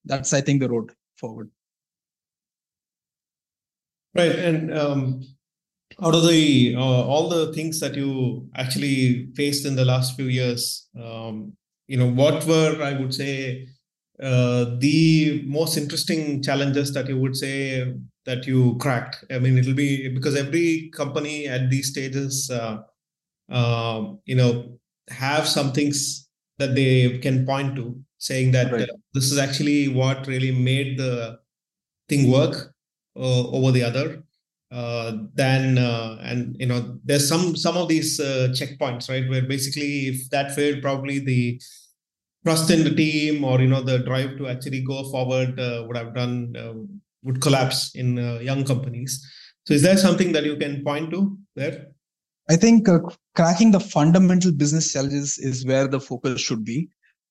that's 0.04 0.32
i 0.32 0.40
think 0.40 0.60
the 0.60 0.68
road 0.68 0.92
forward. 1.16 1.50
Right 4.14 4.36
and 4.36 4.72
um, 4.76 5.22
out 6.02 6.14
of 6.14 6.26
the 6.26 6.74
uh, 6.76 6.80
all 6.80 7.28
the 7.28 7.52
things 7.52 7.80
that 7.80 7.94
you 7.94 8.48
actually 8.56 9.28
faced 9.34 9.66
in 9.66 9.76
the 9.76 9.84
last 9.84 10.16
few 10.16 10.26
years 10.26 10.88
um, 11.00 11.52
you 11.88 11.96
know 11.96 12.10
what 12.10 12.44
were 12.46 12.80
i 12.82 12.92
would 12.92 13.12
say 13.12 13.66
uh, 14.22 14.76
the 14.78 15.42
most 15.46 15.76
interesting 15.76 16.42
challenges 16.42 16.92
that 16.94 17.08
you 17.08 17.18
would 17.18 17.36
say 17.36 17.92
that 18.24 18.46
you 18.46 18.76
cracked? 18.78 19.24
I 19.30 19.38
mean 19.38 19.58
it'll 19.58 19.74
be 19.74 20.08
because 20.08 20.36
every 20.36 20.90
company 20.94 21.46
at 21.48 21.68
these 21.68 21.90
stages 21.90 22.48
uh, 22.50 22.78
um, 23.50 24.20
you 24.24 24.34
know, 24.34 24.78
have 25.08 25.46
some 25.46 25.72
things 25.72 26.28
that 26.58 26.74
they 26.74 27.18
can 27.18 27.44
point 27.44 27.76
to, 27.76 27.98
saying 28.18 28.52
that 28.52 28.72
right. 28.72 28.88
uh, 28.88 28.92
this 29.12 29.30
is 29.30 29.38
actually 29.38 29.88
what 29.88 30.26
really 30.26 30.52
made 30.52 30.98
the 30.98 31.38
thing 32.08 32.30
work 32.30 32.74
uh, 33.16 33.48
over 33.48 33.70
the 33.70 33.82
other. 33.82 34.22
Uh, 34.72 35.18
then 35.34 35.78
uh, 35.78 36.18
and 36.22 36.56
you 36.58 36.66
know 36.66 36.98
there's 37.04 37.28
some 37.28 37.54
some 37.54 37.76
of 37.76 37.86
these 37.86 38.18
uh, 38.18 38.48
checkpoints 38.50 39.08
right 39.08 39.28
where 39.28 39.42
basically 39.42 40.08
if 40.08 40.28
that 40.30 40.52
failed 40.52 40.82
probably 40.82 41.20
the 41.20 41.60
trust 42.44 42.70
in 42.70 42.82
the 42.84 42.94
team 42.94 43.44
or 43.44 43.60
you 43.60 43.68
know 43.68 43.82
the 43.82 43.98
drive 44.00 44.36
to 44.36 44.48
actually 44.48 44.82
go 44.82 45.08
forward 45.10 45.58
uh, 45.60 45.84
would 45.86 45.96
have 45.96 46.14
done 46.14 46.54
uh, 46.56 46.74
would 47.22 47.40
collapse 47.40 47.94
in 47.94 48.18
uh, 48.18 48.38
young 48.40 48.64
companies 48.64 49.24
so 49.64 49.74
is 49.74 49.82
there 49.82 49.96
something 49.96 50.32
that 50.32 50.44
you 50.44 50.56
can 50.56 50.82
point 50.84 51.10
to 51.10 51.38
there 51.54 51.93
I 52.48 52.56
think 52.56 52.88
uh, 52.88 53.00
cracking 53.34 53.70
the 53.70 53.80
fundamental 53.80 54.52
business 54.52 54.92
challenges 54.92 55.38
is 55.38 55.64
where 55.64 55.88
the 55.88 56.00
focus 56.00 56.40
should 56.40 56.64
be. 56.64 56.88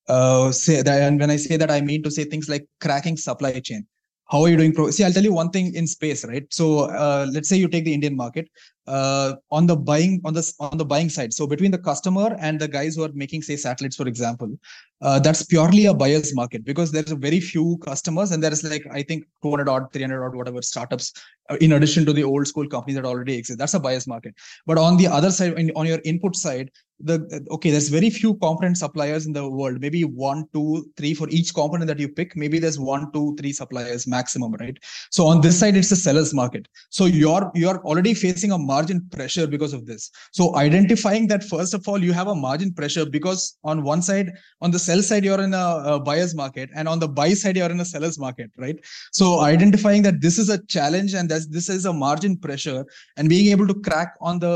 Uh, 0.08 0.50
say 0.52 0.82
that, 0.82 1.02
and 1.02 1.20
when 1.20 1.30
I 1.30 1.36
say 1.36 1.56
that, 1.56 1.70
I 1.70 1.80
mean 1.80 2.02
to 2.02 2.10
say 2.10 2.24
things 2.24 2.48
like 2.48 2.66
cracking 2.80 3.16
supply 3.16 3.58
chain. 3.60 3.86
How 4.28 4.42
are 4.42 4.48
you 4.48 4.56
doing? 4.56 4.74
Pro- 4.74 4.90
See, 4.90 5.04
I'll 5.04 5.12
tell 5.12 5.22
you 5.22 5.32
one 5.32 5.50
thing 5.50 5.74
in 5.74 5.86
space, 5.86 6.24
right? 6.24 6.44
So, 6.50 6.90
uh, 6.90 7.26
let's 7.32 7.48
say 7.48 7.56
you 7.56 7.68
take 7.68 7.84
the 7.84 7.94
Indian 7.94 8.16
market. 8.16 8.48
Uh, 8.86 9.34
on 9.50 9.66
the 9.66 9.76
buying 9.76 10.20
on 10.24 10.34
the 10.34 10.52
on 10.60 10.78
the 10.78 10.84
buying 10.84 11.08
side. 11.08 11.32
So 11.32 11.46
between 11.46 11.70
the 11.70 11.78
customer 11.78 12.36
and 12.38 12.60
the 12.60 12.68
guys 12.68 12.96
who 12.96 13.04
are 13.04 13.12
making 13.14 13.42
say 13.42 13.56
satellites 13.56 13.96
for 13.96 14.08
example 14.08 14.58
uh, 15.04 15.18
that's 15.18 15.44
purely 15.44 15.86
a 15.86 15.94
buyer's 15.94 16.34
market 16.34 16.64
because 16.64 16.90
there's 16.90 17.12
very 17.12 17.40
few 17.40 17.78
customers 17.84 18.30
and 18.30 18.42
there 18.42 18.52
is 18.52 18.64
like 18.64 18.86
i 18.90 19.02
think 19.02 19.24
200 19.42 19.68
odd 19.68 19.92
300 19.92 20.24
odd 20.24 20.34
whatever 20.34 20.62
startups 20.62 21.12
uh, 21.50 21.56
in 21.60 21.72
addition 21.72 22.06
to 22.06 22.12
the 22.12 22.24
old 22.24 22.46
school 22.46 22.66
companies 22.66 22.96
that 22.96 23.04
already 23.04 23.36
exist. 23.36 23.58
That's 23.58 23.74
a 23.74 23.80
buyer's 23.80 24.06
market. 24.06 24.34
But 24.66 24.78
on 24.78 24.96
the 24.96 25.06
other 25.06 25.30
side 25.30 25.70
on 25.76 25.86
your 25.86 26.00
input 26.04 26.36
side 26.36 26.70
the 27.00 27.44
okay 27.50 27.70
there's 27.70 27.88
very 27.88 28.08
few 28.08 28.34
component 28.34 28.78
suppliers 28.78 29.26
in 29.26 29.32
the 29.32 29.46
world. 29.46 29.80
Maybe 29.80 30.04
one 30.04 30.46
two 30.54 30.90
three 30.96 31.12
for 31.12 31.28
each 31.28 31.52
component 31.52 31.88
that 31.88 31.98
you 31.98 32.08
pick. 32.08 32.34
Maybe 32.34 32.58
there's 32.58 32.78
one 32.78 33.12
two 33.12 33.36
three 33.36 33.52
suppliers 33.52 34.06
maximum 34.06 34.54
right? 34.54 34.78
So 35.10 35.26
on 35.26 35.42
this 35.42 35.58
side 35.58 35.76
it's 35.76 35.90
a 35.90 35.96
seller's 35.96 36.32
market. 36.32 36.66
So 36.88 37.04
you're 37.04 37.50
you're 37.54 37.84
already 37.84 38.14
facing 38.14 38.52
a 38.52 38.58
margin 38.74 39.00
pressure 39.16 39.46
because 39.54 39.72
of 39.78 39.86
this 39.90 40.10
so 40.32 40.44
identifying 40.64 41.26
that 41.32 41.44
first 41.54 41.74
of 41.78 41.88
all 41.88 42.02
you 42.08 42.12
have 42.20 42.28
a 42.28 42.34
margin 42.46 42.72
pressure 42.80 43.06
because 43.18 43.58
on 43.64 43.82
one 43.82 44.02
side 44.10 44.30
on 44.60 44.70
the 44.70 44.82
sell 44.86 45.02
side 45.02 45.24
you're 45.24 45.44
in 45.48 45.54
a, 45.54 45.66
a 45.94 46.00
buyer's 46.08 46.34
market 46.42 46.68
and 46.74 46.88
on 46.88 46.98
the 46.98 47.10
buy 47.20 47.30
side 47.42 47.56
you're 47.56 47.74
in 47.76 47.80
a 47.80 47.90
seller's 47.94 48.18
market 48.26 48.50
right 48.58 48.78
so 49.12 49.40
identifying 49.40 50.02
that 50.02 50.20
this 50.20 50.38
is 50.38 50.48
a 50.48 50.58
challenge 50.76 51.14
and 51.14 51.28
that 51.28 51.42
this 51.50 51.68
is 51.68 51.84
a 51.84 51.92
margin 51.92 52.36
pressure 52.36 52.84
and 53.16 53.28
being 53.28 53.50
able 53.54 53.66
to 53.66 53.74
crack 53.88 54.14
on 54.20 54.38
the 54.38 54.54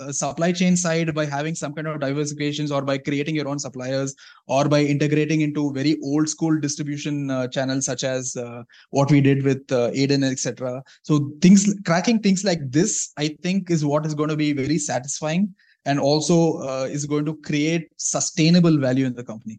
uh, 0.00 0.12
supply 0.12 0.52
chain 0.52 0.76
side 0.76 1.14
by 1.14 1.24
having 1.24 1.54
some 1.54 1.72
kind 1.74 1.88
of 1.88 2.00
diversifications 2.00 2.70
or 2.74 2.82
by 2.82 2.98
creating 2.98 3.34
your 3.34 3.48
own 3.48 3.58
suppliers 3.58 4.14
or 4.46 4.68
by 4.68 4.80
integrating 4.80 5.40
into 5.42 5.72
very 5.72 5.96
old 6.02 6.28
school 6.28 6.58
distribution 6.58 7.30
uh, 7.30 7.46
channels 7.48 7.86
such 7.86 8.04
as 8.04 8.36
uh, 8.36 8.62
what 8.90 9.10
we 9.10 9.20
did 9.20 9.44
with 9.44 9.62
uh, 9.70 9.90
Aiden, 9.90 10.24
etc. 10.24 10.82
So 11.02 11.30
things 11.42 11.74
cracking 11.84 12.20
things 12.20 12.44
like 12.44 12.60
this, 12.70 13.12
I 13.16 13.36
think, 13.42 13.70
is 13.70 13.84
what 13.84 14.06
is 14.06 14.14
going 14.14 14.30
to 14.30 14.36
be 14.36 14.52
very 14.52 14.78
satisfying 14.78 15.54
and 15.84 15.98
also 15.98 16.58
uh, 16.58 16.88
is 16.90 17.06
going 17.06 17.24
to 17.24 17.36
create 17.36 17.88
sustainable 17.96 18.78
value 18.78 19.06
in 19.06 19.14
the 19.14 19.24
company. 19.24 19.58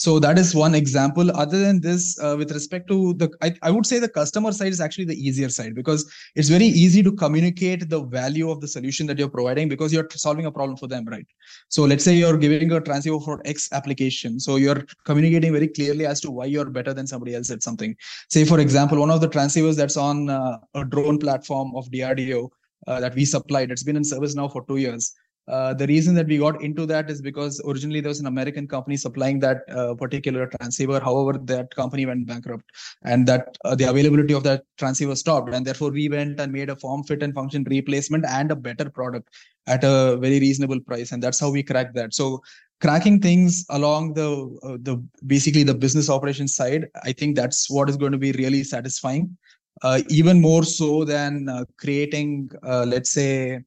So 0.00 0.18
that 0.20 0.38
is 0.38 0.54
one 0.54 0.74
example. 0.74 1.30
Other 1.36 1.58
than 1.60 1.78
this 1.82 2.18
uh, 2.22 2.34
with 2.38 2.52
respect 2.52 2.88
to 2.88 3.12
the 3.12 3.28
I, 3.42 3.54
I 3.60 3.70
would 3.70 3.84
say 3.84 3.98
the 3.98 4.08
customer 4.08 4.50
side 4.50 4.72
is 4.72 4.80
actually 4.80 5.04
the 5.04 5.14
easier 5.14 5.50
side 5.50 5.74
because 5.74 6.10
it's 6.34 6.48
very 6.48 6.64
easy 6.64 7.02
to 7.02 7.12
communicate 7.12 7.90
the 7.90 8.02
value 8.04 8.50
of 8.50 8.62
the 8.62 8.68
solution 8.68 9.06
that 9.08 9.18
you're 9.18 9.28
providing 9.28 9.68
because 9.68 9.92
you're 9.92 10.08
solving 10.12 10.46
a 10.46 10.50
problem 10.50 10.78
for 10.78 10.86
them 10.86 11.04
right? 11.04 11.26
So 11.68 11.82
let's 11.82 12.02
say 12.02 12.14
you're 12.14 12.38
giving 12.38 12.72
a 12.72 12.80
transceiver 12.80 13.20
for 13.20 13.42
x 13.44 13.68
application. 13.72 14.40
So 14.40 14.56
you're 14.56 14.86
communicating 15.04 15.52
very 15.52 15.68
clearly 15.68 16.06
as 16.06 16.18
to 16.22 16.30
why 16.30 16.46
you're 16.46 16.70
better 16.70 16.94
than 16.94 17.06
somebody 17.06 17.34
else 17.34 17.50
at 17.50 17.62
something. 17.62 17.94
Say 18.30 18.46
for 18.46 18.58
example 18.58 19.00
one 19.00 19.10
of 19.10 19.20
the 19.20 19.28
transceivers 19.28 19.76
that's 19.76 19.98
on 19.98 20.30
uh, 20.30 20.56
a 20.74 20.82
drone 20.82 21.18
platform 21.18 21.76
of 21.76 21.90
drdo 21.90 22.48
uh, 22.86 23.00
that 23.00 23.14
we 23.14 23.24
supplied 23.24 23.70
it's 23.70 23.82
been 23.82 23.96
in 23.96 24.04
service 24.04 24.34
now 24.34 24.48
for 24.48 24.64
two 24.66 24.76
years 24.76 25.14
uh, 25.50 25.74
the 25.74 25.86
reason 25.86 26.14
that 26.14 26.28
we 26.28 26.38
got 26.38 26.62
into 26.62 26.86
that 26.86 27.10
is 27.10 27.20
because 27.20 27.60
originally 27.66 28.00
there 28.00 28.10
was 28.10 28.20
an 28.20 28.26
American 28.26 28.68
company 28.68 28.96
supplying 28.96 29.40
that 29.40 29.62
uh, 29.68 29.94
particular 29.94 30.46
transceiver. 30.46 31.00
However, 31.00 31.38
that 31.44 31.74
company 31.74 32.06
went 32.06 32.26
bankrupt, 32.26 32.64
and 33.02 33.26
that 33.26 33.56
uh, 33.64 33.74
the 33.74 33.84
availability 33.84 34.32
of 34.32 34.44
that 34.44 34.62
transceiver 34.78 35.16
stopped, 35.16 35.52
and 35.52 35.66
therefore 35.66 35.90
we 35.90 36.08
went 36.08 36.38
and 36.38 36.52
made 36.52 36.70
a 36.70 36.76
form, 36.76 37.02
fit, 37.02 37.22
and 37.22 37.34
function 37.34 37.64
replacement 37.68 38.24
and 38.26 38.52
a 38.52 38.56
better 38.56 38.88
product 38.88 39.28
at 39.66 39.82
a 39.82 40.16
very 40.18 40.38
reasonable 40.38 40.80
price, 40.80 41.10
and 41.10 41.22
that's 41.22 41.40
how 41.40 41.50
we 41.50 41.64
cracked 41.64 41.94
that. 41.94 42.14
So 42.14 42.42
cracking 42.80 43.20
things 43.20 43.66
along 43.70 44.14
the 44.14 44.30
uh, 44.62 44.76
the 44.82 45.02
basically 45.26 45.64
the 45.64 45.74
business 45.74 46.08
operations 46.08 46.54
side, 46.54 46.86
I 47.02 47.12
think 47.12 47.34
that's 47.34 47.68
what 47.68 47.88
is 47.88 47.96
going 47.96 48.12
to 48.12 48.18
be 48.18 48.32
really 48.32 48.62
satisfying. 48.62 49.36
Uh, 49.82 50.02
even 50.10 50.40
more 50.40 50.62
so 50.62 51.04
than 51.04 51.48
creating, 51.78 52.50
let's 52.62 53.10
say, 53.10 53.60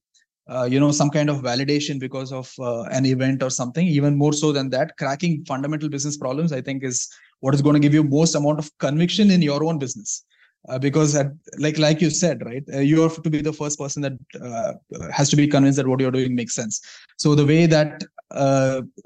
uh, 0.50 0.68
you 0.70 0.80
know 0.80 0.92
some 0.92 1.10
kind 1.10 1.30
of 1.30 1.38
validation 1.38 2.00
because 2.00 2.34
of 2.34 2.54
uh, 2.60 2.84
an 2.84 3.06
event 3.06 3.42
or 3.42 3.50
something. 3.50 3.88
Even 3.88 4.18
more 4.18 4.34
so 4.34 4.52
than 4.52 4.70
that 4.70 4.98
cracking 4.98 5.44
fundamental 5.46 5.90
business 5.90 6.18
problems 6.18 6.52
i 6.52 6.62
think 6.62 6.84
is 6.84 7.10
what 7.40 7.54
is 7.54 7.62
going 7.62 7.74
to 7.74 7.80
give 7.80 7.94
you 7.94 8.04
most 8.04 8.36
amount 8.36 8.60
of 8.60 8.70
conviction 8.78 9.32
in 9.32 9.42
your 9.42 9.64
own 9.64 9.78
business 9.78 10.26
uh, 10.70 10.80
because 10.80 11.16
at, 11.16 11.32
like 11.58 11.78
like 11.78 12.02
you 12.02 12.10
said 12.10 12.44
right 12.46 12.64
uh, 12.74 12.80
you 12.80 13.02
have 13.02 13.22
to 13.22 13.30
be 13.30 13.42
the 13.42 13.52
first 13.52 13.78
person 13.78 14.02
that 14.02 14.14
uh, 14.42 14.74
has 15.12 15.30
to 15.30 15.36
be 15.36 15.48
convinced 15.48 15.78
that 15.78 15.88
what 15.88 16.00
you're 16.00 16.12
doing 16.12 16.36
makes 16.36 16.56
sense. 16.56 16.82
So 17.18 17.36
the 17.36 17.46
way 17.46 17.66
that 17.66 18.04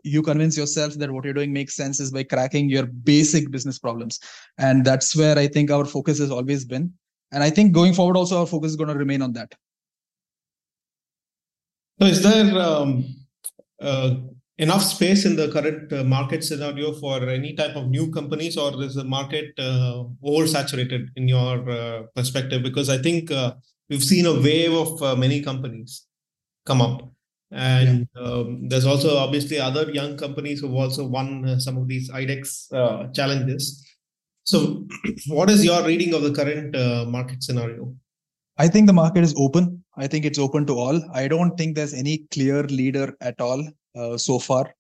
you 0.04 0.22
convince 0.22 0.58
yourself 0.58 0.94
that 0.94 1.12
what 1.12 1.26
you're 1.26 1.34
doing 1.34 1.52
makes 1.52 1.76
sense 1.76 2.00
is 2.00 2.12
by 2.12 2.24
cracking 2.24 2.70
your 2.70 2.86
basic 2.86 3.52
business 3.52 3.78
problems. 3.78 4.20
And 4.58 4.86
that's 4.86 5.16
where 5.16 5.38
i 5.38 5.48
think 5.48 5.72
our 5.72 5.86
focus 5.86 6.20
has 6.20 6.32
always 6.32 6.66
been. 6.66 6.94
And 7.32 7.44
i 7.44 7.50
think 7.50 7.74
going 7.74 7.94
forward 7.94 8.18
also 8.18 8.40
our 8.40 8.48
focus 8.48 8.72
is 8.72 8.78
going 8.78 8.90
to 8.90 8.96
remain 8.96 9.22
on 9.22 9.34
that. 9.34 9.54
So, 12.00 12.06
is 12.06 12.22
there 12.22 12.62
um, 12.62 13.06
uh, 13.82 14.16
enough 14.58 14.84
space 14.84 15.26
in 15.26 15.36
the 15.36 15.52
current 15.52 15.92
uh, 15.94 16.04
market 16.04 16.44
scenario 16.44 16.94
for 16.94 17.28
any 17.30 17.54
type 17.54 17.76
of 17.76 17.90
new 17.90 18.12
companies, 18.12 18.58
or 18.58 18.84
is 18.84 18.96
the 18.96 19.04
market 19.04 19.52
uh, 19.60 20.04
oversaturated 20.24 21.08
in 21.16 21.28
your 21.28 21.70
uh, 21.70 22.04
perspective? 22.16 22.64
Because 22.64 22.90
I 22.90 22.98
think 22.98 23.32
uh, 23.32 23.54
we've 23.90 24.04
seen 24.04 24.26
a 24.26 24.34
wave 24.34 24.74
of 24.74 25.02
uh, 25.02 25.16
many 25.16 25.42
companies 25.42 26.06
come 26.66 26.82
up, 26.82 27.10
and 27.52 28.08
yeah. 28.16 28.22
um, 28.22 28.68
there's 28.68 28.86
also 28.86 29.18
obviously 29.18 29.60
other 29.60 29.92
young 29.92 30.18
companies 30.18 30.62
who've 30.62 30.74
also 30.74 31.06
won 31.06 31.60
some 31.60 31.78
of 31.78 31.88
these 31.88 32.10
IDEX 32.12 33.14
challenges. 33.14 33.84
So, 34.44 34.86
what 35.28 35.50
is 35.50 35.64
your 35.64 35.86
reading 35.86 36.14
of 36.14 36.24
the 36.24 36.34
current 36.34 36.76
market 37.10 37.44
scenario? 37.44 37.94
I 38.60 38.68
think 38.68 38.88
the 38.88 38.94
market 38.94 39.24
is 39.24 39.36
open. 39.38 39.84
I 39.98 40.08
think 40.08 40.26
it's 40.26 40.40
open 40.40 40.66
to 40.66 40.74
all. 40.74 41.00
I 41.14 41.28
don't 41.28 41.56
think 41.58 41.76
there's 41.76 41.94
any 41.94 42.26
clear 42.32 42.64
leader 42.64 43.16
at 43.22 43.40
all 43.40 43.64
uh, 43.64 43.72
so 44.18 44.40
far. 44.40 44.74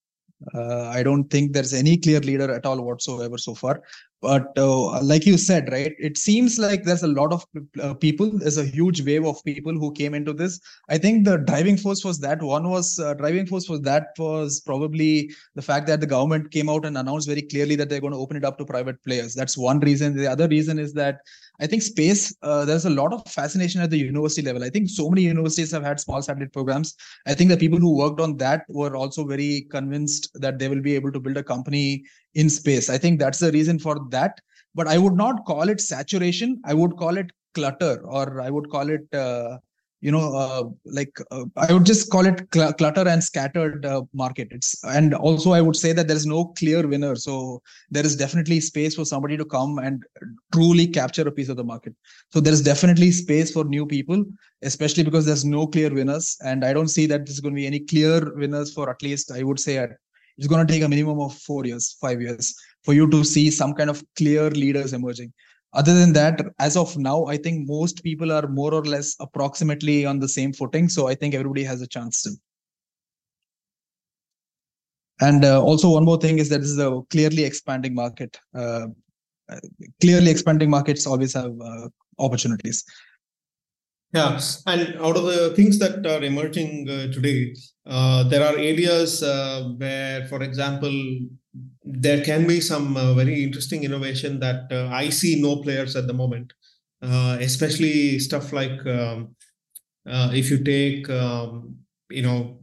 Uh, 0.53 0.87
I 0.89 1.01
don't 1.03 1.25
think 1.25 1.53
there's 1.53 1.73
any 1.73 1.97
clear 1.97 2.19
leader 2.19 2.53
at 2.53 2.65
all 2.65 2.81
whatsoever 2.81 3.37
so 3.37 3.55
far. 3.55 3.81
But 4.21 4.57
uh, 4.57 5.01
like 5.03 5.27
you 5.27 5.37
said, 5.37 5.71
right, 5.71 5.93
it 5.99 6.17
seems 6.17 6.57
like 6.57 6.83
there's 6.83 7.03
a 7.03 7.07
lot 7.07 7.31
of 7.31 7.45
uh, 7.79 7.93
people. 7.93 8.31
There's 8.33 8.57
a 8.57 8.65
huge 8.65 9.05
wave 9.05 9.25
of 9.25 9.43
people 9.43 9.73
who 9.73 9.91
came 9.93 10.15
into 10.15 10.33
this. 10.33 10.59
I 10.89 10.97
think 10.97 11.23
the 11.23 11.37
driving 11.37 11.77
force 11.77 12.03
was 12.03 12.19
that 12.19 12.41
one 12.41 12.69
was 12.69 12.97
uh, 12.97 13.13
driving 13.13 13.45
force 13.45 13.69
was 13.69 13.81
that 13.81 14.07
was 14.17 14.59
probably 14.61 15.29
the 15.53 15.61
fact 15.61 15.85
that 15.87 16.01
the 16.01 16.07
government 16.07 16.49
came 16.49 16.67
out 16.67 16.83
and 16.83 16.97
announced 16.97 17.27
very 17.27 17.43
clearly 17.43 17.75
that 17.75 17.89
they're 17.89 18.01
going 18.01 18.13
to 18.13 18.19
open 18.19 18.37
it 18.37 18.43
up 18.43 18.57
to 18.57 18.65
private 18.65 19.03
players. 19.03 19.35
That's 19.35 19.55
one 19.55 19.79
reason. 19.81 20.17
The 20.17 20.27
other 20.27 20.47
reason 20.47 20.79
is 20.79 20.93
that 20.93 21.19
I 21.59 21.67
think 21.67 21.81
space, 21.81 22.35
uh, 22.41 22.65
there's 22.65 22.85
a 22.85 22.89
lot 22.89 23.13
of 23.13 23.25
fascination 23.27 23.81
at 23.81 23.89
the 23.89 23.97
university 23.97 24.41
level. 24.43 24.63
I 24.63 24.69
think 24.69 24.89
so 24.89 25.09
many 25.09 25.23
universities 25.23 25.71
have 25.71 25.83
had 25.83 25.99
small 25.99 26.21
satellite 26.21 26.53
programs. 26.53 26.95
I 27.25 27.33
think 27.33 27.49
the 27.49 27.57
people 27.57 27.79
who 27.79 27.97
worked 27.97 28.21
on 28.21 28.37
that 28.37 28.65
were 28.69 28.95
also 28.95 29.25
very 29.25 29.67
convinced 29.71 30.29
that 30.35 30.59
they 30.59 30.69
will 30.69 30.81
be 30.81 30.95
able 30.95 31.11
to 31.11 31.19
build 31.19 31.37
a 31.37 31.43
company 31.43 32.03
in 32.37 32.49
space. 32.49 32.89
I 32.89 32.97
think 32.97 33.19
that's 33.19 33.39
the 33.39 33.51
reason 33.51 33.79
for 33.79 33.95
that. 34.09 34.39
But 34.75 34.87
I 34.87 34.97
would 34.97 35.17
not 35.23 35.45
call 35.45 35.69
it 35.69 35.81
saturation. 35.81 36.61
I 36.63 36.73
would 36.73 36.95
call 36.97 37.17
it 37.17 37.31
clutter, 37.53 37.99
or 38.05 38.41
I 38.41 38.49
would 38.49 38.69
call 38.69 38.89
it 38.89 39.05
uh, 39.13 39.57
you 40.01 40.11
know 40.11 40.25
uh, 40.35 40.63
like 40.85 41.17
uh, 41.31 41.45
i 41.57 41.73
would 41.73 41.85
just 41.85 42.11
call 42.11 42.25
it 42.31 42.41
cl- 42.53 42.73
clutter 42.73 43.07
and 43.07 43.23
scattered 43.23 43.85
uh, 43.85 44.01
market 44.13 44.47
it's 44.51 44.69
and 44.83 45.13
also 45.13 45.53
i 45.53 45.61
would 45.61 45.75
say 45.75 45.91
that 45.91 46.07
there 46.07 46.15
is 46.21 46.25
no 46.25 46.45
clear 46.59 46.87
winner 46.87 47.15
so 47.15 47.61
there 47.89 48.05
is 48.05 48.15
definitely 48.15 48.59
space 48.59 48.93
for 48.95 49.05
somebody 49.05 49.35
to 49.35 49.45
come 49.45 49.79
and 49.79 50.03
truly 50.53 50.85
capture 50.99 51.27
a 51.27 51.31
piece 51.31 51.49
of 51.49 51.57
the 51.57 51.63
market 51.63 51.95
so 52.31 52.39
there 52.39 52.53
is 52.53 52.61
definitely 52.61 53.11
space 53.11 53.51
for 53.51 53.63
new 53.63 53.85
people 53.85 54.23
especially 54.61 55.03
because 55.03 55.25
there's 55.25 55.45
no 55.45 55.65
clear 55.65 55.91
winners 55.91 56.37
and 56.43 56.63
i 56.63 56.71
don't 56.71 56.89
see 56.97 57.07
that 57.07 57.25
there's 57.25 57.39
going 57.39 57.55
to 57.55 57.61
be 57.61 57.67
any 57.67 57.79
clear 57.79 58.31
winners 58.35 58.71
for 58.73 58.89
at 58.89 59.01
least 59.01 59.31
i 59.31 59.41
would 59.41 59.59
say 59.59 59.77
it's 60.37 60.47
going 60.47 60.65
to 60.65 60.71
take 60.71 60.83
a 60.83 60.89
minimum 60.89 61.19
of 61.19 61.33
4 61.33 61.65
years 61.65 61.97
5 62.01 62.21
years 62.21 62.55
for 62.83 62.93
you 62.93 63.09
to 63.09 63.23
see 63.23 63.49
some 63.51 63.73
kind 63.73 63.89
of 63.89 64.03
clear 64.15 64.49
leaders 64.51 64.93
emerging. 64.93 65.33
Other 65.73 65.93
than 65.93 66.13
that 66.13 66.41
as 66.59 66.77
of 66.77 66.97
now 66.97 67.25
i 67.25 67.37
think 67.37 67.67
most 67.67 68.03
people 68.03 68.31
are 68.31 68.47
more 68.47 68.73
or 68.73 68.83
less 68.83 69.15
approximately 69.19 70.05
on 70.05 70.19
the 70.19 70.29
same 70.35 70.53
footing 70.53 70.87
so 70.89 71.07
i 71.07 71.15
think 71.15 71.33
everybody 71.33 71.63
has 71.63 71.81
a 71.81 71.87
chance 71.87 72.21
to. 72.23 72.31
And 75.19 75.43
uh, 75.43 75.61
also 75.61 75.89
one 75.89 76.05
more 76.05 76.19
thing 76.19 76.39
is 76.39 76.49
that 76.49 76.59
this 76.59 76.69
is 76.69 76.79
a 76.79 77.01
clearly 77.09 77.43
expanding 77.43 77.95
market. 77.95 78.39
Uh, 78.53 78.87
clearly 80.01 80.29
expanding 80.29 80.69
markets 80.69 81.07
always 81.07 81.33
have 81.33 81.53
uh, 81.59 81.89
opportunities. 82.19 82.83
Yeah, 84.13 84.39
and 84.67 84.95
out 84.99 85.17
of 85.17 85.25
the 85.25 85.53
things 85.55 85.79
that 85.79 86.05
are 86.05 86.23
emerging 86.23 86.89
uh, 86.89 87.11
today, 87.11 87.55
uh, 87.87 88.23
there 88.23 88.43
are 88.43 88.57
areas 88.57 89.23
uh, 89.23 89.63
where, 89.77 90.25
for 90.27 90.43
example, 90.43 90.91
there 91.83 92.21
can 92.23 92.45
be 92.45 92.59
some 92.59 92.97
uh, 92.97 93.13
very 93.13 93.43
interesting 93.43 93.83
innovation 93.83 94.39
that 94.41 94.69
uh, 94.71 94.89
I 94.91 95.09
see 95.09 95.41
no 95.41 95.61
players 95.61 95.95
at 95.95 96.05
the 96.05 96.13
moment, 96.13 96.51
uh, 97.01 97.37
especially 97.39 98.19
stuff 98.19 98.51
like 98.51 98.85
um, 98.85 99.35
if 100.05 100.51
you 100.51 100.63
take, 100.63 101.09
um, 101.09 101.77
you 102.09 102.23
know, 102.23 102.59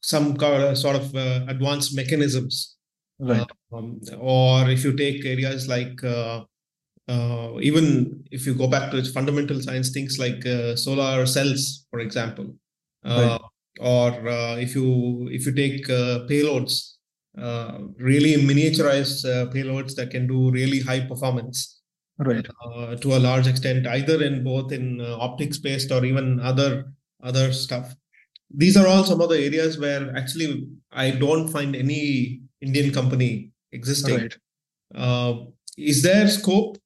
some 0.00 0.38
sort 0.76 0.96
of 0.96 1.14
advanced 1.48 1.96
mechanisms, 1.96 2.76
right? 3.18 3.46
Um, 3.72 4.00
or 4.18 4.68
if 4.70 4.84
you 4.84 4.92
take 4.96 5.24
areas 5.24 5.68
like 5.68 6.00
even 7.60 8.24
if 8.30 8.46
you 8.46 8.54
go 8.54 8.68
back 8.68 8.90
to 8.90 8.96
its 8.96 9.10
fundamental 9.10 9.60
science, 9.60 9.90
things 9.90 10.18
like 10.18 10.42
solar 10.76 11.26
cells, 11.26 11.86
for 11.90 12.00
example, 12.00 12.54
uh, 13.04 13.38
right. 13.40 13.51
Or 13.80 14.28
uh, 14.28 14.56
if 14.56 14.74
you 14.74 15.28
if 15.30 15.46
you 15.46 15.52
take 15.52 15.88
uh, 15.88 16.26
payloads, 16.28 16.94
uh, 17.38 17.78
really 17.98 18.34
miniaturized 18.34 19.24
payloads 19.52 19.94
that 19.96 20.10
can 20.10 20.26
do 20.26 20.50
really 20.50 20.80
high 20.80 21.00
performance, 21.00 21.80
right? 22.18 22.46
to 23.00 23.14
a 23.14 23.18
large 23.18 23.46
extent, 23.46 23.86
either 23.86 24.22
in 24.22 24.44
both 24.44 24.72
in 24.72 25.00
optics 25.00 25.58
based 25.58 25.90
or 25.90 26.04
even 26.04 26.40
other 26.40 26.92
other 27.22 27.52
stuff. 27.52 27.94
These 28.54 28.76
are 28.76 28.86
all 28.86 29.04
some 29.04 29.20
of 29.22 29.30
the 29.30 29.38
areas 29.38 29.78
where 29.78 30.14
actually 30.14 30.68
I 30.90 31.12
don't 31.12 31.48
find 31.48 31.74
any 31.74 32.42
Indian 32.60 32.92
company 32.92 33.50
existing. 33.72 34.16
Right. 34.16 34.36
Uh, 34.94 35.34
is 35.78 36.02
there 36.02 36.28
scope 36.28 36.76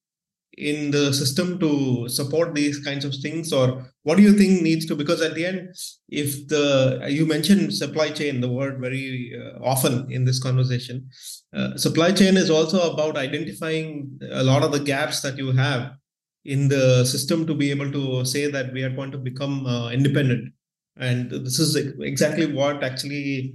in 0.57 0.91
the 0.91 1.13
system 1.13 1.59
to 1.59 2.09
support 2.09 2.55
these 2.55 2.79
kinds 2.83 3.05
of 3.05 3.15
things 3.17 3.53
or 3.53 3.85
what 4.05 4.17
do 4.17 4.23
you 4.23 4.33
think 4.33 4.63
needs 4.63 4.87
to 4.87 4.97
because 4.97 5.21
at 5.21 5.35
the 5.35 5.45
end 5.45 5.69
if 6.09 6.49
the 6.49 7.07
you 7.11 7.27
mentioned 7.27 7.75
supply 7.75 8.09
chain 8.09 8.41
the 8.41 8.49
word 8.49 8.81
very 8.81 9.39
uh, 9.39 9.59
often 9.63 10.11
in 10.11 10.25
this 10.25 10.43
conversation. 10.43 11.09
Uh, 11.55 11.77
supply 11.77 12.11
chain 12.11 12.37
is 12.37 12.51
also 12.51 12.93
about 12.93 13.17
identifying 13.17 14.19
a 14.31 14.43
lot 14.43 14.63
of 14.63 14.73
the 14.73 14.81
gaps 14.81 15.21
that 15.21 15.37
you 15.37 15.53
have 15.53 15.93
in 16.45 16.69
the 16.69 17.05
system 17.05 17.47
to 17.47 17.55
be 17.55 17.71
able 17.71 17.91
to 17.91 18.25
say 18.25 18.51
that 18.51 18.73
we 18.73 18.83
are 18.83 18.91
going 18.91 19.11
to 19.11 19.19
become 19.19 19.67
uh, 19.67 19.91
independent. 19.91 20.53
And 20.97 21.31
this 21.31 21.59
is 21.59 21.77
exactly 22.01 22.51
what 22.51 22.83
actually 22.83 23.55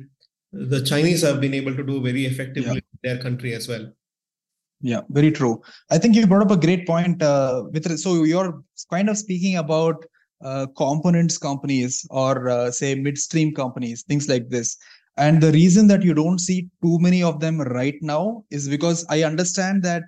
the 0.53 0.81
chinese 0.83 1.21
have 1.21 1.39
been 1.39 1.53
able 1.53 1.73
to 1.73 1.83
do 1.83 2.01
very 2.01 2.25
effectively 2.25 2.75
yeah. 2.75 2.91
in 2.93 2.99
their 3.03 3.17
country 3.17 3.53
as 3.53 3.67
well 3.69 3.89
yeah 4.81 5.01
very 5.09 5.31
true. 5.31 5.61
I 5.89 5.97
think 5.97 6.15
you 6.15 6.27
brought 6.27 6.43
up 6.43 6.51
a 6.51 6.57
great 6.57 6.87
point 6.87 7.21
uh, 7.21 7.63
with 7.71 7.97
so 7.97 8.23
you're 8.23 8.61
kind 8.89 9.09
of 9.09 9.17
speaking 9.17 9.57
about 9.57 10.05
uh, 10.43 10.65
components 10.75 11.37
companies 11.37 12.05
or 12.09 12.49
uh, 12.49 12.71
say 12.71 12.95
midstream 12.95 13.53
companies 13.53 14.03
things 14.03 14.27
like 14.27 14.49
this. 14.49 14.77
And 15.17 15.41
the 15.41 15.51
reason 15.51 15.87
that 15.87 16.03
you 16.03 16.13
don't 16.13 16.39
see 16.39 16.69
too 16.81 16.97
many 16.99 17.21
of 17.21 17.39
them 17.39 17.59
right 17.61 17.95
now 18.01 18.43
is 18.49 18.69
because 18.69 19.05
i 19.09 19.23
understand 19.23 19.83
that 19.83 20.03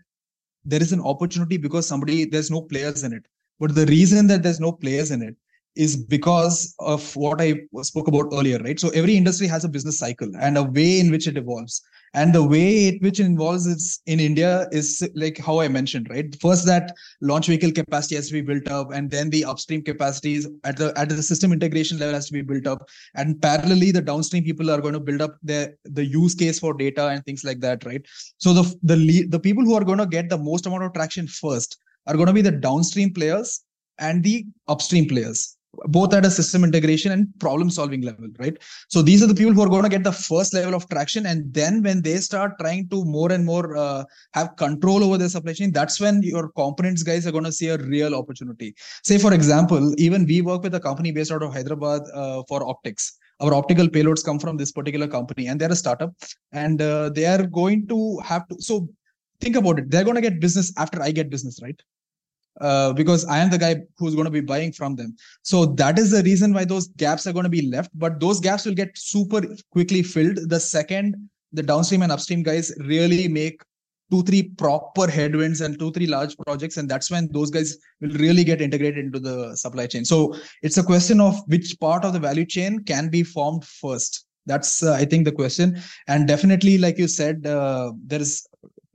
there 0.66 0.82
is 0.82 0.94
an 0.94 1.02
opportunity 1.02 1.58
because 1.58 1.86
somebody 1.86 2.26
there's 2.26 2.50
no 2.50 2.62
players 2.62 3.04
in 3.04 3.14
it. 3.14 3.26
But 3.60 3.76
the 3.76 3.86
reason 3.86 4.28
that 4.28 4.44
there's 4.44 4.60
no 4.60 4.72
players 4.72 5.12
in 5.12 5.22
it 5.22 5.36
is 5.76 5.96
because 5.96 6.76
of 6.80 7.16
what 7.16 7.42
I 7.42 7.62
spoke 7.82 8.08
about 8.08 8.28
earlier, 8.34 8.60
right? 8.60 8.80
So 8.80 8.90
every 8.90 9.16
industry 9.16 9.48
has 9.48 9.64
a 9.64 9.70
business 9.70 9.98
cycle 9.98 10.32
and 10.40 10.58
a 10.58 10.64
way 10.64 11.00
in 11.00 11.12
which 11.12 11.28
it 11.28 11.38
evolves. 11.38 11.82
And 12.16 12.34
the 12.34 12.44
way 12.44 12.90
it 12.90 13.02
which 13.02 13.20
it 13.20 13.26
involves 13.26 13.66
is 13.66 14.00
in 14.06 14.20
india 14.20 14.68
is 14.72 15.02
like 15.16 15.40
how 15.40 15.60
i 15.60 15.68
mentioned 15.68 16.08
right? 16.12 16.40
First 16.40 16.68
that 16.68 16.94
launch 17.22 17.48
vehicle 17.48 17.72
capacity 17.72 18.16
has 18.16 18.28
to 18.28 18.34
be 18.34 18.42
built 18.42 18.70
up 18.70 18.92
and 18.94 19.10
then 19.10 19.32
the 19.32 19.44
upstream 19.46 19.82
capacities 19.82 20.48
at 20.64 20.78
the 20.78 20.94
at 20.96 21.10
the 21.10 21.24
system 21.24 21.52
integration 21.52 21.98
level 21.98 22.14
has 22.14 22.28
to 22.28 22.34
be 22.34 22.44
built 22.44 22.68
up. 22.68 22.88
And 23.16 23.38
parallelly 23.38 23.92
the 23.92 24.02
downstream 24.02 24.44
people 24.44 24.70
are 24.70 24.80
going 24.80 24.94
to 24.94 25.00
build 25.00 25.22
up 25.22 25.38
the 25.42 25.76
the 25.86 26.06
use 26.06 26.36
case 26.36 26.60
for 26.60 26.76
data 26.76 27.08
and 27.08 27.26
things 27.26 27.44
like 27.44 27.60
that 27.62 27.84
right? 27.84 28.06
So 28.38 28.54
the 28.54 28.76
the 28.84 29.26
the 29.28 29.40
people 29.40 29.64
who 29.64 29.74
are 29.74 29.84
going 29.84 29.98
to 29.98 30.06
get 30.06 30.30
the 30.30 30.38
most 30.38 30.68
amount 30.68 30.84
of 30.84 30.94
traction 30.94 31.28
first 31.28 31.80
are 32.06 32.14
going 32.14 32.28
to 32.28 32.34
be 32.34 32.42
the 32.42 32.52
downstream 32.52 33.12
players 33.12 33.62
and 33.98 34.24
the 34.24 34.46
upstream 34.68 35.08
players 35.08 35.58
both 35.86 36.14
at 36.14 36.26
a 36.26 36.32
system 36.32 36.64
integration 36.64 37.12
and 37.12 37.28
problem 37.40 37.70
solving 37.70 38.02
level 38.02 38.28
right? 38.40 38.58
So 38.90 39.02
these 39.02 39.24
are 39.24 39.28
the 39.28 39.36
people 39.36 39.54
who 39.54 39.62
are 39.62 39.70
going 39.70 39.84
to 39.84 39.90
get 39.90 40.04
the 40.04 40.12
first 40.12 40.54
level 40.54 40.76
of 40.76 40.88
traction 40.90 41.26
and 41.26 41.52
then 41.54 41.82
when 41.82 42.02
they 42.02 42.18
start 42.18 42.54
trying 42.60 42.88
to 42.90 43.04
more 43.06 43.32
and 43.32 43.46
more 43.46 43.76
uh, 43.76 44.04
have 44.34 44.56
control 44.56 45.04
over 45.04 45.18
their 45.18 45.30
supply 45.30 45.54
chain 45.54 45.72
that's 45.72 46.00
when 46.00 46.22
your 46.22 46.50
components 46.50 47.04
guys 47.04 47.26
are 47.26 47.32
going 47.32 47.44
to 47.44 47.52
see 47.52 47.70
a 47.70 47.78
real 47.78 48.16
opportunity. 48.16 48.74
Say 49.04 49.18
for 49.18 49.34
example 49.34 49.94
even 49.98 50.26
we 50.26 50.42
work 50.42 50.64
with 50.64 50.76
a 50.76 50.80
company 50.80 51.12
based 51.12 51.32
out 51.32 51.44
of 51.44 51.54
hyderabad 51.54 52.02
uh, 52.14 52.44
for 52.48 52.68
optics. 52.68 53.14
Our 53.40 53.54
optical 53.54 53.88
payloads 53.88 54.24
come 54.24 54.40
from 54.40 54.58
this 54.58 54.72
particular 54.72 55.08
company 55.08 55.48
and 55.48 55.60
they're 55.60 55.72
a 55.72 55.76
startup 55.76 56.14
and 56.52 56.82
uh, 56.82 57.10
they 57.10 57.26
are 57.26 57.46
going 57.46 57.88
to 57.88 58.20
have 58.20 58.48
to 58.50 58.62
so 58.62 58.88
think 59.42 59.56
about 59.56 59.80
it. 59.80 59.90
They're 59.90 60.04
going 60.04 60.16
to 60.16 60.22
get 60.22 60.40
business 60.40 60.72
after 60.78 61.02
i 61.02 61.12
get 61.12 61.30
business 61.30 61.60
right 61.62 61.82
uh, 62.62 62.94
because 62.94 63.26
I 63.26 63.40
am 63.40 63.50
the 63.50 63.58
guy 63.58 63.78
who's 63.98 64.16
going 64.16 64.26
to 64.26 64.32
be 64.32 64.42
buying 64.42 64.72
from 64.72 64.96
them. 64.96 65.16
So 65.42 65.66
that 65.66 65.98
is 65.98 66.12
the 66.12 66.24
reason 66.24 66.54
why 66.54 66.66
those 66.66 66.88
gaps 66.90 67.26
are 67.28 67.34
going 67.34 67.44
to 67.44 67.50
be 67.50 67.70
left. 67.70 67.92
But 67.94 68.20
those 68.20 68.40
gaps 68.40 68.66
will 68.66 68.76
get 68.76 68.98
super 68.98 69.42
quickly 69.72 70.04
filled 70.04 70.50
the 70.50 70.60
second 70.60 71.30
the 71.54 71.64
downstream 71.64 72.02
and 72.02 72.12
upstream 72.12 72.44
guys 72.44 72.74
really 72.80 73.28
make 73.28 73.62
two, 74.12 74.24
three 74.24 74.44
proper 74.44 75.10
headwinds 75.10 75.62
and 75.62 75.80
two, 75.80 75.92
three 75.92 76.08
large 76.08 76.36
projects. 76.46 76.78
And 76.78 76.90
that's 76.90 77.10
when 77.10 77.30
those 77.32 77.50
guys 77.50 77.78
will 78.02 78.12
really 78.12 78.44
get 78.44 78.62
integrated 78.62 79.06
into 79.06 79.20
the 79.20 79.56
supply 79.56 79.88
chain. 79.88 80.04
So 80.04 80.36
it's 80.62 80.78
a 80.78 80.84
question 80.84 81.22
of 81.22 81.40
which 81.48 81.80
part 81.80 82.04
of 82.04 82.14
the 82.14 82.20
value 82.20 82.46
chain 82.46 82.84
can 82.84 83.10
be 83.10 83.24
formed 83.24 83.64
first. 83.64 84.26
That's, 84.46 84.84
uh, 84.84 84.94
I 84.94 85.06
think, 85.06 85.26
the 85.26 85.32
question. 85.32 85.80
And 86.08 86.28
definitely, 86.28 86.78
like 86.78 86.98
you 86.98 87.08
said, 87.08 87.48
uh, 87.48 87.94
there 88.06 88.22
is 88.22 88.46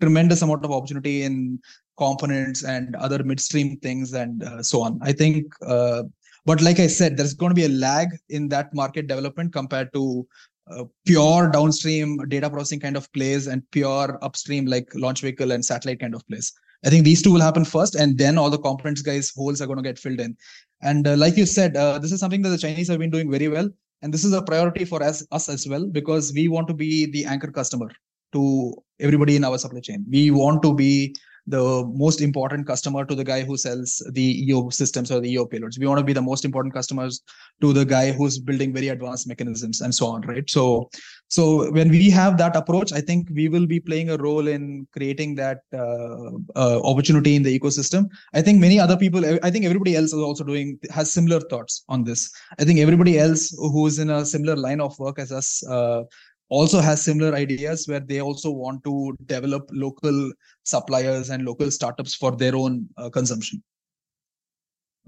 tremendous 0.01 0.43
amount 0.43 0.65
of 0.65 0.71
opportunity 0.71 1.23
in 1.23 1.59
components 1.99 2.65
and 2.65 2.97
other 2.97 3.23
midstream 3.23 3.77
things 3.79 4.13
and 4.13 4.43
uh, 4.43 4.63
so 4.63 4.83
on. 4.83 4.99
I 5.03 5.13
think 5.13 5.53
uh, 5.67 6.05
but 6.49 6.63
like 6.67 6.79
i 6.81 6.87
said 6.87 7.17
there's 7.17 7.35
going 7.35 7.51
to 7.51 7.61
be 7.63 7.67
a 7.67 7.77
lag 7.87 8.09
in 8.31 8.49
that 8.49 8.75
market 8.81 9.07
development 9.07 9.53
compared 9.53 9.93
to 9.93 10.27
uh, 10.71 10.85
pure 11.07 11.51
downstream 11.51 12.17
data 12.29 12.49
processing 12.51 12.81
kind 12.81 12.97
of 12.97 13.11
plays 13.13 13.47
and 13.47 13.63
pure 13.71 14.19
upstream 14.23 14.67
like 14.67 14.89
launch 14.95 15.21
vehicle 15.23 15.53
and 15.53 15.65
satellite 15.65 16.01
kind 16.01 16.15
of 16.15 16.27
plays. 16.29 16.53
I 16.85 16.91
think 16.91 17.05
these 17.05 17.23
two 17.23 17.33
will 17.33 17.41
happen 17.41 17.65
first 17.65 17.95
and 17.95 18.19
then 18.19 18.39
all 18.39 18.51
the 18.51 18.59
components 18.59 19.03
guys 19.03 19.33
holes 19.35 19.61
are 19.61 19.67
going 19.67 19.79
to 19.79 19.89
get 19.91 19.99
filled 19.99 20.21
in. 20.21 20.37
And 20.83 21.09
uh, 21.09 21.17
like 21.17 21.37
you 21.37 21.47
said 21.47 21.77
uh, 21.77 21.99
this 21.99 22.13
is 22.13 22.21
something 22.21 22.43
that 22.43 22.51
the 22.51 22.59
chinese 22.59 22.89
have 22.89 22.99
been 22.99 23.11
doing 23.11 23.31
very 23.31 23.49
well 23.49 23.69
and 24.03 24.13
this 24.15 24.25
is 24.25 24.33
a 24.33 24.43
priority 24.43 24.85
for 24.85 25.03
us, 25.03 25.27
us 25.33 25.49
as 25.49 25.67
well 25.67 25.87
because 25.87 26.33
we 26.35 26.49
want 26.49 26.69
to 26.69 26.75
be 26.75 27.07
the 27.11 27.25
anchor 27.25 27.51
customer 27.51 27.89
to 28.33 28.75
everybody 29.01 29.37
in 29.37 29.45
our 29.45 29.59
supply 29.59 29.81
chain. 29.81 30.05
We 30.09 30.31
want 30.31 30.63
to 30.63 30.75
be 30.75 31.15
the 31.49 31.85
most 31.95 32.21
important 32.21 32.67
customer 32.67 33.05
to 33.05 33.15
the 33.15 33.25
guy 33.25 33.43
who 33.43 33.57
sells 33.57 34.03
the 34.13 34.47
EO 34.47 34.69
systems 34.69 35.11
or 35.11 35.21
the 35.21 35.33
EO 35.33 35.47
payloads. 35.47 35.79
We 35.79 35.87
want 35.87 35.99
to 35.99 36.05
be 36.05 36.13
the 36.13 36.23
most 36.23 36.45
important 36.45 36.75
customers 36.75 37.23
to 37.63 37.73
the 37.73 37.85
guy 37.85 38.13
who's 38.13 38.39
building 38.39 38.73
very 38.73 38.89
advanced 38.89 39.27
mechanisms 39.27 39.81
and 39.81 39.95
so 39.95 40.07
on, 40.07 40.21
right? 40.23 40.49
So, 40.49 40.91
so 41.29 41.71
when 41.73 41.89
we 41.89 42.11
have 42.11 42.37
that 42.39 42.55
approach, 42.55 42.93
I 42.93 43.01
think 43.01 43.29
we 43.33 43.49
will 43.49 43.67
be 43.67 43.81
playing 43.81 44.11
a 44.11 44.19
role 44.19 44.47
in 44.47 44.87
creating 44.93 45.37
that 45.37 45.61
uh, 45.73 46.31
uh, 46.55 46.81
opportunity 46.83 47.35
in 47.37 47.43
the 47.43 47.59
ecosystem. 47.59 48.09
I 48.35 48.43
think 48.43 48.61
many 48.61 48.79
other 48.79 48.97
people, 48.97 49.25
I 49.43 49.51
think 49.51 49.65
everybody 49.65 49.97
else 49.97 50.13
is 50.13 50.21
also 50.21 50.45
doing 50.45 50.79
has 50.91 51.11
similar 51.11 51.41
thoughts 51.41 51.85
on 51.89 52.05
this. 52.05 52.31
I 52.59 52.65
think 52.65 52.79
everybody 52.79 53.19
else 53.19 53.55
who's 53.59 53.99
in 53.99 54.11
a 54.11 54.25
similar 54.25 54.57
line 54.57 54.81
of 54.81 54.99
work 54.99 55.19
as 55.19 55.33
us 55.33 55.67
uh, 55.67 56.03
also 56.49 56.81
has 56.81 57.03
similar 57.03 57.35
ideas 57.35 57.87
where 57.87 58.01
they 58.01 58.21
also 58.21 58.51
want 58.51 58.83
to 58.85 59.17
develop 59.27 59.69
local 59.73 60.33
suppliers 60.65 61.31
and 61.31 61.45
local 61.45 61.71
startups 61.71 62.15
for 62.15 62.37
their 62.37 62.57
own 62.57 62.89
uh, 62.97 63.11
consumption. 63.11 63.63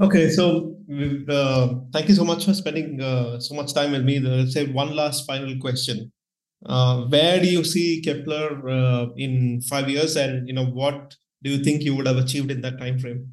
Okay 0.00 0.30
so 0.30 0.76
uh, 1.28 1.74
thank 1.92 2.08
you 2.08 2.14
so 2.14 2.24
much 2.24 2.46
for 2.46 2.54
spending 2.54 3.00
uh, 3.00 3.38
so 3.38 3.54
much 3.54 3.74
time 3.74 3.92
with 3.92 4.04
me. 4.04 4.18
Let's 4.18 4.54
say 4.54 4.66
one 4.66 4.94
last 4.96 5.26
final 5.26 5.56
question. 5.58 6.12
Uh, 6.64 7.02
where 7.06 7.40
do 7.40 7.46
you 7.46 7.64
see 7.64 8.02
kepler 8.02 8.68
uh, 8.68 9.06
in 9.16 9.60
five 9.62 9.88
years? 9.88 10.16
And 10.16 10.46
you 10.46 10.54
know 10.54 10.66
what 10.66 11.16
do 11.42 11.50
you 11.50 11.64
think 11.64 11.82
you 11.82 11.94
would 11.96 12.06
have 12.06 12.18
achieved 12.18 12.50
in 12.50 12.60
that 12.62 12.78
time 12.78 12.98
frame 12.98 13.32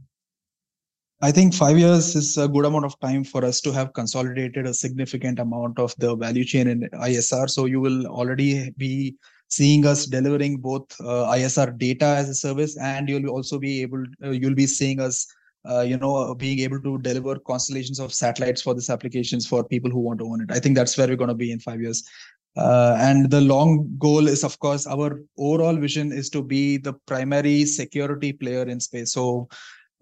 I 1.20 1.32
think 1.32 1.56
five 1.56 1.80
years 1.80 2.16
is 2.16 2.38
a 2.38 2.48
good 2.48 2.66
amount 2.66 2.86
of 2.86 3.00
time 3.00 3.24
for 3.24 3.44
us 3.44 3.60
to 3.62 3.72
have 3.72 3.94
consolidated 3.94 4.68
a 4.68 4.74
significant 4.74 5.40
amount 5.40 5.80
of 5.80 5.96
the 5.98 6.16
value 6.16 6.44
chain 6.44 6.68
in 6.68 6.82
ISR. 6.94 7.50
So 7.50 7.66
you 7.66 7.82
will 7.82 8.06
already 8.06 8.70
be 8.78 9.16
seeing 9.48 9.88
us 9.88 10.06
delivering 10.06 10.58
both 10.58 10.84
uh, 11.02 11.34
ISR 11.34 11.76
data 11.76 12.06
as 12.06 12.30
a 12.30 12.36
service, 12.36 12.78
and 12.78 13.10
you'll 13.10 13.30
also 13.30 13.58
be 13.58 13.82
able, 13.82 14.04
uh, 14.24 14.30
you'll 14.30 14.54
be 14.54 14.68
seeing 14.68 15.00
us, 15.00 15.26
uh, 15.68 15.82
you 15.82 15.98
know, 15.98 16.36
being 16.36 16.60
able 16.60 16.80
to 16.82 17.00
deliver 17.00 17.40
constellations 17.40 18.00
of 18.00 18.14
satellites 18.14 18.62
for 18.62 18.76
these 18.76 18.92
applications 18.92 19.48
for 19.48 19.64
people 19.64 19.90
who 19.90 20.00
want 20.00 20.20
to 20.20 20.26
own 20.26 20.42
it. 20.42 20.52
I 20.52 20.60
think 20.60 20.76
that's 20.76 20.96
where 21.00 21.08
we're 21.08 21.16
going 21.16 21.30
to 21.30 21.34
be 21.34 21.52
in 21.52 21.60
five 21.60 21.82
years. 21.82 22.08
Uh, 22.56 22.96
and 23.00 23.32
the 23.32 23.42
long 23.42 23.90
goal 23.98 24.28
is, 24.28 24.44
of 24.44 24.60
course, 24.60 24.86
our 24.86 25.22
overall 25.38 25.76
vision 25.76 26.12
is 26.12 26.30
to 26.30 26.44
be 26.44 26.78
the 26.78 26.94
primary 27.08 27.66
security 27.66 28.34
player 28.34 28.64
in 28.64 28.80
space. 28.80 29.14
So 29.14 29.48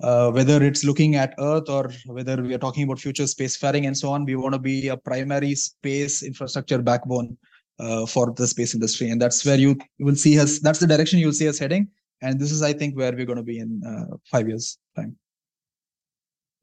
uh, 0.02 0.32
whether 0.32 0.62
it's 0.64 0.84
looking 0.84 1.16
at 1.16 1.34
Earth 1.40 1.70
or 1.70 1.92
whether 2.06 2.42
we 2.42 2.54
are 2.54 2.60
talking 2.60 2.84
about 2.84 3.00
future 3.00 3.24
spacefaring 3.24 3.88
and 3.88 3.98
so 3.98 4.10
on, 4.10 4.26
we 4.26 4.36
want 4.36 4.54
to 4.54 4.60
be 4.60 4.90
a 4.90 4.98
primary 4.98 5.56
space 5.56 6.24
infrastructure 6.24 6.82
backbone 6.82 7.38
uh, 7.80 8.06
for 8.06 8.32
the 8.32 8.48
space 8.48 8.74
industry, 8.74 9.10
and 9.10 9.22
that's 9.22 9.46
where 9.46 9.58
you 9.58 9.78
will 10.00 10.16
see 10.16 10.40
us. 10.40 10.60
That's 10.60 10.80
the 10.80 10.88
direction 10.88 11.20
you'll 11.20 11.34
see 11.34 11.48
us 11.48 11.60
heading, 11.60 11.90
and 12.22 12.40
this 12.40 12.52
is, 12.52 12.62
I 12.62 12.74
think, 12.74 12.96
where 12.96 13.12
we're 13.14 13.26
going 13.26 13.38
to 13.38 13.44
be 13.44 13.60
in 13.60 13.82
uh, 13.86 14.18
five 14.32 14.48
years' 14.48 14.78
time. 14.96 15.18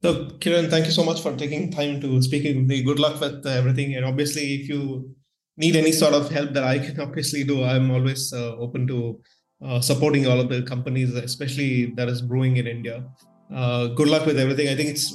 So, 0.03 0.25
Kiran, 0.25 0.69
thank 0.69 0.85
you 0.85 0.91
so 0.91 1.03
much 1.03 1.21
for 1.21 1.35
taking 1.35 1.71
time 1.71 2.01
to 2.01 2.21
speak 2.21 2.43
with 2.43 2.57
me. 2.57 2.83
Good 2.83 2.99
luck 2.99 3.19
with 3.19 3.45
everything, 3.45 3.95
and 3.95 4.05
obviously, 4.05 4.55
if 4.55 4.69
you 4.69 5.15
need 5.57 5.75
any 5.75 5.91
sort 5.91 6.13
of 6.13 6.29
help 6.29 6.53
that 6.53 6.63
I 6.63 6.79
can 6.79 6.99
obviously 6.99 7.43
do, 7.43 7.63
I'm 7.63 7.91
always 7.91 8.33
uh, 8.33 8.55
open 8.57 8.87
to 8.87 9.21
uh, 9.63 9.79
supporting 9.81 10.27
all 10.27 10.39
of 10.39 10.49
the 10.49 10.61
companies, 10.63 11.13
especially 11.15 11.87
that 11.95 12.09
is 12.09 12.21
brewing 12.21 12.57
in 12.57 12.67
India. 12.67 13.03
uh, 13.53 13.87
good 13.87 14.07
luck 14.07 14.25
with 14.25 14.39
everything. 14.39 14.67
I 14.67 14.75
think 14.75 14.89
it's 14.89 15.13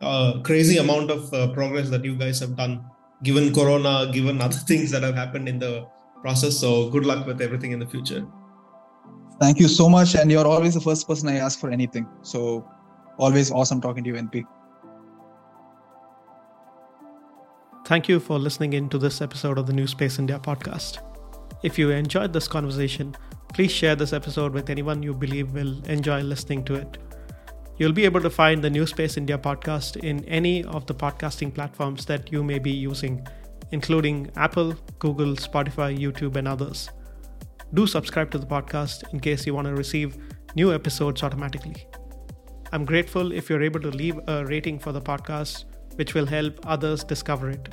a 0.00 0.40
crazy 0.44 0.78
amount 0.78 1.10
of 1.10 1.32
uh, 1.32 1.52
progress 1.52 1.88
that 1.90 2.04
you 2.04 2.16
guys 2.16 2.40
have 2.40 2.56
done, 2.56 2.84
given 3.22 3.54
Corona, 3.54 4.10
given 4.12 4.40
other 4.46 4.56
things 4.56 4.90
that 4.90 5.02
have 5.02 5.14
happened 5.14 5.48
in 5.48 5.58
the 5.58 5.86
process. 6.20 6.56
So 6.56 6.90
good 6.90 7.06
luck 7.06 7.26
with 7.26 7.40
everything 7.40 7.72
in 7.72 7.78
the 7.78 7.86
future. 7.86 8.26
Thank 9.40 9.58
you 9.58 9.68
so 9.68 9.88
much. 9.88 10.14
And 10.14 10.30
you're 10.30 10.46
always 10.46 10.74
the 10.74 10.80
first 10.80 11.08
person 11.08 11.28
I 11.28 11.36
ask 11.36 11.58
for 11.58 11.70
anything. 11.70 12.06
So 12.22 12.68
always 13.18 13.50
awesome 13.50 13.80
talking 13.80 14.04
to 14.04 14.10
you, 14.10 14.16
NP. 14.16 14.44
Thank 17.86 18.08
you 18.08 18.20
for 18.20 18.38
listening 18.38 18.74
in 18.74 18.88
to 18.90 18.98
this 18.98 19.20
episode 19.20 19.58
of 19.58 19.66
the 19.66 19.72
New 19.72 19.86
Space 19.86 20.18
India 20.18 20.38
podcast. 20.38 20.98
If 21.62 21.78
you 21.78 21.90
enjoyed 21.90 22.32
this 22.32 22.46
conversation, 22.46 23.16
please 23.52 23.72
share 23.72 23.96
this 23.96 24.12
episode 24.12 24.52
with 24.52 24.70
anyone 24.70 25.02
you 25.02 25.12
believe 25.12 25.52
will 25.52 25.84
enjoy 25.86 26.22
listening 26.22 26.64
to 26.64 26.74
it. 26.74 26.98
You'll 27.78 27.92
be 27.92 28.04
able 28.04 28.20
to 28.20 28.30
find 28.30 28.62
the 28.62 28.70
New 28.70 28.86
Space 28.86 29.16
India 29.16 29.38
podcast 29.38 29.96
in 29.96 30.24
any 30.26 30.64
of 30.64 30.86
the 30.86 30.94
podcasting 30.94 31.54
platforms 31.54 32.04
that 32.06 32.30
you 32.30 32.44
may 32.44 32.58
be 32.58 32.70
using, 32.70 33.26
including 33.72 34.30
Apple, 34.36 34.74
Google, 34.98 35.34
Spotify, 35.34 35.98
YouTube, 35.98 36.36
and 36.36 36.46
others. 36.46 36.90
Do 37.74 37.86
subscribe 37.86 38.30
to 38.32 38.38
the 38.38 38.46
podcast 38.46 39.12
in 39.12 39.20
case 39.20 39.46
you 39.46 39.54
want 39.54 39.66
to 39.66 39.74
receive 39.74 40.16
new 40.54 40.72
episodes 40.72 41.22
automatically. 41.22 41.86
I'm 42.72 42.84
grateful 42.84 43.32
if 43.32 43.48
you're 43.48 43.62
able 43.62 43.80
to 43.80 43.90
leave 43.90 44.20
a 44.28 44.44
rating 44.44 44.78
for 44.78 44.92
the 44.92 45.00
podcast, 45.00 45.64
which 45.96 46.14
will 46.14 46.26
help 46.26 46.60
others 46.66 47.02
discover 47.02 47.50
it. 47.50 47.68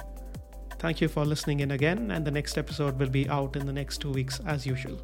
Thank 0.80 1.02
you 1.02 1.08
for 1.08 1.26
listening 1.26 1.60
in 1.60 1.72
again, 1.72 2.12
and 2.12 2.26
the 2.26 2.32
next 2.32 2.58
episode 2.58 3.00
will 3.00 3.10
be 3.10 3.28
out 3.30 3.56
in 3.56 3.66
the 3.66 3.74
next 3.74 4.00
two 4.00 4.12
weeks 4.12 4.40
as 4.46 4.66
usual. 4.66 5.02